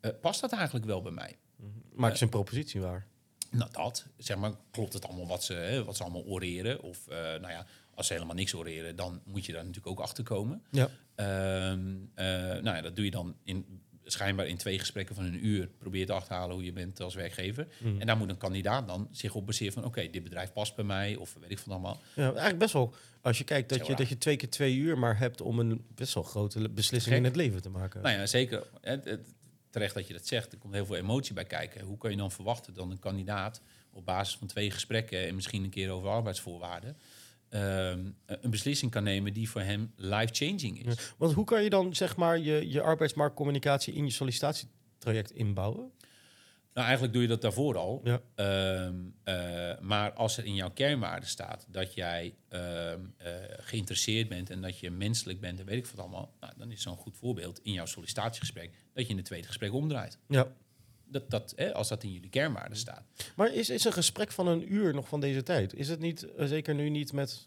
Eh, 0.01 0.11
past 0.21 0.41
dat 0.41 0.53
eigenlijk 0.53 0.87
wel 0.87 1.03
bij 1.03 1.13
mij? 1.13 1.39
maak 1.95 2.17
ze 2.17 2.25
een 2.25 2.31
propositie 2.31 2.81
waar. 2.81 3.07
Nou, 3.51 3.71
dat. 3.73 4.07
Zeg 4.17 4.37
maar, 4.37 4.53
klopt 4.71 4.93
het 4.93 5.05
allemaal 5.05 5.27
wat 5.27 5.45
ze, 5.45 5.53
hè, 5.53 5.85
wat 5.85 5.97
ze 5.97 6.03
allemaal 6.03 6.25
oreren? 6.25 6.83
Of, 6.83 7.09
eh, 7.09 7.17
nou 7.17 7.49
ja, 7.49 7.67
als 7.95 8.07
ze 8.07 8.13
helemaal 8.13 8.35
niks 8.35 8.55
oreren, 8.55 8.97
dan 8.97 9.21
moet 9.25 9.47
je 9.47 9.53
daar 9.53 9.65
natuurlijk 9.65 9.99
ook 9.99 10.05
achter 10.05 10.25
komen. 10.25 10.63
Ja. 10.71 10.91
Ehm, 11.15 11.95
eh, 12.15 12.27
nou 12.63 12.77
ja, 12.77 12.81
dat 12.81 12.97
doe 12.97 13.05
je 13.05 13.11
dan 13.11 13.37
in, 13.45 13.83
schijnbaar 14.13 14.47
in 14.47 14.57
twee 14.57 14.79
gesprekken 14.79 15.15
van 15.15 15.25
een 15.25 15.47
uur. 15.47 15.69
Probeer 15.79 16.07
te 16.07 16.13
achterhalen 16.13 16.55
hoe 16.55 16.65
je 16.65 16.73
bent 16.73 17.01
als 17.01 17.15
werkgever. 17.15 17.67
Mhm. 17.79 18.01
En 18.01 18.07
daar 18.07 18.17
moet 18.17 18.29
een 18.29 18.39
kandidaat 18.39 18.87
dan 18.87 19.09
zich 19.11 19.35
op 19.35 19.47
baseren 19.47 19.73
van... 19.73 19.85
oké, 19.85 20.11
dit 20.11 20.23
bedrijf 20.23 20.53
past 20.53 20.75
bij 20.75 20.85
mij, 20.85 21.17
of 21.17 21.37
weet 21.41 21.51
ik 21.51 21.59
van 21.59 21.73
allemaal. 21.73 22.01
Ja, 22.15 22.23
eigenlijk 22.25 22.59
best 22.59 22.73
wel. 22.73 22.95
Als 23.21 23.39
je 23.39 23.45
kijkt 23.45 23.69
dat 23.69 23.87
je, 23.87 23.95
dat 23.95 24.09
je 24.09 24.19
twee 24.19 24.37
keer 24.37 24.51
twee 24.51 24.77
uur 24.77 24.99
maar 24.99 25.19
hebt 25.19 25.41
om 25.41 25.59
een 25.59 25.85
best 25.95 26.15
wel 26.15 26.23
grote 26.23 26.69
beslissing 26.69 27.15
Gek. 27.15 27.17
in 27.17 27.25
het 27.25 27.37
leven 27.37 27.63
te 27.63 27.71
maken. 27.71 28.03
Nou 28.03 28.19
ja, 28.19 28.27
zeker. 28.27 28.67
Het, 28.81 29.05
het- 29.05 29.35
terecht 29.71 29.95
dat 29.95 30.07
je 30.07 30.13
dat 30.13 30.27
zegt. 30.27 30.53
Er 30.53 30.59
komt 30.59 30.75
heel 30.75 30.87
veel 30.87 30.97
emotie 30.97 31.35
bij 31.35 31.45
kijken. 31.45 31.85
Hoe 31.85 31.99
kan 31.99 32.11
je 32.11 32.17
dan 32.17 32.31
verwachten 32.31 32.75
dat 32.75 32.91
een 32.91 32.99
kandidaat... 32.99 33.61
op 33.93 34.05
basis 34.05 34.37
van 34.37 34.47
twee 34.47 34.71
gesprekken 34.71 35.27
en 35.27 35.35
misschien 35.35 35.65
een 35.65 35.71
keer 35.71 35.91
over 35.91 36.09
arbeidsvoorwaarden... 36.11 36.97
ehm, 37.49 38.11
een 38.27 38.51
beslissing 38.51 38.91
kan 38.91 39.03
nemen 39.03 39.33
die 39.33 39.51
voor 39.51 39.61
hem 39.61 39.93
life-changing 39.97 40.87
is. 40.87 40.95
Ja, 40.95 41.03
Want 41.17 41.33
hoe 41.33 41.45
kan 41.45 41.63
je 41.63 41.71
dan 41.71 41.95
zeg 41.95 42.17
maar 42.17 42.39
je, 42.39 42.69
je 42.69 42.83
arbeidsmarktcommunicatie 42.83 43.95
in 43.95 44.05
je 44.05 44.11
sollicitatietraject 44.11 45.31
inbouwen? 45.31 45.91
Nou, 46.79 46.91
eigenlijk 46.91 47.13
doe 47.13 47.23
je 47.23 47.29
dat 47.29 47.43
daarvoor 47.43 47.77
al. 47.77 48.01
Ja. 48.05 48.21
Ehm, 48.35 48.95
eh, 49.25 49.79
maar 49.81 50.13
als 50.13 50.37
er 50.37 50.45
in 50.45 50.55
jouw 50.55 50.71
kernwaarden 50.71 51.29
staat 51.29 51.67
dat 51.69 51.95
jij 51.95 52.35
ehm, 52.49 53.01
eh, 53.17 53.33
geïnteresseerd 53.59 54.29
bent 54.29 54.51
en 54.51 54.61
dat 54.61 54.79
je 54.79 54.91
menselijk 54.91 55.41
bent 55.41 55.61
en 55.61 55.67
weet 55.67 55.79
ik 55.79 55.87
wat 55.87 55.99
allemaal, 55.99 56.35
nou, 56.41 56.53
dan 56.57 56.71
is 56.71 56.83
zo'n 56.83 56.97
goed 56.97 57.17
voorbeeld 57.17 57.61
in 57.63 57.73
jouw 57.73 57.87
sollicitatiegesprek 57.87 58.71
dat 58.93 59.05
je 59.05 59.11
in 59.11 59.17
het 59.17 59.25
tweede 59.27 59.47
gesprek 59.47 59.73
omdraait. 59.73 60.19
Ja. 60.29 60.53
Dat, 61.11 61.31
dat, 61.31 61.53
hè, 61.57 61.75
als 61.75 61.89
dat 61.89 62.03
in 62.03 62.13
jullie 62.13 62.31
kernwaarden 62.31 62.79
staat. 62.79 63.03
Maar 63.37 63.55
is, 63.55 63.71
is 63.71 63.85
een 63.85 63.93
gesprek 63.93 64.33
van 64.33 64.47
een 64.47 64.73
uur 64.73 64.95
nog 64.95 65.09
van 65.09 65.21
deze 65.21 65.43
tijd? 65.43 65.75
Is 65.75 65.89
het 65.89 66.01
niet, 66.01 66.23
eh, 66.35 66.47
zeker 66.47 66.75
nu 66.75 66.89
niet 66.89 67.13
met, 67.13 67.47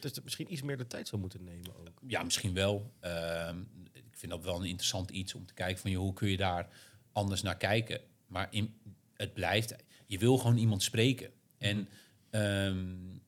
dat 0.00 0.20
misschien 0.24 0.52
iets 0.52 0.62
meer 0.62 0.76
de 0.76 0.86
tijd 0.86 1.08
zou 1.08 1.20
moeten 1.20 1.44
nemen 1.44 1.76
ook? 1.80 1.88
Ja, 2.06 2.22
misschien 2.22 2.54
wel. 2.54 2.92
Ehm, 3.00 3.58
ik 3.92 4.04
vind 4.18 4.32
dat 4.32 4.44
wel 4.44 4.56
een 4.60 4.66
interessant 4.68 5.10
iets 5.10 5.34
om 5.34 5.46
te 5.46 5.54
kijken 5.54 5.78
van 5.80 5.90
joh, 5.90 6.02
hoe 6.02 6.12
kun 6.12 6.28
je 6.28 6.36
daar 6.36 6.68
anders 7.12 7.42
naar 7.42 7.56
kijken. 7.56 8.00
Maar 8.26 8.48
in, 8.50 8.74
het 9.14 9.32
blijft, 9.34 9.74
je 10.06 10.18
wil 10.18 10.38
gewoon 10.38 10.56
iemand 10.56 10.82
spreken. 10.82 11.30
En 11.58 11.88
ehm, 12.30 12.84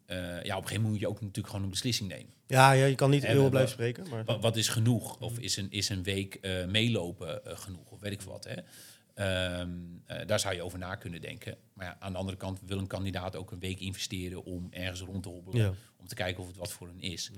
eh, 0.07 0.17
ja, 0.19 0.57
op 0.57 0.63
een 0.63 0.69
gegeven 0.69 0.73
moment 0.75 0.91
moet 0.91 1.01
je 1.01 1.09
ook 1.09 1.21
natuurlijk 1.21 1.47
gewoon 1.47 1.63
een 1.63 1.71
beslissing 1.71 2.09
nemen. 2.09 2.33
Ja, 2.47 2.73
ja 2.73 2.85
je 2.85 2.95
kan 2.95 3.11
niet 3.11 3.27
heel 3.27 3.43
we- 3.45 3.51
blijven 3.51 3.71
spreken, 3.73 4.09
maar... 4.09 4.25
Wa- 4.25 4.39
Wat 4.39 4.57
is 4.57 4.69
genoeg? 4.69 5.21
Of 5.21 5.39
is 5.39 5.57
een, 5.57 5.71
is 5.71 5.89
een 5.89 6.03
week 6.03 6.35
eh, 6.35 6.67
meelopen 6.67 7.45
eh, 7.47 7.59
genoeg? 7.59 7.91
Of 7.91 8.01
weet 8.01 8.13
ik 8.13 8.21
wat. 8.21 8.45
Hè? 8.45 8.55
Ehm, 9.15 9.69
eh, 10.07 10.27
daar 10.27 10.41
zou 10.41 10.55
je 10.55 10.63
over 10.63 10.79
na 10.79 10.95
kunnen 10.95 11.21
denken. 11.21 11.57
Maar 11.73 11.87
ja, 11.87 11.97
aan 11.99 12.13
de 12.13 12.19
andere 12.19 12.37
kant 12.37 12.61
wil 12.67 12.79
een 12.79 12.87
kandidaat 12.87 13.37
ook 13.37 13.51
een 13.51 13.59
week 13.61 13.81
investeren 13.81 14.45
om 14.45 14.67
ergens 14.71 15.01
rond 15.01 15.23
te 15.23 15.29
hobbelen. 15.29 15.61
Ja. 15.63 15.73
Om 15.97 16.07
te 16.07 16.15
kijken 16.15 16.41
of 16.43 16.47
het 16.49 16.57
wat 16.57 16.73
voor 16.73 16.87
hen 16.87 17.01
is. 17.01 17.31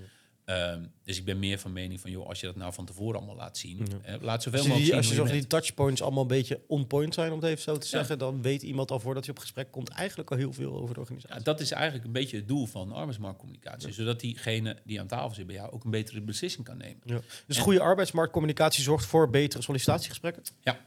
Ehm, 0.45 0.85
dus 1.05 1.19
ik 1.19 1.25
ben 1.25 1.39
meer 1.39 1.59
van 1.59 1.73
mening 1.73 2.01
van, 2.01 2.11
joh, 2.11 2.27
als 2.29 2.41
je 2.41 2.47
dat 2.47 2.57
nou 2.57 2.73
van 2.73 2.85
tevoren 2.85 3.17
allemaal 3.19 3.37
laat 3.37 3.59
zien, 3.59 3.87
Ja. 4.07 4.19
laat 4.21 4.43
zoveel 4.43 4.59
mogelijk 4.59 4.77
die, 4.79 4.87
zien 4.87 4.97
als 4.97 5.09
je 5.09 5.15
zorgt 5.15 5.31
dat 5.31 5.41
die 5.41 5.49
touchpoints 5.49 6.03
allemaal 6.03 6.23
een 6.23 6.29
beetje 6.29 6.61
on 6.67 6.87
point 6.87 7.15
zijn, 7.15 7.33
om 7.33 7.39
het 7.41 7.49
even 7.49 7.63
zo 7.63 7.77
te 7.79 7.87
zeggen, 7.87 8.19
dan 8.19 8.43
weet 8.43 8.63
iemand 8.63 8.91
al 8.91 9.01
voordat 9.01 9.25
hij 9.25 9.35
op 9.35 9.41
gesprek 9.41 9.71
komt 9.71 9.89
eigenlijk 9.89 10.31
al 10.31 10.37
heel 10.37 10.53
veel 10.53 10.75
over 10.77 10.95
de 10.95 11.01
organisatie. 11.01 11.37
Ja, 11.39 11.43
dat 11.45 11.61
is 11.61 11.71
eigenlijk 11.71 12.05
een 12.05 12.13
beetje 12.13 12.37
het 12.37 12.49
doel 12.49 12.67
van 12.67 12.93
arbeidsmarktcommunicatie. 12.93 13.93
Zodat 13.93 14.21
diegene 14.21 14.77
die 14.85 15.01
aan 15.01 15.07
tafel 15.07 15.35
zit 15.35 15.47
bij 15.47 15.57
jou 15.57 15.71
ook 15.73 15.85
een 15.85 15.91
betere 15.91 16.21
beslissing 16.21 16.65
kan 16.65 16.77
nemen. 16.77 17.01
Dus 17.47 17.57
En- 17.57 17.63
goede 17.63 17.81
arbeidsmarktcommunicatie 17.81 18.83
zorgt 18.83 19.07
voor 19.07 19.31
betere 19.31 19.63
sollicitatiegesprekken. 19.63 20.43
Ja, 20.61 20.79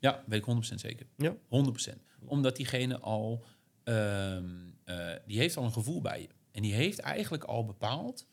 weet 0.00 0.46
ik 0.46 0.72
100% 0.72 0.74
zeker. 0.74 1.06
Ja. 1.16 1.36
100%. 1.48 2.02
Omdat 2.24 2.56
diegene 2.56 2.98
al, 2.98 3.44
ehm, 3.84 4.48
eh, 4.84 5.12
die 5.26 5.38
heeft 5.38 5.56
al 5.56 5.64
een 5.64 5.72
gevoel 5.72 6.00
bij 6.00 6.20
je. 6.20 6.28
En 6.52 6.62
die 6.62 6.72
heeft 6.72 6.98
eigenlijk 6.98 7.44
al 7.44 7.64
bepaald 7.64 8.26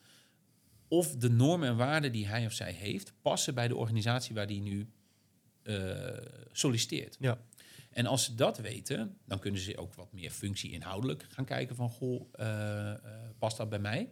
of 0.88 1.16
de 1.16 1.30
normen 1.30 1.68
en 1.68 1.78
waarden 1.78 2.12
die 2.12 2.28
hij 2.28 2.46
of 2.46 2.52
zij 2.52 2.72
heeft, 2.72 3.14
passen 3.22 3.54
bij 3.54 3.68
de 3.68 3.76
organisatie 3.76 4.36
waar 4.36 4.48
die 4.48 4.62
nu 4.62 4.90
eh, 5.64 6.18
solliciteert. 6.52 7.18
Ja. 7.20 7.38
En 7.90 8.06
als 8.06 8.24
ze 8.24 8.36
dat 8.36 8.58
weten, 8.58 9.18
dan 9.26 9.40
kunnen 9.40 9.62
ze 9.62 9.78
ook 9.78 9.94
wat 9.94 10.12
meer 10.12 10.32
functie-inhoudelijk 10.32 11.26
gaan 11.30 11.46
kijken 11.46 11.76
van, 11.76 11.90
goh, 11.90 12.28
eh, 12.32 12.94
past 13.40 13.58
dat 13.58 13.70
bij 13.70 13.80
mij? 13.80 14.10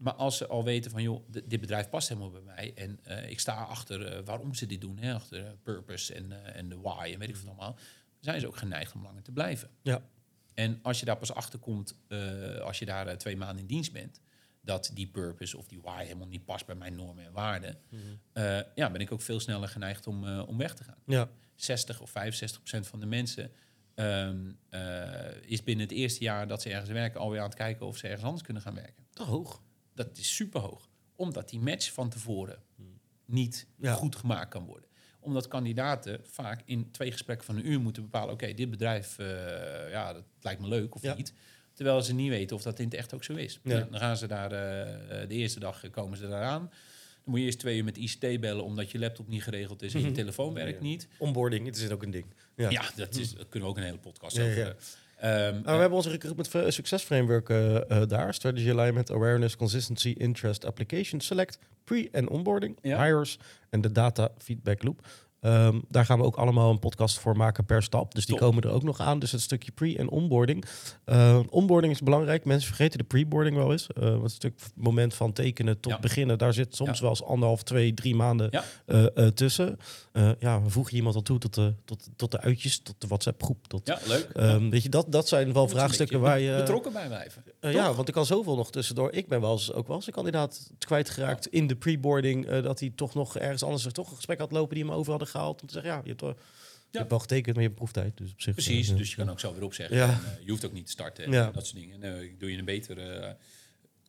Maar 0.00 0.14
als 0.14 0.36
ze 0.36 0.46
al 0.46 0.64
weten 0.64 0.90
van, 0.90 1.02
joh, 1.02 1.24
dit 1.44 1.60
bedrijf 1.60 1.88
past 1.88 2.08
helemaal 2.08 2.30
bij 2.30 2.40
mij 2.40 2.72
en 2.74 2.98
eh, 3.02 3.30
ik 3.30 3.40
sta 3.40 3.54
achter 3.54 4.06
eh, 4.06 4.24
waarom 4.24 4.54
ze 4.54 4.66
dit 4.66 4.80
doen, 4.80 4.98
hè, 4.98 5.14
achter 5.14 5.46
eh, 5.46 5.52
purpose 5.62 6.14
en, 6.14 6.54
en 6.54 6.68
de 6.68 6.78
why 6.80 7.10
en 7.12 7.18
weet 7.18 7.28
ik 7.28 7.36
wat 7.36 7.46
allemaal, 7.46 7.78
zijn 8.20 8.40
ze 8.40 8.46
ook 8.46 8.56
geneigd 8.56 8.94
om 8.94 9.02
langer 9.02 9.22
te 9.22 9.32
blijven. 9.32 9.70
Ja. 9.82 10.02
En 10.54 10.78
als 10.82 11.00
je 11.00 11.06
daar 11.06 11.16
pas 11.16 11.32
achter 11.32 11.58
komt, 11.58 11.94
als 12.62 12.78
je 12.78 12.84
daar 12.84 13.18
twee 13.18 13.36
maanden 13.36 13.58
in 13.58 13.66
dienst 13.66 13.92
bent, 13.92 14.20
dat 14.60 14.90
die 14.94 15.06
purpose 15.06 15.56
of 15.56 15.68
die 15.68 15.80
why 15.80 16.04
helemaal 16.04 16.26
niet 16.26 16.44
past 16.44 16.66
bij 16.66 16.74
mijn 16.74 16.94
normen 16.94 17.24
en 17.24 17.32
waarden, 17.32 17.78
eh, 18.32 18.58
ja, 18.74 18.90
ben 18.90 19.00
ik 19.00 19.12
ook 19.12 19.22
veel 19.22 19.40
sneller 19.40 19.68
geneigd 19.68 20.06
om, 20.06 20.38
om 20.38 20.56
weg 20.58 20.74
te 20.74 20.84
gaan. 20.84 20.98
Ja. 21.06 21.30
60 21.54 22.00
of 22.00 22.10
65 22.10 22.58
procent 22.58 22.86
van 22.86 23.00
de 23.00 23.06
mensen 23.06 23.52
ehm, 23.94 24.52
eh, 24.68 25.42
is 25.42 25.62
binnen 25.62 25.86
het 25.86 25.96
eerste 25.96 26.24
jaar 26.24 26.48
dat 26.48 26.62
ze 26.62 26.70
ergens 26.70 26.90
werken 26.90 27.20
alweer 27.20 27.40
aan 27.40 27.46
het 27.46 27.54
kijken 27.54 27.86
of 27.86 27.96
ze 27.96 28.06
ergens 28.06 28.24
anders 28.24 28.42
kunnen 28.42 28.62
gaan 28.62 28.74
werken. 28.74 29.06
Te 29.12 29.22
hoog. 29.22 29.62
Dat 30.08 30.18
is 30.18 30.34
super 30.34 30.60
hoog, 30.60 30.88
omdat 31.16 31.48
die 31.48 31.60
match 31.60 31.92
van 31.92 32.08
tevoren 32.08 32.58
niet 33.24 33.66
Ja. 33.78 33.92
goed 33.92 34.16
gemaakt 34.16 34.50
kan 34.50 34.64
worden. 34.64 34.88
Omdat 35.20 35.48
kandidaten 35.48 36.20
vaak 36.24 36.62
in 36.64 36.90
twee 36.90 37.12
gesprekken 37.12 37.46
van 37.46 37.56
een 37.56 37.68
uur 37.70 37.80
moeten 37.80 38.02
bepalen: 38.02 38.34
oké, 38.34 38.54
dit 38.54 38.70
bedrijf, 38.70 39.18
eh, 39.18 39.26
ja, 39.90 40.12
dat 40.12 40.24
lijkt 40.40 40.60
me 40.60 40.68
leuk 40.68 40.94
of 40.94 41.02
Ja. 41.02 41.14
niet. 41.14 41.32
Terwijl 41.72 42.02
ze 42.02 42.14
niet 42.14 42.28
weten 42.28 42.56
of 42.56 42.62
dat 42.62 42.78
in 42.78 42.84
het 42.84 42.94
echt 42.94 43.14
ook 43.14 43.24
zo 43.24 43.32
is. 43.34 43.60
Ja. 43.62 43.80
Dan 43.80 43.98
gaan 44.00 44.16
ze 44.16 44.26
daar, 44.26 44.52
eh, 44.52 45.28
de 45.28 45.34
eerste 45.34 45.60
dag 45.60 45.84
eh, 45.84 45.90
komen 45.90 46.18
ze 46.18 46.28
daar 46.28 46.44
aan. 46.44 46.60
Dan 46.60 46.70
moet 47.24 47.38
je 47.38 47.44
eerst 47.44 47.58
twee 47.58 47.76
uur 47.76 47.84
met 47.84 47.96
ICT 47.96 48.40
bellen 48.40 48.64
omdat 48.64 48.90
je 48.90 48.98
laptop 48.98 49.28
niet 49.28 49.42
geregeld 49.42 49.82
is 49.82 49.94
en 49.94 50.00
je 50.00 50.06
Mhm. 50.06 50.14
telefoon 50.14 50.54
werkt 50.54 50.78
Ja. 50.78 50.82
niet. 50.84 51.08
Onboarding, 51.18 51.66
het 51.66 51.76
is 51.76 51.90
ook 51.90 52.02
een 52.02 52.10
ding. 52.10 52.26
Ja. 52.56 52.70
Ja, 52.70 52.90
dat, 52.96 53.14
is, 53.14 53.34
dat 53.34 53.48
kunnen 53.48 53.68
we 53.68 53.74
ook 53.74 53.80
een 53.80 53.84
hele 53.88 53.98
podcast 53.98 54.36
ja, 54.36 54.42
over. 54.44 54.56
ja. 54.58 54.74
Ehm, 55.20 55.52
Nou, 55.52 55.62
we 55.64 55.70
hebben 55.70 55.92
onze 55.92 56.10
recruitment 56.10 56.72
success 56.74 57.04
framework 57.04 57.48
eh, 57.48 57.76
eh, 57.76 58.08
daar. 58.08 58.34
Strategy 58.34 58.70
alignment, 58.70 59.10
awareness, 59.10 59.56
consistency, 59.56 60.14
interest, 60.18 60.66
application, 60.66 61.20
select, 61.20 61.58
pre- 61.84 62.08
en 62.12 62.28
onboarding, 62.28 62.78
Ja. 62.82 63.04
hires 63.04 63.38
en 63.70 63.80
de 63.80 63.92
data 63.92 64.28
feedback 64.38 64.82
loop. 64.82 65.00
Ehm, 65.40 65.78
daar 65.88 66.04
gaan 66.04 66.18
we 66.18 66.24
ook 66.24 66.36
allemaal 66.36 66.70
een 66.70 66.78
podcast 66.78 67.18
voor 67.18 67.36
maken 67.36 67.64
per 67.64 67.82
stap. 67.82 68.14
Dus 68.14 68.26
die 68.26 68.36
Top. 68.36 68.44
komen 68.48 68.62
er 68.62 68.70
ook 68.70 68.82
nog 68.82 69.00
aan. 69.00 69.18
Dus 69.18 69.32
het 69.32 69.40
stukje 69.40 69.72
pre- 69.72 69.94
en 69.96 70.08
onboarding. 70.08 70.64
Eh, 71.04 71.40
onboarding 71.50 71.92
is 71.92 72.00
belangrijk. 72.00 72.44
Mensen 72.44 72.68
vergeten 72.68 72.98
de 72.98 73.04
pre-boarding 73.04 73.56
wel 73.56 73.72
eens. 73.72 73.86
Eh 73.86 74.02
want 74.10 74.22
het 74.22 74.32
stuk 74.32 74.54
moment 74.74 75.14
van 75.14 75.32
tekenen 75.32 75.80
tot 75.80 75.92
Ja. 75.92 75.98
beginnen. 75.98 76.38
Daar 76.38 76.52
zit 76.52 76.76
soms 76.76 76.96
Ja. 76.96 77.00
wel 77.00 77.10
eens 77.10 77.22
anderhalf, 77.24 77.62
twee, 77.62 77.94
drie 77.94 78.14
maanden 78.14 78.48
Ja. 78.50 78.64
eh, 78.86 79.04
eh, 79.16 79.26
tussen. 79.26 79.78
Eh, 80.12 80.30
ja, 80.38 80.62
we 80.62 80.70
voegen 80.70 80.94
iemand 80.96 81.14
al 81.14 81.22
toe 81.22 81.38
tot 81.38 81.54
de, 81.54 81.74
tot, 81.84 82.08
tot 82.16 82.30
de 82.30 82.40
uitjes, 82.40 82.78
tot 82.82 82.94
de 82.98 83.06
WhatsApp 83.06 83.42
groep. 83.42 83.66
Tot, 83.68 83.86
ja, 83.86 83.98
leuk. 84.06 84.28
Ehm, 84.34 84.68
weet 84.70 84.82
je, 84.82 84.88
dat, 84.88 85.12
dat 85.12 85.28
zijn 85.28 85.52
wel 85.52 85.68
vraagstukken 85.68 86.20
waar 86.20 86.40
je... 86.40 86.56
betrokken 86.56 86.92
bij 86.92 87.06
blijven. 87.06 87.44
Eh, 87.60 87.72
ja, 87.72 87.92
want 87.94 88.08
ik 88.08 88.14
kan 88.14 88.26
zoveel 88.26 88.56
nog 88.56 88.70
tussendoor. 88.70 89.12
Ik 89.12 89.28
ben 89.28 89.40
wel 89.40 89.52
eens, 89.52 89.72
ook 89.72 89.86
wel 89.86 89.96
eens 89.96 90.06
een 90.06 90.12
kandidaat 90.12 90.70
kwijtgeraakt 90.78 91.46
in 91.46 91.66
de 91.66 91.76
pre-boarding. 91.76 92.46
eh, 92.46 92.62
dat 92.62 92.80
hij 92.80 92.92
toch 92.94 93.14
nog 93.14 93.36
ergens 93.38 93.62
anders 93.62 93.82
toch 93.92 94.10
een 94.10 94.16
gesprek 94.16 94.38
had 94.38 94.52
lopen 94.52 94.74
die 94.74 94.84
hem 94.84 94.92
over 94.94 95.10
hadden 95.10 95.28
gehaald. 95.28 95.60
Om 95.60 95.66
te 95.66 95.72
zeggen, 95.74 95.92
ja, 95.92 96.00
je 96.02 96.08
hebt, 96.08 96.20
wel- 96.20 96.36
je 96.90 96.98
hebt 96.98 97.10
wel 97.10 97.18
getekend, 97.18 97.54
maar 97.54 97.62
je 97.62 97.68
hebt 97.68 97.74
proeftijd. 97.80 98.16
Dus 98.16 98.32
op 98.32 98.40
zich, 98.40 98.52
Precies, 98.54 98.90
eh, 98.90 98.96
dus 98.96 99.10
je 99.10 99.16
kan 99.16 99.30
ook 99.30 99.40
zo 99.40 99.52
weer 99.54 99.62
opzeggen. 99.64 99.96
Ja. 99.96 100.04
En, 100.08 100.10
eh, 100.38 100.44
je 100.44 100.50
hoeft 100.50 100.64
ook 100.64 100.72
niet 100.72 100.84
te 100.86 100.90
starten 100.92 101.24
en 101.24 101.32
Ja. 101.32 101.50
dat 101.50 101.66
soort 101.66 101.78
dingen. 101.80 102.22
Ik 102.22 102.40
doe 102.40 102.50
je 102.52 102.58
een 102.58 102.64
beter 102.64 102.98
eh, 102.98 103.30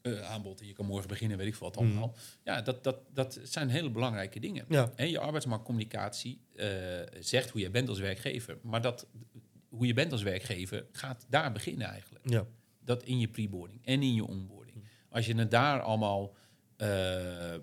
eh, 0.02 0.22
aanbod 0.32 0.62
en 0.62 0.68
je 0.68 0.74
kan 0.74 0.86
morgen 0.86 1.08
beginnen, 1.08 1.38
weet 1.38 1.48
ik 1.48 1.56
veel 1.56 1.68
wat 1.68 1.76
Mhm. 1.76 1.86
allemaal. 1.92 2.16
Ja, 2.44 2.62
dat, 2.62 2.84
dat, 2.84 2.98
dat 3.14 3.40
zijn 3.44 3.70
hele 3.70 3.90
belangrijke 3.90 4.40
dingen. 4.40 4.66
Ja. 4.70 4.92
En 4.96 5.10
je 5.10 5.20
arbeidsmarktcommunicatie 5.20 6.42
eh, 6.56 6.68
zegt 7.20 7.50
hoe 7.50 7.62
je 7.62 7.70
bent 7.70 7.90
als 7.90 8.00
werkgever. 8.00 8.58
Maar 8.62 8.82
dat, 8.82 9.08
hoe 9.70 9.86
je 9.88 9.94
bent 9.94 10.12
als 10.12 10.22
werkgever 10.22 10.86
gaat 10.92 11.26
daar 11.30 11.52
beginnen 11.52 11.88
eigenlijk. 11.88 12.30
Ja. 12.30 12.46
Dat 12.86 13.04
in 13.04 13.20
je 13.20 13.28
preboarding 13.28 13.80
en 13.86 14.02
in 14.04 14.14
je 14.14 14.28
onboarding. 14.28 14.76
Mhm. 14.78 14.86
Als 15.10 15.26
je 15.26 15.36
het 15.36 15.52
daar 15.52 15.82
allemaal 15.82 16.36
eh, 16.78 17.54
eh, 17.54 17.60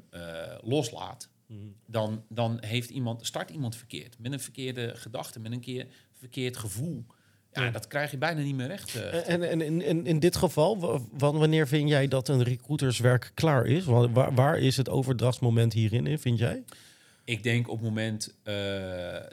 loslaat, 0.61 1.29
Mhm. 1.47 1.59
dan, 1.87 2.25
dan 2.29 2.59
heeft 2.61 2.91
iemand, 2.91 3.27
start 3.27 3.51
iemand 3.51 3.77
verkeerd. 3.77 4.19
Met 4.19 4.33
een 4.33 4.41
verkeerde 4.41 4.93
gedachte, 4.97 5.41
met 5.41 5.53
een 5.53 5.61
keer 5.61 5.87
verkeerd 6.13 6.57
gevoel. 6.57 7.05
Ja, 7.53 7.65
Ja. 7.65 7.71
dat 7.71 7.87
krijg 7.87 8.11
je 8.11 8.19
bijna 8.19 8.41
niet 8.41 8.55
meer 8.55 8.67
recht. 8.67 8.95
eh. 8.95 9.29
En, 9.29 9.49
en 9.51 9.61
in, 9.61 9.83
in, 9.83 10.07
in 10.07 10.19
dit 10.19 10.37
geval, 10.37 10.79
wa- 10.79 11.01
wa- 11.13 11.33
wanneer 11.33 11.69
vind 11.69 11.89
jij 11.89 12.09
dat 12.09 12.29
een 12.29 12.43
recruiterswerk 12.43 13.31
klaar 13.35 13.67
is? 13.67 13.85
Wa- 13.85 14.11
Waar, 14.11 14.35
waar 14.35 14.59
is 14.59 14.77
het 14.77 14.89
overdrachtsmoment 14.89 15.73
hierin, 15.73 16.07
in, 16.07 16.19
vind 16.19 16.39
jij? 16.39 16.65
Ik 17.25 17.43
denk 17.43 17.69
op 17.69 17.75
het 17.79 17.85
moment 17.89 18.35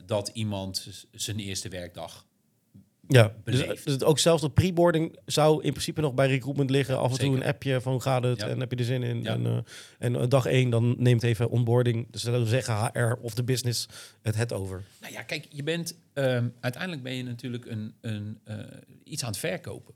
dat 0.05 0.27
iemand 0.33 0.87
zijn 1.11 1.39
eerste 1.39 1.69
werkdag... 1.69 2.25
Ja, 3.07 3.33
dus, 3.43 3.83
dus 3.83 4.01
ook 4.03 4.19
zelfs 4.19 4.41
de 4.41 4.49
pre-boarding 4.49 5.17
zou 5.25 5.63
in 5.63 5.71
principe 5.71 6.01
nog 6.01 6.13
bij 6.13 6.27
recruitment 6.27 6.69
liggen. 6.69 6.99
Af 6.99 7.11
en 7.11 7.17
toe 7.17 7.35
een 7.35 7.43
appje 7.43 7.81
van 7.81 8.01
gaat 8.01 8.23
het 8.23 8.39
Ja. 8.39 8.47
en 8.47 8.59
heb 8.59 8.71
je 8.71 8.77
er 8.77 8.83
zin 8.83 9.03
in. 9.03 9.23
Ja. 9.23 9.33
En, 9.33 9.45
eh, 9.45 9.57
en 9.99 10.15
eh, 10.15 10.27
dag 10.27 10.45
één, 10.45 10.69
dan 10.69 10.95
neemt 10.97 11.23
even 11.23 11.49
onboarding, 11.49 12.07
dus 12.11 12.21
dat 12.21 12.41
we 12.41 12.47
zeggen 12.47 12.75
HR 12.75 13.17
of 13.21 13.33
de 13.33 13.43
business, 13.43 13.87
het 14.21 14.35
het 14.35 14.53
over. 14.53 14.83
Nou 15.01 15.13
ja, 15.13 15.21
kijk, 15.21 15.45
je 15.49 15.63
bent... 15.63 15.97
ehm, 16.13 16.47
uiteindelijk 16.59 17.03
ben 17.03 17.13
je 17.13 17.23
natuurlijk 17.23 17.65
een, 17.65 17.93
een, 18.01 18.39
eh, 18.43 18.57
iets 19.03 19.23
aan 19.23 19.29
het 19.29 19.39
verkopen. 19.39 19.93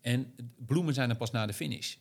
En 0.00 0.34
bloemen 0.56 0.94
zijn 0.94 1.10
er 1.10 1.16
pas 1.16 1.30
na 1.30 1.46
de 1.46 1.52
finish. 1.52 1.94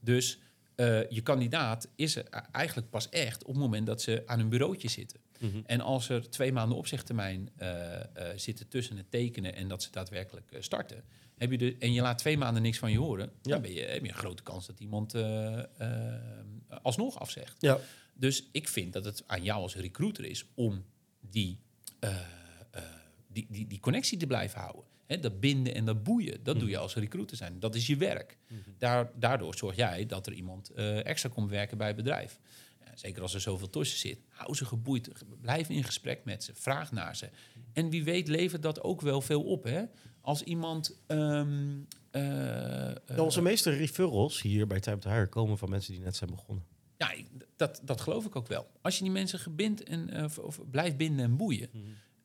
Dus 0.00 0.38
eh, 0.74 1.10
je 1.10 1.20
kandidaat 1.20 1.88
is 1.96 2.16
er 2.16 2.24
eigenlijk 2.52 2.90
pas 2.90 3.08
echt 3.08 3.42
op 3.42 3.48
het 3.48 3.62
moment 3.62 3.86
dat 3.86 4.02
ze 4.02 4.22
aan 4.26 4.38
hun 4.38 4.48
bureautje 4.48 4.88
zitten. 4.88 5.20
Mhm. 5.38 5.58
En 5.66 5.80
als 5.80 6.08
er 6.08 6.30
twee 6.30 6.52
maanden 6.52 6.78
opzegtermijn 6.78 7.50
eh 7.56 7.94
eh 7.96 8.38
zitten 8.38 8.68
tussen 8.68 8.96
het 8.96 9.10
tekenen 9.10 9.54
en 9.54 9.68
dat 9.68 9.82
ze 9.82 9.90
daadwerkelijk 9.90 10.50
eh, 10.52 10.60
starten, 10.60 11.04
heb 11.36 11.50
je 11.50 11.58
de, 11.58 11.76
en 11.78 11.92
je 11.92 12.00
laat 12.00 12.18
twee 12.18 12.38
maanden 12.38 12.62
niks 12.62 12.78
van 12.78 12.90
je 12.90 12.98
horen, 12.98 13.30
Ja. 13.42 13.50
dan 13.52 13.62
ben 13.62 13.72
je, 13.72 13.80
heb 13.80 14.02
je 14.02 14.08
een 14.08 14.14
grote 14.14 14.42
kans 14.42 14.66
dat 14.66 14.80
iemand 14.80 15.14
alsnog 16.82 17.18
afzegt. 17.18 17.54
Ja. 17.58 17.78
Dus 18.14 18.48
ik 18.52 18.68
vind 18.68 18.92
dat 18.92 19.04
het 19.04 19.22
aan 19.26 19.42
jou 19.42 19.60
als 19.62 19.74
recruiter 19.76 20.24
is 20.24 20.44
om 20.54 20.84
die, 21.20 21.58
die, 23.28 23.46
die, 23.50 23.66
die 23.66 23.80
connectie 23.80 24.18
te 24.18 24.26
blijven 24.26 24.60
houden. 24.60 24.84
Dat 25.20 25.40
binden 25.40 25.74
en 25.74 25.84
dat 25.84 26.02
boeien, 26.02 26.42
dat 26.42 26.58
doe 26.60 26.68
je 26.68 26.78
als 26.78 26.94
recruiter 26.94 27.36
zijn. 27.36 27.60
Dat 27.60 27.74
is 27.74 27.86
je 27.86 27.96
werk. 27.96 28.38
Daar, 28.78 29.10
daardoor 29.14 29.54
zorg 29.54 29.76
jij 29.76 30.06
dat 30.06 30.26
er 30.26 30.32
iemand 30.32 30.70
extra 31.02 31.28
komt 31.28 31.50
werken 31.50 31.78
bij 31.78 31.86
het 31.86 31.96
bedrijf. 31.96 32.38
Zeker 32.98 33.22
als 33.22 33.34
er 33.34 33.40
zoveel 33.40 33.70
tussen 33.70 33.98
zit. 33.98 34.18
Hou 34.28 34.54
ze 34.54 34.64
geboeid. 34.64 35.10
Blijf 35.40 35.68
in 35.68 35.84
gesprek 35.84 36.24
met 36.24 36.44
ze. 36.44 36.54
Vraag 36.54 36.92
naar 36.92 37.16
ze. 37.16 37.30
En 37.72 37.90
wie 37.90 38.04
weet 38.04 38.28
levert 38.28 38.62
dat 38.62 38.82
ook 38.82 39.00
wel 39.00 39.20
veel 39.20 39.42
op. 39.42 39.64
Hè? 39.64 39.82
Als 40.20 40.42
iemand... 40.42 41.00
Nou, 41.06 42.96
onze 43.16 43.42
meeste 43.42 43.70
referrals 43.70 44.42
hier 44.42 44.66
bij 44.66 44.80
Time 44.80 44.98
to 44.98 45.10
Hire 45.10 45.26
komen 45.26 45.58
van 45.58 45.70
mensen 45.70 45.92
die 45.92 46.02
net 46.02 46.16
zijn 46.16 46.30
begonnen. 46.30 46.64
ja, 46.96 47.14
dat, 47.56 47.80
dat 47.84 48.00
geloof 48.00 48.24
ik 48.24 48.36
ook 48.36 48.46
wel. 48.46 48.70
Als 48.80 48.96
je 48.96 49.02
die 49.02 49.12
mensen 49.12 49.38
gebindt 49.38 49.82
en 49.82 50.10
eh, 50.10 50.24
of, 50.24 50.38
of 50.38 50.60
blijft 50.70 50.96
binden 50.96 51.24
en 51.24 51.36
boeien, 51.36 51.70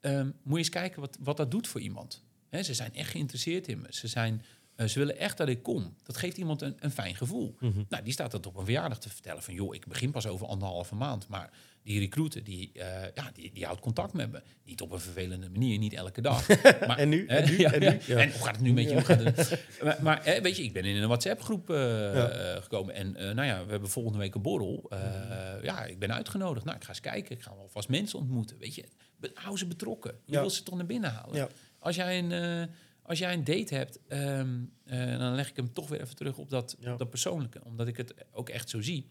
ehm, 0.01 0.25
moet 0.25 0.51
je 0.51 0.57
eens 0.57 0.69
kijken 0.69 1.01
wat, 1.01 1.17
wat 1.19 1.37
dat 1.37 1.51
doet 1.51 1.67
voor 1.67 1.81
iemand. 1.81 2.23
Ze 2.61 2.73
zijn 2.73 2.93
echt 2.93 3.09
geïnteresseerd 3.09 3.67
in 3.67 3.81
me. 3.81 3.87
Ze, 3.89 4.07
zijn, 4.07 4.41
eh, 4.75 4.87
ze 4.87 4.99
willen 4.99 5.17
echt 5.17 5.37
dat 5.37 5.47
ik 5.47 5.63
kom. 5.63 5.95
Dat 6.03 6.17
geeft 6.17 6.37
iemand 6.37 6.61
een, 6.61 6.75
een 6.79 6.91
fijn 6.91 7.15
gevoel. 7.15 7.55
Nou, 7.89 8.03
die 8.03 8.13
staat 8.13 8.31
dat 8.31 8.45
op 8.45 8.55
een 8.57 8.63
verjaardag 8.63 8.99
te 8.99 9.09
vertellen 9.09 9.43
van... 9.43 9.53
joh, 9.53 9.75
ik 9.75 9.87
begin 9.87 10.11
pas 10.11 10.27
over 10.27 10.47
anderhalve 10.47 10.95
maand. 10.95 11.27
Maar 11.27 11.49
die 11.83 11.99
recruiter, 11.99 12.43
die, 12.43 12.71
eh, 12.73 13.07
ja, 13.15 13.31
die, 13.33 13.51
die 13.53 13.65
houdt 13.65 13.81
contact 13.81 14.13
met 14.13 14.31
me. 14.31 14.41
Niet 14.63 14.81
op 14.81 14.91
een 14.91 14.99
vervelende 14.99 15.49
manier, 15.49 15.77
niet 15.77 15.93
elke 15.93 16.21
dag. 16.21 16.47
Maar, 16.87 16.97
En 16.97 17.09
nu? 17.09 17.25
hè, 17.27 17.35
En 17.37 17.49
nu? 17.49 17.59
ja, 17.59 17.71
En 17.73 17.79
nu? 17.79 17.85
ja. 17.85 17.97
Ja. 18.05 18.17
En 18.17 18.31
hoe 18.31 18.41
gaat 18.43 18.55
het 18.55 18.61
nu 18.65 18.73
met 18.73 18.83
je? 18.89 18.93
Hoe 18.93 19.03
gaat 19.05 19.23
het? 19.23 19.59
maar 20.01 20.21
weet 20.41 20.57
je, 20.57 20.63
ik 20.63 20.73
ben 20.73 20.85
in 20.85 20.95
een 20.95 21.07
WhatsApp-groep 21.07 21.69
eh, 21.69 21.77
Ja. 22.13 22.61
gekomen. 22.61 22.93
En 22.95 23.11
nou 23.11 23.43
ja, 23.47 23.65
we 23.65 23.71
hebben 23.71 23.89
volgende 23.89 24.17
week 24.17 24.35
een 24.35 24.41
borrel. 24.41 24.91
Ja, 25.61 25.85
ik 25.85 25.99
ben 25.99 26.13
uitgenodigd. 26.13 26.65
Nou, 26.65 26.77
ik 26.77 26.83
ga 26.83 26.89
eens 26.89 26.99
kijken. 26.99 27.35
Ik 27.35 27.41
ga 27.41 27.55
wel 27.55 27.69
vast 27.69 27.89
mensen 27.89 28.19
ontmoeten. 28.19 28.57
Weet 28.57 28.75
je, 28.75 28.83
hou 29.33 29.57
ze 29.57 29.65
betrokken. 29.67 30.15
Je 30.25 30.39
wil 30.39 30.49
ze 30.49 30.63
toch 30.63 30.75
naar 30.75 30.85
binnen 30.85 31.11
halen. 31.11 31.49
Als, 31.79 31.95
jij 31.95 32.19
een, 32.19 32.69
als 33.13 33.21
jij 33.21 33.33
een 33.33 33.43
date 33.43 33.75
hebt, 33.75 33.99
eh, 34.07 35.17
dan 35.17 35.35
leg 35.35 35.49
ik 35.49 35.55
hem 35.55 35.73
toch 35.73 35.89
weer 35.89 36.01
even 36.01 36.15
terug 36.15 36.37
op 36.37 36.49
dat, 36.49 36.75
Ja. 36.79 36.93
op 36.93 36.99
dat 36.99 37.09
persoonlijke. 37.09 37.63
Omdat 37.63 37.87
ik 37.87 37.97
het 37.97 38.13
ook 38.31 38.49
echt 38.49 38.69
zo 38.69 38.81
zie. 38.81 39.07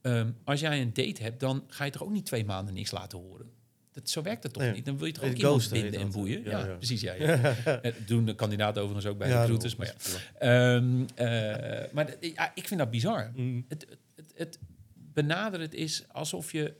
Ehm, 0.00 0.30
als 0.44 0.60
jij 0.60 0.80
een 0.80 0.92
date 0.92 1.22
hebt, 1.22 1.40
dan 1.40 1.64
ga 1.68 1.84
je 1.84 1.90
toch 1.90 2.02
ook 2.02 2.10
niet 2.10 2.26
twee 2.26 2.44
maanden 2.44 2.74
niks 2.74 2.90
laten 2.90 3.18
horen. 3.18 3.50
Dat, 3.92 4.10
zo 4.10 4.22
werkt 4.22 4.42
het 4.42 4.52
toch 4.52 4.62
Nee. 4.62 4.72
niet? 4.72 4.84
Dan 4.84 4.96
wil 4.98 5.06
je 5.06 5.12
toch 5.12 5.22
Nee, 5.22 5.32
ook 5.32 5.38
iemand 5.38 5.70
binden 5.70 5.92
en 6.00 6.00
dat. 6.06 6.10
boeien? 6.12 6.44
Ja, 6.44 6.50
Ja, 6.50 6.66
ja. 6.66 6.74
precies. 6.76 7.00
Ja, 7.00 7.12
ja. 7.12 7.54
Eh, 7.82 7.92
doen 8.06 8.24
de 8.24 8.34
kandidaten 8.34 8.82
overigens 8.82 9.12
ook 9.12 9.18
bij 9.18 9.28
de 9.28 9.38
recruiters. 9.38 9.76
Maar 9.76 9.86
ja. 9.86 9.94
Ehm, 10.38 11.04
eh, 11.14 11.92
maar 11.92 12.14
ja, 12.20 12.52
ik 12.54 12.66
vind 12.66 12.80
dat 12.80 12.90
bizar. 12.90 13.32
Mm. 13.34 13.64
Het, 13.68 13.86
het, 14.16 14.32
het, 14.34 14.58
benaderen 14.94 15.72
is 15.72 16.04
alsof 16.12 16.52
je 16.52 16.74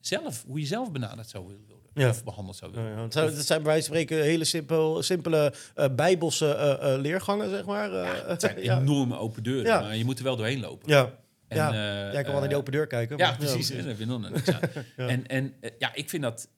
zelf, 0.00 0.44
hoe 0.46 0.60
je 0.60 0.66
zelf 0.66 0.92
benaderd 0.92 1.28
zou 1.28 1.46
willen. 1.46 1.64
Ja. 2.00 2.08
Of 2.08 2.24
behandeld 2.24 2.56
zou 2.56 2.70
willen 2.70 2.88
Ja, 2.88 2.94
worden. 2.96 3.04
Het, 3.10 3.14
zijn, 3.28 3.36
het 3.36 3.46
zijn 3.46 3.62
bij 3.62 3.72
wijze 3.72 3.86
van 3.88 3.96
spreken 3.96 4.24
hele 4.24 4.44
simpel, 4.44 5.02
simpele 5.02 5.52
eh, 5.74 5.86
bijbelse 5.96 6.54
eh, 6.54 6.94
eh, 6.94 7.00
leergangen, 7.00 7.50
zeg 7.50 7.64
maar. 7.64 7.90
Ja, 7.90 8.14
het 8.26 8.40
zijn 8.40 8.56
enorme 8.56 9.18
open 9.18 9.42
deuren, 9.42 9.64
Ja. 9.64 9.80
maar 9.80 9.96
je 9.96 10.04
moet 10.04 10.18
er 10.18 10.24
wel 10.24 10.36
doorheen 10.36 10.60
lopen. 10.60 10.88
Ja. 10.88 11.18
En, 11.48 11.56
ja. 11.56 12.08
ik 12.08 12.22
kan 12.22 12.30
wel 12.32 12.40
naar 12.40 12.48
die 12.48 12.58
open 12.58 12.72
deur 12.72 12.86
kijken. 12.86 13.16
Ja, 13.16 13.28
maar- 13.28 13.36
precies. 13.36 13.68
niks 13.70 14.08
aan. 14.08 14.60
Ja. 14.96 15.08
En, 15.08 15.26
en 15.26 15.54
eh, 15.60 15.70
ja, 15.78 15.94
ik 15.94 16.10
vind 16.10 16.22
dat, 16.22 16.48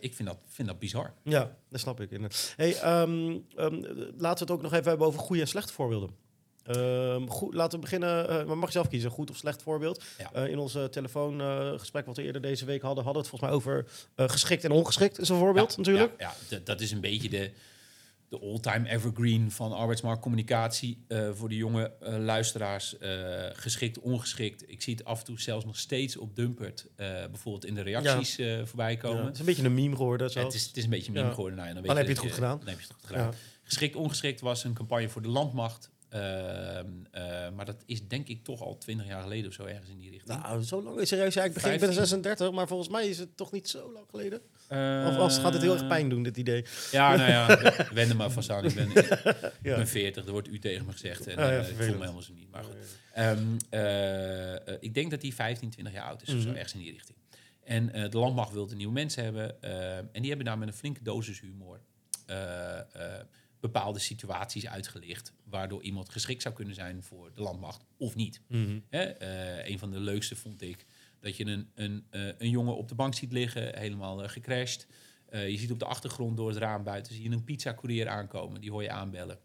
ik 0.00 0.14
vind 0.14 0.28
dat, 0.28 0.38
vind 0.48 0.68
dat 0.68 0.78
bizar. 0.78 1.12
Ja, 1.22 1.50
dat 1.70 1.80
snap 1.80 2.00
ik. 2.00 2.10
Hey, 2.56 2.76
ehm, 2.80 3.36
ehm, 3.56 3.74
laten 4.16 4.18
we 4.18 4.28
het 4.28 4.50
ook 4.50 4.62
nog 4.62 4.72
even 4.72 4.88
hebben 4.88 5.06
over 5.06 5.20
goede 5.20 5.42
en 5.42 5.48
slechte 5.48 5.72
voorbeelden. 5.72 6.10
Ehm, 6.68 7.26
goed, 7.26 7.54
laten 7.54 7.74
we 7.78 7.84
beginnen. 7.84 8.28
eh, 8.28 8.44
maar 8.46 8.58
mag 8.58 8.66
je 8.68 8.72
zelf 8.72 8.88
kiezen, 8.88 9.10
goed 9.10 9.30
of 9.30 9.36
slecht 9.36 9.62
voorbeeld. 9.62 10.02
Ja. 10.18 10.32
Eh, 10.32 10.50
in 10.50 10.58
ons 10.58 10.76
telefoongesprek 10.90 12.06
wat 12.06 12.16
we 12.16 12.22
eerder 12.22 12.42
deze 12.42 12.64
week 12.64 12.82
hadden, 12.82 13.04
hadden 13.04 13.22
we 13.22 13.28
het 13.28 13.38
volgens 13.38 13.50
mij 13.50 13.74
over 13.74 13.86
eh, 14.14 14.28
geschikt 14.28 14.64
en 14.64 14.70
ongeschikt. 14.70 15.18
Is 15.20 15.28
een 15.28 15.38
voorbeeld 15.38 15.70
Ja, 15.70 15.76
natuurlijk. 15.76 16.12
Ja, 16.20 16.34
ja, 16.48 16.58
dat 16.64 16.80
is 16.80 16.90
een 16.90 17.00
beetje 17.00 17.28
de, 17.28 17.50
de 18.28 18.38
all-time 18.40 18.88
evergreen 18.88 19.50
van 19.50 19.72
arbeidsmarktcommunicatie 19.72 21.04
eh, 21.08 21.28
voor 21.32 21.48
de 21.48 21.56
jonge 21.56 21.92
eh, 22.00 22.16
luisteraars. 22.18 22.98
eh, 22.98 23.10
geschikt, 23.52 23.98
ongeschikt. 24.00 24.70
Ik 24.70 24.82
zie 24.82 24.94
het 24.94 25.04
af 25.04 25.18
en 25.18 25.24
toe 25.24 25.40
zelfs 25.40 25.64
nog 25.64 25.76
steeds 25.76 26.16
op 26.16 26.36
Dumpert, 26.36 26.86
eh, 26.96 27.06
bijvoorbeeld 27.06 27.64
in 27.64 27.74
de 27.74 27.82
reacties 27.82 28.38
eh, 28.38 28.60
voorbij 28.64 28.92
Ja, 28.92 28.98
komen. 28.98 29.24
het 29.24 29.34
is 29.34 29.40
een 29.40 29.46
beetje 29.46 29.64
een 29.64 29.74
meme 29.74 29.96
geworden. 29.96 30.30
Zo. 30.30 30.40
Het 30.44 30.54
is, 30.54 30.66
het 30.66 30.76
is 30.76 30.84
een 30.84 30.90
beetje 30.90 31.06
een 31.06 31.12
meme 31.12 31.26
Ja. 31.26 31.32
geworden. 31.34 31.56
Nou, 31.56 31.68
ja, 31.68 31.74
dan 31.74 31.82
weet 31.82 31.90
Dan 31.92 32.00
heb 32.06 32.08
je 32.08 32.14
dat 32.14 32.24
het 32.24 32.32
goed 32.32 32.42
gedaan. 32.44 32.58
Dan 32.58 32.68
heb 32.68 32.78
je 32.80 32.84
het 32.86 32.94
goed 32.94 33.06
gedaan. 33.06 33.26
Ja. 33.30 33.36
Geschikt, 33.62 33.96
ongeschikt 33.96 34.40
was 34.40 34.64
een 34.64 34.74
campagne 34.74 35.08
voor 35.08 35.22
de 35.22 35.28
landmacht. 35.28 35.90
Ehm, 36.08 36.86
eh, 37.10 37.22
maar 37.50 37.64
dat 37.64 37.82
is 37.86 38.08
denk 38.08 38.28
ik 38.28 38.44
toch 38.44 38.62
al 38.62 38.78
twintig 38.78 39.06
jaar 39.06 39.22
geleden 39.22 39.48
of 39.48 39.54
zo 39.54 39.64
ergens 39.64 39.90
in 39.90 39.98
die 39.98 40.10
richting. 40.10 40.42
Nou, 40.42 40.62
zo 40.62 40.82
lang 40.82 40.98
is. 41.00 41.10
Ja, 41.10 41.16
ik, 41.24 41.32
begin, 41.32 41.72
ik 41.72 41.80
ben 41.80 41.92
15. 41.92 41.92
36, 41.92 42.50
maar 42.52 42.66
volgens 42.68 42.88
mij 42.88 43.08
is 43.08 43.18
het 43.18 43.36
toch 43.36 43.52
niet 43.52 43.68
zo 43.68 43.92
lang 43.92 44.06
geleden. 44.10 44.40
Of, 45.08 45.18
of 45.18 45.36
gaat 45.40 45.52
het 45.52 45.62
heel 45.62 45.72
erg 45.72 45.86
pijn 45.86 46.08
doen, 46.08 46.22
dit 46.22 46.36
idee? 46.36 46.64
Ja, 46.92 47.16
nou 47.16 47.30
ja, 47.30 47.46
wend 47.94 48.10
er 48.10 48.16
maar 48.16 48.30
vast 48.30 48.50
aan. 48.50 48.64
Ik 48.64 48.74
ben, 48.74 48.90
ik 48.96 49.52
Ja. 49.62 49.76
ben 49.76 49.88
40, 49.88 50.24
er 50.26 50.30
wordt 50.32 50.48
u 50.48 50.58
tegen 50.58 50.86
me 50.86 50.92
gezegd. 50.92 51.26
En 51.26 51.38
Ah, 51.38 51.50
ja, 51.50 51.58
ik 51.58 51.76
voel 51.76 51.86
me 51.94 52.00
helemaal 52.00 52.22
zo 52.22 52.32
niet. 52.32 52.50
Maar 52.50 52.64
goed. 52.64 52.74
Ehm, 53.12 53.38
eh, 53.70 54.76
ik 54.80 54.94
denk 54.94 55.10
dat 55.10 55.20
die 55.20 55.34
15, 55.34 55.70
20 55.70 55.94
jaar 55.94 56.04
oud 56.04 56.22
is 56.22 56.34
of 56.34 56.40
zo, 56.40 56.46
Mhm. 56.48 56.54
ergens 56.56 56.72
in 56.74 56.80
die 56.80 56.92
richting. 56.92 57.18
En 57.64 58.10
de 58.10 58.18
landmacht 58.18 58.52
wilde 58.52 58.74
nieuwe 58.74 58.92
mensen 58.92 59.24
hebben. 59.24 59.62
en 60.12 60.20
die 60.20 60.28
hebben 60.28 60.46
daar 60.46 60.58
met 60.58 60.68
een 60.68 60.74
flinke 60.74 61.02
dosis 61.02 61.40
humor 61.40 61.80
bepaalde 63.60 63.98
situaties 63.98 64.66
uitgelicht. 64.66 65.32
Waardoor 65.44 65.82
iemand 65.82 66.08
geschikt 66.08 66.42
zou 66.42 66.54
kunnen 66.54 66.74
zijn 66.74 67.02
voor 67.02 67.30
de 67.34 67.40
landmacht 67.40 67.84
of 67.96 68.14
niet. 68.14 68.40
Mhm. 68.46 68.78
Hè? 68.88 69.02
eh, 69.02 69.70
een 69.70 69.78
van 69.78 69.90
de 69.90 70.00
leukste 70.00 70.36
vond 70.36 70.62
ik 70.62 70.86
dat 71.20 71.36
je 71.36 71.46
een, 71.46 71.68
een, 71.74 72.06
eh, 72.10 72.26
een 72.38 72.50
jongen 72.50 72.76
op 72.76 72.88
de 72.88 72.94
bank 72.94 73.14
ziet 73.14 73.32
liggen, 73.32 73.78
helemaal 73.78 74.22
eh, 74.22 74.28
gecrashed. 74.28 74.86
Je 75.30 75.58
ziet 75.58 75.70
op 75.72 75.78
de 75.78 75.84
achtergrond 75.84 76.36
door 76.36 76.48
het 76.48 76.56
raam 76.56 76.84
buiten 76.84 77.14
zie 77.14 77.22
je 77.22 77.30
een 77.30 77.44
pizza-courier 77.44 78.08
aankomen. 78.08 78.60
Die 78.60 78.70
hoor 78.70 78.82
je 78.82 78.90
aanbellen. 78.90 79.38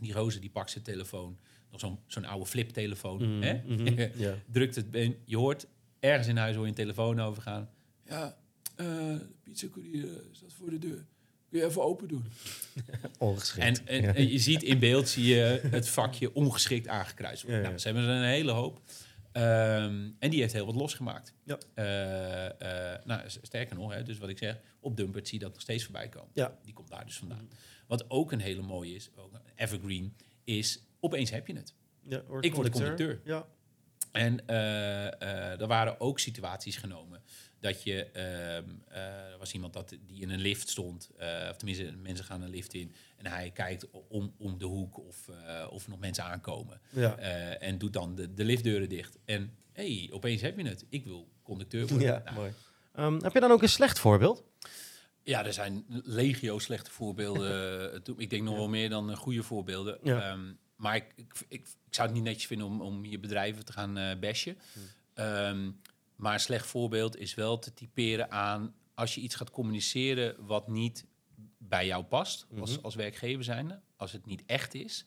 Die 0.00 0.12
roze 0.12 0.38
die 0.38 0.50
pakt 0.50 0.70
zijn 0.70 0.84
telefoon. 0.84 1.38
Nog 1.70 1.80
zo'n 1.80 1.98
zo'n 2.06 2.24
oude 2.24 2.46
flip-telefoon. 2.46 3.42
Ja. 4.14 4.34
Drukt 4.50 4.74
het. 4.74 4.94
en 4.94 5.16
Je 5.24 5.36
hoort 5.36 5.66
ergens 6.00 6.28
in 6.28 6.36
huis 6.36 6.54
hoor 6.54 6.64
je 6.64 6.70
een 6.70 6.76
telefoon 6.76 7.20
overgaan. 7.20 7.70
Ja, 8.04 8.36
pizza-courier 9.42 10.08
staat 10.32 10.52
voor 10.52 10.70
de 10.70 10.78
deur. 10.78 11.06
Kun 11.54 11.62
je 11.62 11.68
even 11.68 11.82
open 11.82 12.08
doen? 12.08 12.24
Ongeschikt. 13.18 13.64
En, 13.66 13.86
en, 13.86 14.02
Ja. 14.02 14.14
en 14.14 14.28
je 14.28 14.38
ziet 14.38 14.62
in 14.62 14.78
beeld 14.78 15.08
zie 15.08 15.34
je 15.34 15.60
het 15.70 15.88
vakje 15.88 16.34
ongeschikt 16.34 16.88
aangekruist 16.88 17.42
worden. 17.42 17.60
Ja, 17.60 17.64
ja. 17.64 17.68
Nou, 17.68 17.80
ze 17.80 17.88
hebben 17.88 18.08
er 18.08 18.16
een 18.16 18.28
hele 18.28 18.52
hoop. 18.52 18.80
Ehm, 19.32 20.10
en 20.18 20.30
die 20.30 20.40
heeft 20.40 20.52
heel 20.52 20.66
wat 20.66 20.74
losgemaakt. 20.74 21.32
Ja. 21.44 21.58
Eh, 21.74 22.92
eh, 22.94 23.04
nou, 23.04 23.22
sterker 23.42 23.76
nog, 23.76 23.92
hè, 23.92 24.02
dus 24.02 24.18
wat 24.18 24.28
ik 24.28 24.38
zeg, 24.38 24.58
op 24.80 24.96
Dumpert 24.96 25.28
zie 25.28 25.38
je 25.38 25.44
dat 25.44 25.52
nog 25.52 25.62
steeds 25.62 25.84
voorbij 25.84 26.08
komen. 26.08 26.30
Ja. 26.32 26.58
Die 26.64 26.74
komt 26.74 26.88
daar 26.88 27.04
dus 27.04 27.16
vandaan. 27.16 27.48
Wat 27.86 28.10
ook 28.10 28.32
een 28.32 28.40
hele 28.40 28.62
mooie 28.62 28.94
is, 28.94 29.10
ook 29.16 29.32
een 29.32 29.40
evergreen, 29.56 30.16
is 30.44 30.80
opeens 31.00 31.30
heb 31.30 31.46
je 31.46 31.56
het. 31.56 31.74
Ja, 32.02 32.22
word 32.26 32.44
Ik 32.44 32.54
word 32.54 32.70
conducteur. 32.70 33.20
Ja. 33.24 33.46
En 34.12 34.46
eh, 34.46 35.06
eh, 35.06 35.60
er 35.60 35.66
waren 35.66 36.00
ook 36.00 36.18
situaties 36.18 36.76
genomen 36.76 37.22
dat 37.64 37.82
je, 37.82 38.04
ehm, 38.04 38.64
eh, 38.88 39.32
er 39.32 39.38
was 39.38 39.52
iemand 39.52 39.72
dat, 39.72 39.96
die 40.06 40.20
in 40.20 40.30
een 40.30 40.40
lift 40.40 40.68
stond, 40.68 41.10
eh, 41.16 41.46
of 41.50 41.56
tenminste 41.56 41.92
mensen 41.92 42.24
gaan 42.24 42.42
een 42.42 42.50
lift 42.50 42.74
in 42.74 42.94
en 43.16 43.26
hij 43.26 43.50
kijkt 43.50 43.86
om, 44.08 44.34
om 44.38 44.58
de 44.58 44.64
hoek 44.64 44.98
of, 44.98 45.28
eh, 45.28 45.66
of 45.70 45.88
nog 45.88 45.98
mensen 45.98 46.24
aankomen 46.24 46.80
Ja. 46.90 47.16
en 47.58 47.78
doet 47.78 47.92
dan 47.92 48.14
de, 48.14 48.34
de 48.34 48.44
liftdeuren 48.44 48.88
dicht. 48.88 49.18
En 49.24 49.56
hey, 49.72 50.08
opeens 50.12 50.40
heb 50.40 50.58
je 50.58 50.66
het. 50.68 50.84
Ik 50.88 51.04
wil 51.04 51.28
conducteur 51.42 51.86
worden. 51.86 52.06
Ja, 52.08 52.22
Nou, 52.24 52.36
mooi. 52.36 52.52
Ehm, 52.94 53.22
heb 53.22 53.32
je 53.32 53.40
dan 53.40 53.50
ook 53.50 53.62
een 53.62 53.68
slecht 53.68 53.98
voorbeeld? 53.98 54.44
ja, 55.22 55.44
er 55.44 55.52
zijn 55.52 55.84
legio 56.04 56.58
slechte 56.58 56.90
voorbeelden. 56.90 58.02
Ik 58.16 58.30
denk 58.30 58.42
nog 58.42 58.56
wel 58.56 58.68
meer 58.68 58.88
dan 58.88 59.16
goede 59.16 59.42
voorbeelden. 59.42 59.98
Ja. 60.02 60.30
Ehm, 60.30 60.52
maar 60.76 60.96
ik, 60.96 61.12
ik, 61.16 61.32
ik, 61.48 61.60
ik 61.60 61.94
zou 61.94 62.06
het 62.08 62.16
niet 62.16 62.26
netjes 62.26 62.46
vinden 62.46 62.66
om, 62.66 62.80
om 62.80 63.04
je 63.04 63.18
bedrijven 63.18 63.64
te 63.64 63.72
gaan 63.72 64.18
bashen. 64.20 64.58
Ehm, 65.14 65.70
maar 66.16 66.34
een 66.34 66.40
slecht 66.40 66.66
voorbeeld 66.66 67.16
is 67.16 67.34
wel 67.34 67.58
te 67.58 67.74
typeren 67.74 68.30
aan... 68.30 68.74
als 68.94 69.14
je 69.14 69.20
iets 69.20 69.34
gaat 69.34 69.50
communiceren 69.50 70.46
wat 70.46 70.68
niet 70.68 71.06
bij 71.58 71.86
jou 71.86 72.04
past... 72.04 72.46
als, 72.60 72.82
als 72.82 72.94
werkgever 72.94 73.44
zijnde, 73.44 73.80
als 73.96 74.12
het 74.12 74.26
niet 74.26 74.42
echt 74.46 74.74
is... 74.74 75.04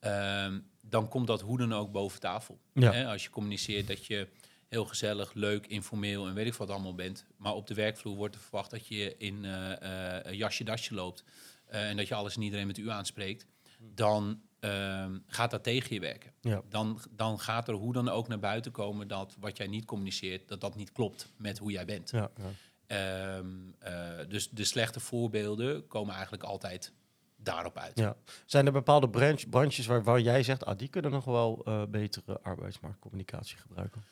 ehm, 0.00 0.60
dan 0.80 1.08
komt 1.08 1.26
dat 1.26 1.40
hoe 1.40 1.58
dan 1.58 1.74
ook 1.74 1.92
boven 1.92 2.20
tafel. 2.20 2.60
Ja. 2.72 3.12
Als 3.12 3.22
je 3.22 3.30
communiceert 3.30 3.86
dat 3.86 4.06
je 4.06 4.28
heel 4.68 4.84
gezellig, 4.84 5.32
leuk, 5.34 5.66
informeel 5.66 6.26
en 6.26 6.34
weet 6.34 6.46
ik 6.46 6.54
wat 6.54 6.70
allemaal 6.70 6.94
bent. 6.94 7.26
Maar 7.36 7.54
op 7.54 7.66
de 7.66 7.74
werkvloer 7.74 8.16
wordt 8.16 8.34
er 8.34 8.40
verwacht 8.40 8.70
dat 8.70 8.86
je 8.86 9.16
in 9.16 9.44
eh, 9.44 10.20
eh, 10.26 10.32
jasje 10.32 10.64
dasje 10.64 10.94
loopt. 10.94 11.24
eh, 11.66 11.88
en 11.88 11.96
dat 11.96 12.08
je 12.08 12.14
alles 12.14 12.36
en 12.36 12.42
iedereen 12.42 12.66
met 12.66 12.78
u 12.78 12.90
aanspreekt. 12.90 13.46
Dan 13.78 14.40
ehm, 14.60 15.18
gaat 15.26 15.50
dat 15.50 15.62
tegen 15.62 15.94
je 15.94 16.00
werken. 16.00 16.32
Ja. 16.40 16.62
Dan, 16.68 17.00
dan 17.10 17.40
gaat 17.40 17.68
er 17.68 17.74
hoe 17.74 17.92
dan 17.92 18.08
ook 18.08 18.28
naar 18.28 18.38
buiten 18.38 18.72
komen 18.72 19.08
dat 19.08 19.36
wat 19.40 19.56
jij 19.56 19.66
niet 19.66 19.84
communiceert, 19.84 20.48
dat 20.48 20.60
dat 20.60 20.76
niet 20.76 20.92
klopt 20.92 21.32
met 21.36 21.58
hoe 21.58 21.70
jij 21.70 21.84
bent. 21.84 22.10
Ja. 22.10 22.30
ja. 22.36 22.50
Ehm, 22.86 23.46
eh, 23.78 24.28
dus 24.28 24.48
de 24.50 24.64
slechte 24.64 25.00
voorbeelden 25.00 25.86
komen 25.86 26.14
eigenlijk 26.14 26.42
altijd 26.42 26.92
daarop 27.36 27.78
uit. 27.78 28.14
Zijn 28.46 28.66
er 28.66 28.72
bepaalde 28.72 29.08
branch, 29.08 29.48
branches 29.48 29.86
waarvan 29.86 30.22
jij 30.22 30.42
zegt, 30.42 30.64
ah, 30.64 30.78
die 30.78 30.88
kunnen 30.88 31.10
nog 31.10 31.24
wel 31.24 31.62
eh, 31.64 31.82
betere 31.88 32.40
arbeidsmarktcommunicatie 32.42 33.56
gebruiken? 33.56 34.02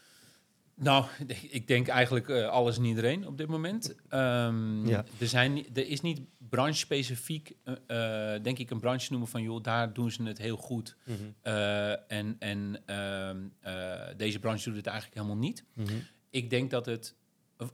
Nou, 0.76 1.04
ik 1.50 1.66
denk 1.66 1.88
eigenlijk 1.88 2.28
eh, 2.28 2.48
alles 2.48 2.76
en 2.76 2.84
iedereen 2.84 3.26
op 3.26 3.38
dit 3.38 3.46
moment. 3.48 3.94
Ehm, 4.08 4.86
Ja. 4.86 5.04
er, 5.18 5.26
zijn, 5.28 5.74
er 5.74 5.86
is 5.88 6.00
niet 6.00 6.20
branche-specifiek, 6.48 7.52
eh, 7.64 8.34
eh, 8.34 8.42
denk 8.42 8.58
ik, 8.58 8.70
een 8.70 8.80
branche 8.80 9.06
noemen 9.10 9.28
van... 9.28 9.42
joh, 9.42 9.62
daar 9.62 9.92
doen 9.92 10.10
ze 10.10 10.22
het 10.22 10.38
heel 10.38 10.56
goed. 10.56 10.96
Eh, 11.42 12.12
en 12.12 12.36
en 12.38 12.82
ehm, 12.86 13.38
eh, 13.60 14.00
deze 14.16 14.38
branche 14.38 14.64
doet 14.64 14.76
het 14.76 14.86
eigenlijk 14.86 15.16
helemaal 15.16 15.42
niet. 15.42 15.64
Mhm. 15.74 15.94
Ik 16.30 16.50
denk 16.50 16.70
dat 16.70 16.86
het 16.86 17.14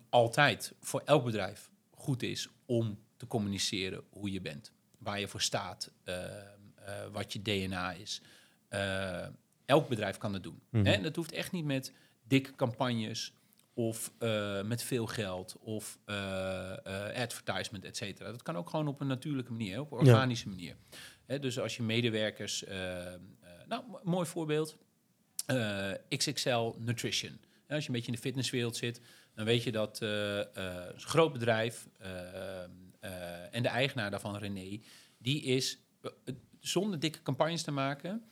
altijd 0.08 0.74
voor 0.80 1.02
elk 1.04 1.24
bedrijf 1.24 1.70
goed 1.90 2.22
is 2.22 2.48
om 2.66 2.98
te 3.16 3.26
communiceren 3.26 4.02
hoe 4.10 4.32
je 4.32 4.40
bent. 4.40 4.72
Waar 4.98 5.20
je 5.20 5.28
voor 5.28 5.40
staat, 5.40 5.92
ehm, 6.04 6.18
eh, 6.74 6.94
wat 7.12 7.32
je 7.32 7.42
DNA 7.42 7.92
is. 7.92 8.22
Elk 9.64 9.88
bedrijf 9.88 10.16
kan 10.18 10.32
dat 10.32 10.42
doen. 10.42 10.60
Mhm. 10.70 10.86
En 10.86 11.02
dat 11.02 11.16
hoeft 11.16 11.32
echt 11.32 11.52
niet 11.52 11.64
met 11.64 11.92
dikke 12.30 12.54
campagnes 12.56 13.32
of 13.74 14.12
eh, 14.18 14.62
met 14.62 14.82
veel 14.82 15.06
geld 15.06 15.56
of 15.60 15.98
eh, 16.04 16.70
eh, 16.86 17.22
advertisement, 17.22 17.84
et 17.84 17.96
cetera. 17.96 18.30
Dat 18.30 18.42
kan 18.42 18.56
ook 18.56 18.70
gewoon 18.70 18.88
op 18.88 19.00
een 19.00 19.06
natuurlijke 19.06 19.50
manier, 19.52 19.80
op 19.80 19.92
een 19.92 20.04
Ja. 20.04 20.12
organische 20.12 20.48
manier. 20.48 20.76
Hè, 21.26 21.38
dus 21.38 21.58
als 21.58 21.76
je 21.76 21.82
medewerkers... 21.82 22.64
nou, 23.66 23.84
mo- 23.88 24.00
mooi 24.04 24.26
voorbeeld. 24.26 24.76
XXL 26.08 26.70
Nutrition. 26.78 27.40
Als 27.68 27.82
je 27.82 27.88
een 27.88 27.94
beetje 27.94 28.10
in 28.10 28.12
de 28.14 28.18
fitnesswereld 28.22 28.76
zit, 28.76 29.00
dan 29.34 29.44
weet 29.44 29.62
je 29.62 29.72
dat 29.72 30.00
een 30.00 31.00
groot 31.00 31.32
bedrijf 31.32 31.88
en 33.50 33.62
de 33.62 33.68
eigenaar 33.68 34.10
daarvan, 34.10 34.36
René, 34.36 34.80
die 35.18 35.42
is 35.42 35.78
zonder 36.60 36.98
dikke 37.00 37.22
campagnes 37.22 37.62
te 37.62 37.70
maken, 37.70 38.24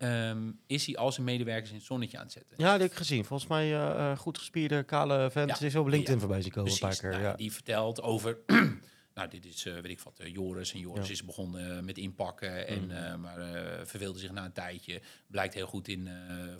ehm, 0.00 0.50
is 0.66 0.86
hij 0.86 0.96
al 0.96 1.12
zijn 1.12 1.26
medewerkers 1.26 1.70
in 1.70 1.76
het 1.76 1.84
zonnetje 1.84 2.16
aan 2.18 2.22
het 2.24 2.32
zetten. 2.32 2.54
Ja, 2.58 2.72
die 2.72 2.82
heb 2.82 2.90
ik 2.90 2.96
gezien. 2.96 3.24
Volgens 3.24 3.48
mij 3.48 3.64
eh, 3.74 4.10
eh, 4.10 4.18
goed 4.18 4.38
gespierde, 4.38 4.82
kale 4.82 5.30
vent. 5.30 5.58
Ja. 5.58 5.66
Is 5.66 5.74
op 5.74 5.86
LinkedIn 5.86 6.14
Ja. 6.14 6.20
voorbij 6.20 6.42
zien 6.42 6.52
komen 6.52 6.72
een 6.72 6.78
paar 6.78 6.96
keer. 6.98 7.10
Nou, 7.10 7.22
ja. 7.22 7.34
Die 7.34 7.52
vertelt 7.52 8.02
over. 8.02 8.38
nou, 9.14 9.28
dit 9.28 9.44
is, 9.46 9.66
eh, 9.66 9.72
weet 9.74 9.84
ik 9.90 10.00
wat, 10.00 10.20
Joris. 10.24 10.72
En 10.72 10.78
Joris 10.80 11.06
Ja. 11.06 11.12
is 11.12 11.24
begonnen 11.24 11.84
met 11.84 11.98
inpakken, 11.98 12.66
en, 12.66 12.84
Mm. 12.84 13.20
maar 13.20 13.38
verveelde 13.86 14.18
zich 14.18 14.32
na 14.32 14.44
een 14.44 14.52
tijdje. 14.52 15.00
Blijkt 15.26 15.54
heel 15.54 15.66
goed 15.66 15.88
in 15.88 16.08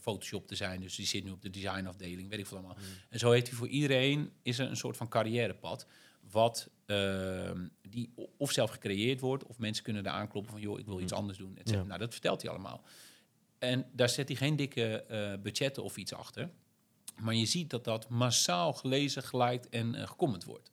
Photoshop 0.00 0.46
te 0.48 0.54
zijn, 0.54 0.80
dus 0.80 0.94
die 0.96 1.06
zit 1.06 1.24
nu 1.24 1.30
op 1.30 1.42
de 1.42 1.50
designafdeling, 1.50 2.28
weet 2.28 2.38
ik 2.38 2.46
wat 2.46 2.58
allemaal. 2.58 2.76
Mm. 2.78 2.84
En 3.08 3.18
zo 3.18 3.30
heeft 3.30 3.46
hij 3.48 3.56
voor 3.56 3.68
iedereen, 3.68 4.32
is 4.42 4.58
er 4.58 4.68
een 4.68 4.76
soort 4.76 4.96
van 4.96 5.08
carrièrepad, 5.08 5.86
wat 6.30 6.68
ehm, 6.86 7.66
die 7.88 8.12
of 8.38 8.52
zelf 8.52 8.70
gecreëerd 8.70 9.20
wordt, 9.20 9.44
of 9.46 9.58
mensen 9.58 9.84
kunnen 9.84 10.02
daar 10.02 10.12
aankloppen 10.12 10.52
van, 10.52 10.60
joh, 10.60 10.78
ik 10.78 10.86
wil 10.86 11.00
iets 11.00 11.12
anders 11.12 11.38
doen. 11.38 11.50
et 11.50 11.56
cetera. 11.58 11.76
Mm. 11.76 11.82
Ja. 11.82 11.88
Nou, 11.88 11.98
dat 12.00 12.12
vertelt 12.12 12.42
hij 12.42 12.50
allemaal. 12.50 12.82
En 13.60 13.86
daar 13.92 14.08
zet 14.08 14.28
hij 14.28 14.36
geen 14.36 14.56
dikke 14.56 15.02
eh, 15.02 15.32
budgetten 15.42 15.82
of 15.82 15.96
iets 15.96 16.12
achter. 16.14 16.50
Maar 17.16 17.34
je 17.34 17.46
ziet 17.46 17.70
dat 17.70 17.84
dat 17.84 18.08
massaal 18.08 18.72
gelezen, 18.72 19.22
geliked 19.22 19.68
en 19.68 19.94
eh 19.94 20.06
gecomment 20.06 20.44
wordt. 20.44 20.72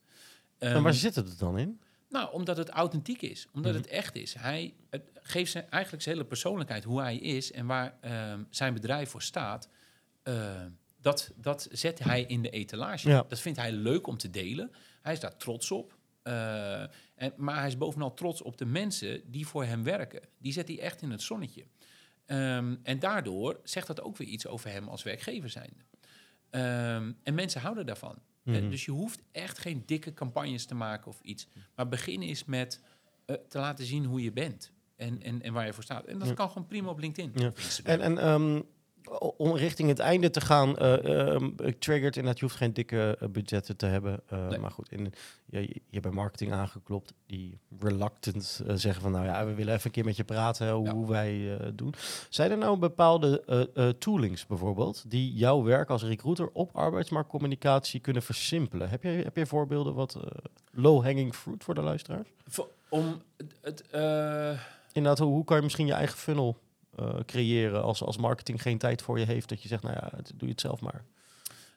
en 0.58 0.72
Ehm, 0.72 0.82
waar 0.82 0.94
zit 0.94 1.14
het 1.14 1.38
dan 1.38 1.58
in? 1.58 1.80
nou, 2.08 2.32
omdat 2.32 2.56
het 2.56 2.68
authentiek 2.68 3.22
is. 3.22 3.46
Omdat 3.52 3.72
Mhm. 3.72 3.80
het 3.82 3.90
echt 3.90 4.14
is. 4.16 4.34
Hij 4.34 4.74
het 4.90 5.10
geeft 5.14 5.50
zijn, 5.52 5.70
eigenlijk 5.70 6.02
zijn 6.02 6.14
hele 6.16 6.26
persoonlijkheid, 6.28 6.84
hoe 6.84 7.00
hij 7.00 7.16
is 7.16 7.52
en 7.52 7.66
waar 7.66 7.96
ehm, 8.00 8.42
zijn 8.50 8.74
bedrijf 8.74 9.10
voor 9.10 9.22
staat. 9.22 9.68
eh, 10.22 10.64
dat, 11.00 11.32
dat 11.36 11.68
zet 11.72 11.98
hij 11.98 12.22
in 12.22 12.42
de 12.42 12.50
etalage. 12.50 13.08
Ja. 13.08 13.24
Dat 13.28 13.40
vindt 13.40 13.58
hij 13.58 13.72
leuk 13.72 14.06
om 14.06 14.16
te 14.16 14.30
delen. 14.30 14.70
Hij 15.02 15.12
is 15.12 15.20
daar 15.20 15.36
trots 15.36 15.70
op. 15.70 15.96
En, 16.22 17.32
maar 17.36 17.56
hij 17.58 17.66
is 17.66 17.76
bovenal 17.76 18.14
trots 18.14 18.42
op 18.42 18.58
de 18.58 18.64
mensen 18.64 19.30
die 19.30 19.46
voor 19.46 19.64
hem 19.64 19.82
werken. 19.84 20.20
Die 20.38 20.52
zet 20.52 20.68
hij 20.68 20.78
echt 20.80 21.02
in 21.02 21.10
het 21.10 21.22
zonnetje. 21.22 21.64
Ehm, 22.28 22.76
en 22.82 22.98
daardoor 22.98 23.60
zegt 23.64 23.86
dat 23.86 24.00
ook 24.00 24.16
weer 24.16 24.28
iets 24.28 24.46
over 24.46 24.70
hem 24.70 24.88
als 24.88 25.02
werkgever 25.02 25.48
zijnde. 25.50 25.80
Ehm, 26.50 27.12
en 27.22 27.34
mensen 27.34 27.60
houden 27.60 27.86
daarvan. 27.86 28.18
Mhm. 28.42 28.70
dus 28.70 28.84
je 28.84 28.90
hoeft 28.90 29.22
echt 29.32 29.58
geen 29.58 29.82
dikke 29.86 30.14
campagnes 30.14 30.64
te 30.66 30.74
maken 30.74 31.06
of 31.08 31.20
iets. 31.22 31.46
Maar 31.74 31.88
begin 31.88 32.22
eens 32.22 32.44
met 32.44 32.80
eh, 33.26 33.36
te 33.48 33.58
laten 33.58 33.84
zien 33.84 34.04
hoe 34.04 34.22
je 34.22 34.32
bent. 34.32 34.72
En, 34.96 35.22
en, 35.22 35.42
en 35.42 35.52
waar 35.52 35.66
je 35.66 35.72
voor 35.72 35.82
staat. 35.82 36.04
En 36.06 36.18
dat 36.18 36.28
Ja. 36.28 36.34
kan 36.34 36.48
gewoon 36.50 36.66
prima 36.66 36.88
op 36.88 36.98
LinkedIn. 36.98 37.32
Ja. 37.34 37.52
En, 37.84 38.00
en 38.00 38.18
ehm, 38.18 38.62
om 39.36 39.56
richting 39.56 39.88
het 39.88 39.98
einde 39.98 40.30
te 40.30 40.40
gaan, 40.40 40.76
eh 40.78 41.28
ehm, 41.34 41.44
ik 41.56 41.80
triggert 41.80 42.16
inderdaad, 42.16 42.38
je 42.38 42.44
hoeft 42.44 42.56
geen 42.56 42.72
dikke 42.72 43.16
eh, 43.20 43.28
budgetten 43.28 43.76
te 43.76 43.86
hebben. 43.86 44.20
eh, 44.28 44.46
Nee. 44.48 44.58
Maar 44.58 44.70
goed, 44.70 44.92
in, 44.92 45.12
je, 45.46 45.60
je 45.60 45.80
hebt 45.90 46.02
bij 46.02 46.12
marketing 46.12 46.52
aangeklopt, 46.52 47.12
die 47.26 47.58
reluctant 47.80 48.62
zeggen 48.74 49.02
van, 49.02 49.12
nou 49.12 49.24
ja, 49.24 49.46
we 49.46 49.54
willen 49.54 49.72
even 49.74 49.86
een 49.86 49.92
keer 49.92 50.04
met 50.04 50.16
je 50.16 50.24
praten 50.24 50.70
hoe, 50.70 50.86
Ja. 50.86 50.92
hoe 50.92 51.08
wij 51.08 51.58
doen. 51.74 51.94
Zijn 52.28 52.50
er 52.50 52.58
nou 52.58 52.78
bepaalde 52.78 53.42
toolings 53.98 54.46
bijvoorbeeld, 54.46 55.04
die 55.10 55.32
jouw 55.32 55.62
werk 55.62 55.90
als 55.90 56.02
recruiter 56.02 56.48
op 56.52 56.76
arbeidsmarktcommunicatie 56.76 58.00
kunnen 58.00 58.22
versimpelen? 58.22 58.88
Heb 58.90 59.02
je, 59.02 59.08
heb 59.08 59.36
je 59.36 59.46
voorbeelden 59.46 59.94
wat 59.94 60.16
low-hanging 60.72 61.34
fruit 61.34 61.64
voor 61.64 61.74
de 61.74 61.82
luisteraars? 61.82 62.28
Om 62.88 63.22
het... 63.60 63.82
Inderdaad, 64.92 65.18
hoe, 65.18 65.32
hoe 65.34 65.44
kan 65.44 65.56
je 65.56 65.62
misschien 65.62 65.86
je 65.86 65.92
eigen 65.92 66.18
funnel 66.18 66.56
eh, 66.98 67.24
creëren 67.26 67.82
als, 67.82 68.02
als 68.02 68.16
marketing 68.16 68.62
geen 68.62 68.78
tijd 68.78 69.02
voor 69.02 69.18
je 69.18 69.24
heeft, 69.24 69.48
dat 69.48 69.62
je 69.62 69.68
zegt, 69.68 69.82
nou 69.82 69.94
ja, 69.94 70.10
doe 70.10 70.48
je 70.48 70.48
het 70.48 70.60
zelf 70.60 70.80
maar. 70.80 71.04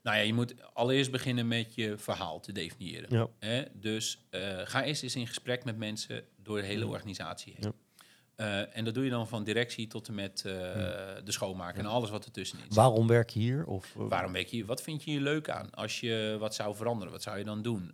nou 0.04 0.18
ja, 0.18 0.24
je 0.24 0.34
moet 0.34 0.54
allereerst 0.74 1.12
beginnen 1.12 1.48
met 1.48 1.76
je 1.76 1.98
verhaal 1.98 2.40
te 2.40 2.52
definiëren. 2.52 3.08
Ja. 3.10 3.28
Hè? 3.40 3.64
Dus 3.74 4.26
eh, 4.30 4.42
ga 4.64 4.84
eerst 4.84 5.04
eens 5.04 5.16
in 5.16 5.28
gesprek 5.28 5.64
met 5.64 5.78
mensen 5.78 6.24
door 6.44 6.62
de 6.62 6.68
hele 6.68 6.88
organisatie 6.88 7.54
heen. 7.58 7.66
Ja. 7.66 7.80
Eh, 8.36 8.78
en 8.78 8.86
dat 8.86 8.94
doe 8.94 9.04
je 9.04 9.10
dan 9.10 9.28
van 9.28 9.44
directie 9.44 9.88
tot 9.88 10.08
en 10.08 10.16
met 10.16 10.42
de 10.42 11.22
schoonmaker 11.26 11.80
en 11.80 11.86
alles 11.86 12.10
wat 12.10 12.26
ertussenin 12.26 12.66
zit. 12.66 12.76
Waarom 12.76 13.08
werk 13.08 13.30
je 13.30 13.40
hier? 13.40 13.66
Of, 13.66 13.94
Waarom 13.96 14.34
werk 14.34 14.48
je 14.48 14.56
hier? 14.56 14.66
Wat 14.66 14.82
vind 14.82 15.04
je 15.04 15.12
hier 15.12 15.22
leuk 15.22 15.50
aan? 15.50 15.72
Als 15.72 16.00
je 16.00 16.36
wat 16.40 16.56
zou 16.56 16.76
veranderen, 16.76 17.12
wat 17.12 17.22
zou 17.22 17.38
je 17.38 17.44
dan 17.44 17.62
doen? 17.62 17.94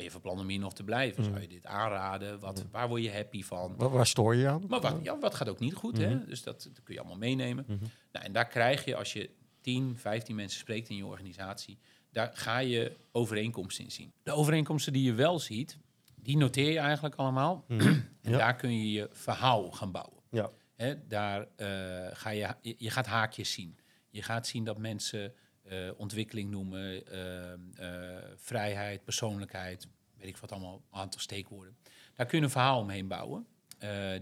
Ben 0.00 0.08
je 0.08 0.14
van 0.14 0.20
plan 0.30 0.38
om 0.38 0.48
hier 0.48 0.58
nog 0.58 0.74
te 0.74 0.84
blijven? 0.84 1.24
Zou 1.24 1.40
je 1.40 1.48
dit 1.48 1.66
aanraden? 1.66 2.38
Wat, 2.40 2.64
Waar 2.70 2.88
word 2.88 3.02
je 3.02 3.12
happy 3.12 3.42
van? 3.42 3.74
Waar, 3.76 3.90
waar 3.90 4.06
stoor 4.06 4.34
je 4.34 4.48
aan? 4.48 4.64
Maar 4.68 4.80
wat, 4.80 4.96
ja, 5.02 5.18
wat 5.18 5.34
gaat 5.34 5.48
ook 5.48 5.58
niet 5.58 5.74
goed? 5.74 5.98
Hè? 5.98 6.24
Dus 6.26 6.42
dat, 6.42 6.62
dat 6.72 6.82
kun 6.82 6.94
je 6.94 7.00
allemaal 7.00 7.18
meenemen. 7.18 7.64
Mhm. 7.68 7.84
Nou, 8.12 8.24
en 8.24 8.32
daar 8.32 8.46
krijg 8.48 8.84
je, 8.84 8.96
als 8.96 9.12
je 9.12 9.30
10, 9.60 9.96
15 9.98 10.34
mensen 10.36 10.60
spreekt 10.60 10.88
in 10.88 10.96
je 10.96 11.06
organisatie, 11.06 11.78
daar 12.12 12.30
ga 12.34 12.58
je 12.58 12.96
overeenkomsten 13.12 13.84
in 13.84 13.90
zien. 13.90 14.12
De 14.22 14.32
overeenkomsten 14.32 14.92
die 14.92 15.02
je 15.02 15.12
wel 15.12 15.38
ziet, 15.38 15.78
die 16.14 16.36
noteer 16.36 16.70
je 16.70 16.78
eigenlijk 16.78 17.14
allemaal. 17.14 17.64
Mhm. 17.68 17.80
En 18.22 18.30
Ja. 18.30 18.38
daar 18.38 18.56
kun 18.56 18.78
je 18.78 18.90
je 18.92 19.08
verhaal 19.12 19.70
gaan 19.70 19.90
bouwen. 19.90 20.22
Ja. 20.30 20.50
Hè, 20.76 21.06
daar 21.06 21.46
eh, 21.56 21.66
ga 22.12 22.30
je, 22.30 22.54
je 22.60 22.90
gaat 22.90 23.06
haakjes 23.06 23.52
zien. 23.52 23.78
Je 24.10 24.22
gaat 24.22 24.46
zien 24.46 24.64
dat 24.64 24.78
mensen 24.78 25.32
eh, 25.70 25.90
ontwikkeling 25.96 26.50
noemen, 26.50 27.06
eh, 27.06 27.52
eh, 27.52 28.24
vrijheid, 28.36 29.04
persoonlijkheid, 29.04 29.88
weet 30.16 30.28
ik 30.28 30.36
wat 30.36 30.52
allemaal, 30.52 30.74
een 30.74 30.98
aantal 30.98 31.20
steekwoorden. 31.20 31.76
Daar 32.14 32.26
kun 32.26 32.38
je 32.38 32.44
een 32.44 32.50
verhaal 32.50 32.80
omheen 32.80 33.08
bouwen, 33.08 33.46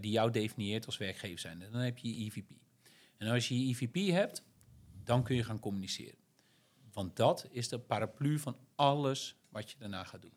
die 0.01 0.11
jou 0.11 0.31
definieert 0.31 0.85
als 0.85 0.97
werkgever 0.97 1.39
zijn. 1.39 1.59
Dan 1.71 1.81
heb 1.81 1.97
je 1.97 2.07
je 2.07 2.25
EVP. 2.25 2.49
En 3.17 3.27
als 3.27 3.47
je 3.47 3.59
je 3.59 3.69
EVP 3.69 4.11
hebt, 4.11 4.43
dan 5.03 5.23
kun 5.23 5.35
je 5.35 5.43
gaan 5.43 5.59
communiceren. 5.59 6.17
Want 6.93 7.15
dat 7.15 7.47
is 7.51 7.69
de 7.69 7.79
paraplu 7.79 8.39
van 8.39 8.57
alles 8.75 9.35
wat 9.49 9.71
je 9.71 9.77
daarna 9.79 10.03
gaat 10.03 10.21
doen. 10.21 10.33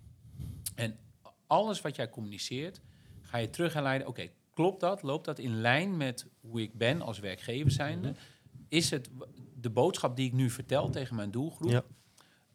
En 0.75 0.99
alles 1.47 1.81
wat 1.81 1.97
jij 1.97 2.11
communiceert, 2.11 2.81
ga 3.21 3.39
je 3.39 3.51
terug 3.51 3.73
herleiden. 3.73 4.09
Oké, 4.09 4.29
klopt 4.51 4.81
dat? 4.81 5.03
Loopt 5.03 5.25
dat 5.25 5.39
in 5.39 5.61
lijn 5.61 5.97
met 5.97 6.27
hoe 6.41 6.63
ik 6.63 6.75
ben 6.75 7.01
als 7.01 7.19
werkgever 7.19 7.71
zijnde? 7.71 8.15
Is 8.69 8.91
het 8.91 9.11
de 9.63 9.71
boodschap 9.71 10.17
die 10.17 10.27
ik 10.27 10.33
nu 10.33 10.51
vertel 10.51 10.91
tegen 10.91 11.17
mijn 11.17 11.31
doelgroep? 11.31 11.71
Ja. 11.71 11.85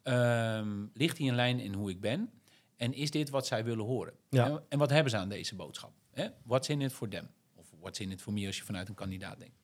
ehm, 0.02 0.86
ligt 0.94 1.16
die 1.16 1.28
in 1.28 1.34
lijn 1.34 1.60
in 1.60 1.74
hoe 1.74 1.90
ik 1.90 2.00
ben? 2.00 2.30
En 2.76 2.92
is 2.94 3.10
dit 3.10 3.30
wat 3.30 3.46
zij 3.46 3.64
willen 3.64 3.84
horen? 3.84 4.14
Ja. 4.30 4.46
En, 4.46 4.64
en 4.68 4.78
wat 4.78 4.90
hebben 4.90 5.10
ze 5.10 5.16
aan 5.16 5.28
deze 5.28 5.54
boodschap? 5.54 5.92
Hè? 6.10 6.28
What's 6.44 6.68
in 6.68 6.80
it 6.80 6.92
for 6.92 7.08
them? 7.08 7.28
Of 7.54 7.66
what's 7.80 8.00
in 8.00 8.10
it 8.10 8.22
for 8.22 8.32
me 8.32 8.46
als 8.46 8.56
je 8.58 8.64
vanuit 8.64 8.88
een 8.88 8.94
kandidaat 8.94 9.38
denkt? 9.38 9.56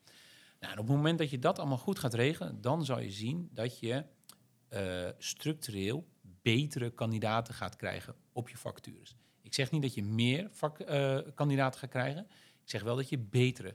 Nou, 0.60 0.72
en 0.72 0.78
op 0.78 0.86
het 0.86 0.96
moment 0.96 1.18
dat 1.18 1.30
je 1.30 1.38
dat 1.38 1.58
allemaal 1.58 1.78
goed 1.78 1.98
gaat 1.98 2.14
regelen, 2.14 2.60
dan 2.60 2.84
zal 2.84 3.00
je 3.00 3.10
zien 3.10 3.48
dat 3.52 3.78
je 3.78 4.04
eh, 4.68 5.08
structureel 5.18 6.06
betere 6.42 6.90
kandidaten 6.90 7.54
gaat 7.54 7.76
krijgen 7.76 8.14
op 8.32 8.48
je 8.48 8.56
vacatures. 8.56 9.16
Ik 9.42 9.54
zeg 9.54 9.70
niet 9.70 9.82
dat 9.82 9.94
je 9.94 10.02
meer 10.02 10.48
vak, 10.50 10.78
eh, 10.80 11.18
kandidaten 11.34 11.80
gaat 11.80 11.90
krijgen. 11.90 12.26
Ik 12.62 12.70
zeg 12.70 12.82
wel 12.82 12.96
dat 12.96 13.08
je 13.08 13.18
betere 13.18 13.74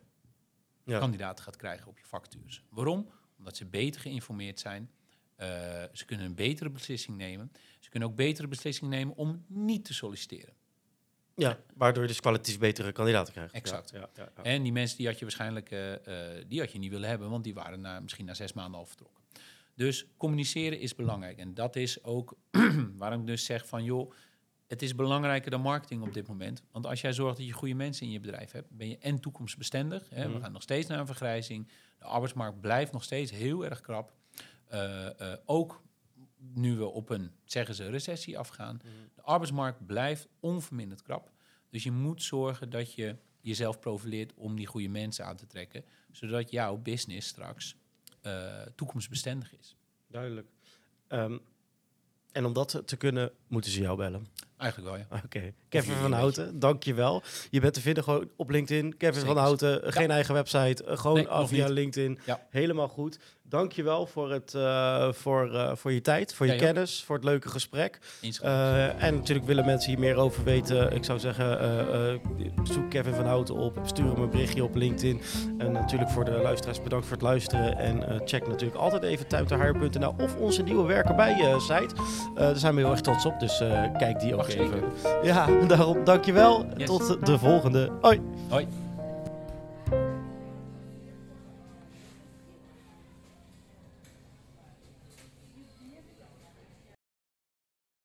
Ja. 0.86 1.00
kandidaten 1.00 1.44
gaat 1.44 1.56
krijgen 1.56 1.88
op 1.88 1.98
je 2.00 2.06
vacatures. 2.06 2.64
Waarom? 2.70 3.10
Omdat 3.40 3.58
ze 3.58 3.66
beter 3.66 4.02
geïnformeerd 4.02 4.60
zijn. 4.60 4.90
Eh, 5.36 5.48
ze 5.94 6.06
kunnen 6.06 6.26
een 6.26 6.36
betere 6.36 6.70
beslissing 6.70 7.18
nemen. 7.18 7.52
Ze 7.80 7.90
kunnen 7.90 8.10
ook 8.10 8.16
betere 8.16 8.48
beslissingen 8.48 8.92
nemen 8.92 9.16
om 9.16 9.44
niet 9.48 9.86
te 9.86 9.94
solliciteren. 9.94 10.54
ja, 11.36 11.60
waardoor 11.76 12.02
je 12.02 12.08
dus 12.08 12.20
kwalitatief 12.20 12.60
betere 12.60 12.92
kandidaten 12.92 13.34
krijgt. 13.34 13.54
Exact. 13.54 13.90
Ja, 13.90 14.10
ja. 14.16 14.32
En 14.44 14.64
die 14.64 14.72
mensen 14.72 14.98
die 14.98 15.08
had 15.08 15.20
je 15.20 15.26
waarschijnlijk 15.26 15.72
eh, 15.72 15.94
eh, 16.38 16.46
die 16.48 16.60
had 16.60 16.72
je 16.72 16.80
niet 16.80 16.92
willen 16.92 17.10
hebben, 17.10 17.30
want 17.30 17.44
die 17.44 17.54
waren 17.54 17.82
na, 17.82 18.00
misschien 18.00 18.26
na 18.26 18.34
zes 18.34 18.54
maanden 18.54 18.80
al 18.80 18.86
vertrokken. 18.86 19.24
Dus 19.76 20.06
communiceren 20.18 20.80
is 20.80 20.96
belangrijk. 20.96 21.38
En 21.38 21.54
dat 21.54 21.76
is 21.76 22.04
ook 22.04 22.38
waarom 22.98 23.20
ik 23.22 23.28
dus 23.28 23.46
zeg 23.46 23.68
van 23.68 23.84
joh, 23.84 24.14
het 24.70 24.82
is 24.82 24.96
belangrijker 24.96 25.52
dan 25.52 25.62
marketing 25.62 26.02
op 26.02 26.14
dit 26.14 26.28
moment. 26.28 26.64
Want 26.72 26.86
als 26.86 27.02
jij 27.02 27.14
zorgt 27.14 27.38
dat 27.38 27.46
je 27.46 27.52
goede 27.52 27.74
mensen 27.74 28.06
in 28.06 28.12
je 28.12 28.20
bedrijf 28.20 28.52
hebt, 28.52 28.70
ben 28.70 28.90
je 28.90 28.98
en 28.98 29.20
toekomstbestendig. 29.20 30.10
Hè? 30.10 30.26
Mhm. 30.26 30.34
We 30.34 30.42
gaan 30.42 30.52
nog 30.52 30.62
steeds 30.62 30.88
naar 30.88 31.00
een 31.00 31.06
vergrijzing. 31.06 31.68
De 31.98 32.06
arbeidsmarkt 32.06 32.62
blijft 32.62 32.92
nog 32.92 33.04
steeds 33.04 33.32
heel 33.32 33.66
erg 33.66 33.82
krap. 33.82 34.14
Eh, 34.66 35.34
eh, 35.34 35.38
ook 35.46 35.82
nu 36.38 36.76
we 36.76 36.86
op 36.86 37.10
een, 37.10 37.32
zeggen 37.46 37.76
ze, 37.76 37.90
recessie 37.90 38.38
afgaan. 38.38 38.82
De 39.16 39.22
arbeidsmarkt 39.22 39.86
blijft 39.86 40.28
onverminderd 40.40 41.02
krap. 41.02 41.32
Dus 41.70 41.84
je 41.84 41.92
moet 41.92 42.24
zorgen 42.24 42.70
dat 42.70 42.94
je 42.94 43.16
jezelf 43.42 43.80
profileert 43.80 44.34
om 44.34 44.56
die 44.56 44.68
goede 44.68 44.90
mensen 44.90 45.26
aan 45.26 45.36
te 45.36 45.48
trekken. 45.48 45.86
Zodat 46.12 46.52
jouw 46.52 46.78
business 46.78 47.28
straks 47.28 47.76
eh, 48.22 48.62
toekomstbestendig 48.76 49.58
is. 49.58 49.76
Duidelijk. 50.08 50.48
Ehm, 51.08 51.38
en 52.32 52.46
om 52.46 52.54
dat 52.54 52.82
te 52.86 52.98
kunnen, 52.98 53.32
moeten 53.50 53.72
ze 53.72 53.82
jou 53.82 53.98
bellen. 53.98 54.28
Eigenlijk 54.58 54.92
wel, 54.92 55.00
ja. 55.10 55.22
Oké. 55.26 55.54
Kevin 55.70 55.96
van 55.96 56.12
Houten, 56.12 56.60
dankjewel. 56.60 57.24
Je 57.50 57.60
bent 57.60 57.74
te 57.74 57.82
vinden 57.82 58.04
gewoon 58.04 58.30
op 58.36 58.50
LinkedIn. 58.50 58.98
Kevin 58.98 59.14
Zeker. 59.14 59.28
van 59.34 59.38
Houten, 59.44 59.94
geen 59.94 60.12
eigen 60.12 60.34
website. 60.34 60.84
eh, 60.84 60.98
gewoon 60.98 61.16
Nee, 61.30 61.48
via. 61.48 61.68
LinkedIn. 61.68 62.20
Ja. 62.26 62.42
Helemaal 62.50 62.88
goed. 62.88 63.20
Dankjewel 63.44 64.06
voor, 64.06 64.32
het, 64.32 64.54
eh, 64.54 65.12
voor, 65.12 65.54
eh, 65.54 65.76
voor 65.76 65.92
je 65.92 66.02
tijd, 66.02 66.34
voor 66.34 66.46
je 66.46 66.56
kennis, 66.56 67.04
voor 67.04 67.16
het 67.16 67.24
leuke 67.26 67.50
gesprek. 67.50 68.00
En 68.98 69.16
natuurlijk 69.16 69.48
willen 69.48 69.66
mensen 69.66 69.90
hier 69.90 70.00
meer 70.00 70.16
over 70.16 70.44
weten. 70.44 70.92
Ik 70.96 71.04
zou 71.04 71.20
zeggen, 71.20 72.20
zoek 72.64 72.90
Kevin 72.90 73.14
van 73.14 73.26
Houten 73.26 73.56
op. 73.56 73.80
Stuur 73.86 74.06
hem 74.14 74.22
een 74.24 74.30
berichtje 74.30 74.64
op 74.64 74.76
LinkedIn. 74.76 75.22
En 75.58 75.72
natuurlijk 75.72 76.10
voor 76.12 76.26
de 76.26 76.32
luisteraars 76.32 76.82
bedankt 76.82 77.06
voor 77.06 77.16
het 77.16 77.26
luisteren. 77.26 77.78
En 77.78 78.22
check 78.26 78.48
natuurlijk 78.48 78.80
altijd 78.80 79.04
even 79.04 79.28
tuinterhaar.nl 79.28 80.16
of 80.18 80.36
onze 80.36 80.64
nieuwe 80.64 80.88
werken 80.88 81.16
bij 81.16 81.40
eh, 81.40 81.60
site. 81.60 81.96
Daar 82.36 82.56
zijn 82.56 82.76
we 82.76 82.82
heel 82.82 82.92
erg 82.92 83.02
trots 83.02 83.26
op. 83.26 83.39
Dus 83.40 83.60
eh, 83.60 83.84
kijk 83.98 84.20
die 84.20 84.36
ook 84.36 84.48
even. 84.48 84.84
Ja, 85.24 85.48
daarom 85.68 86.04
dankjewel. 86.04 86.66
Yes. 86.76 86.88
Tot 86.88 87.26
de 87.26 87.38
volgende. 87.38 87.92
Hoi. 88.02 88.22
Hoi. 88.50 88.68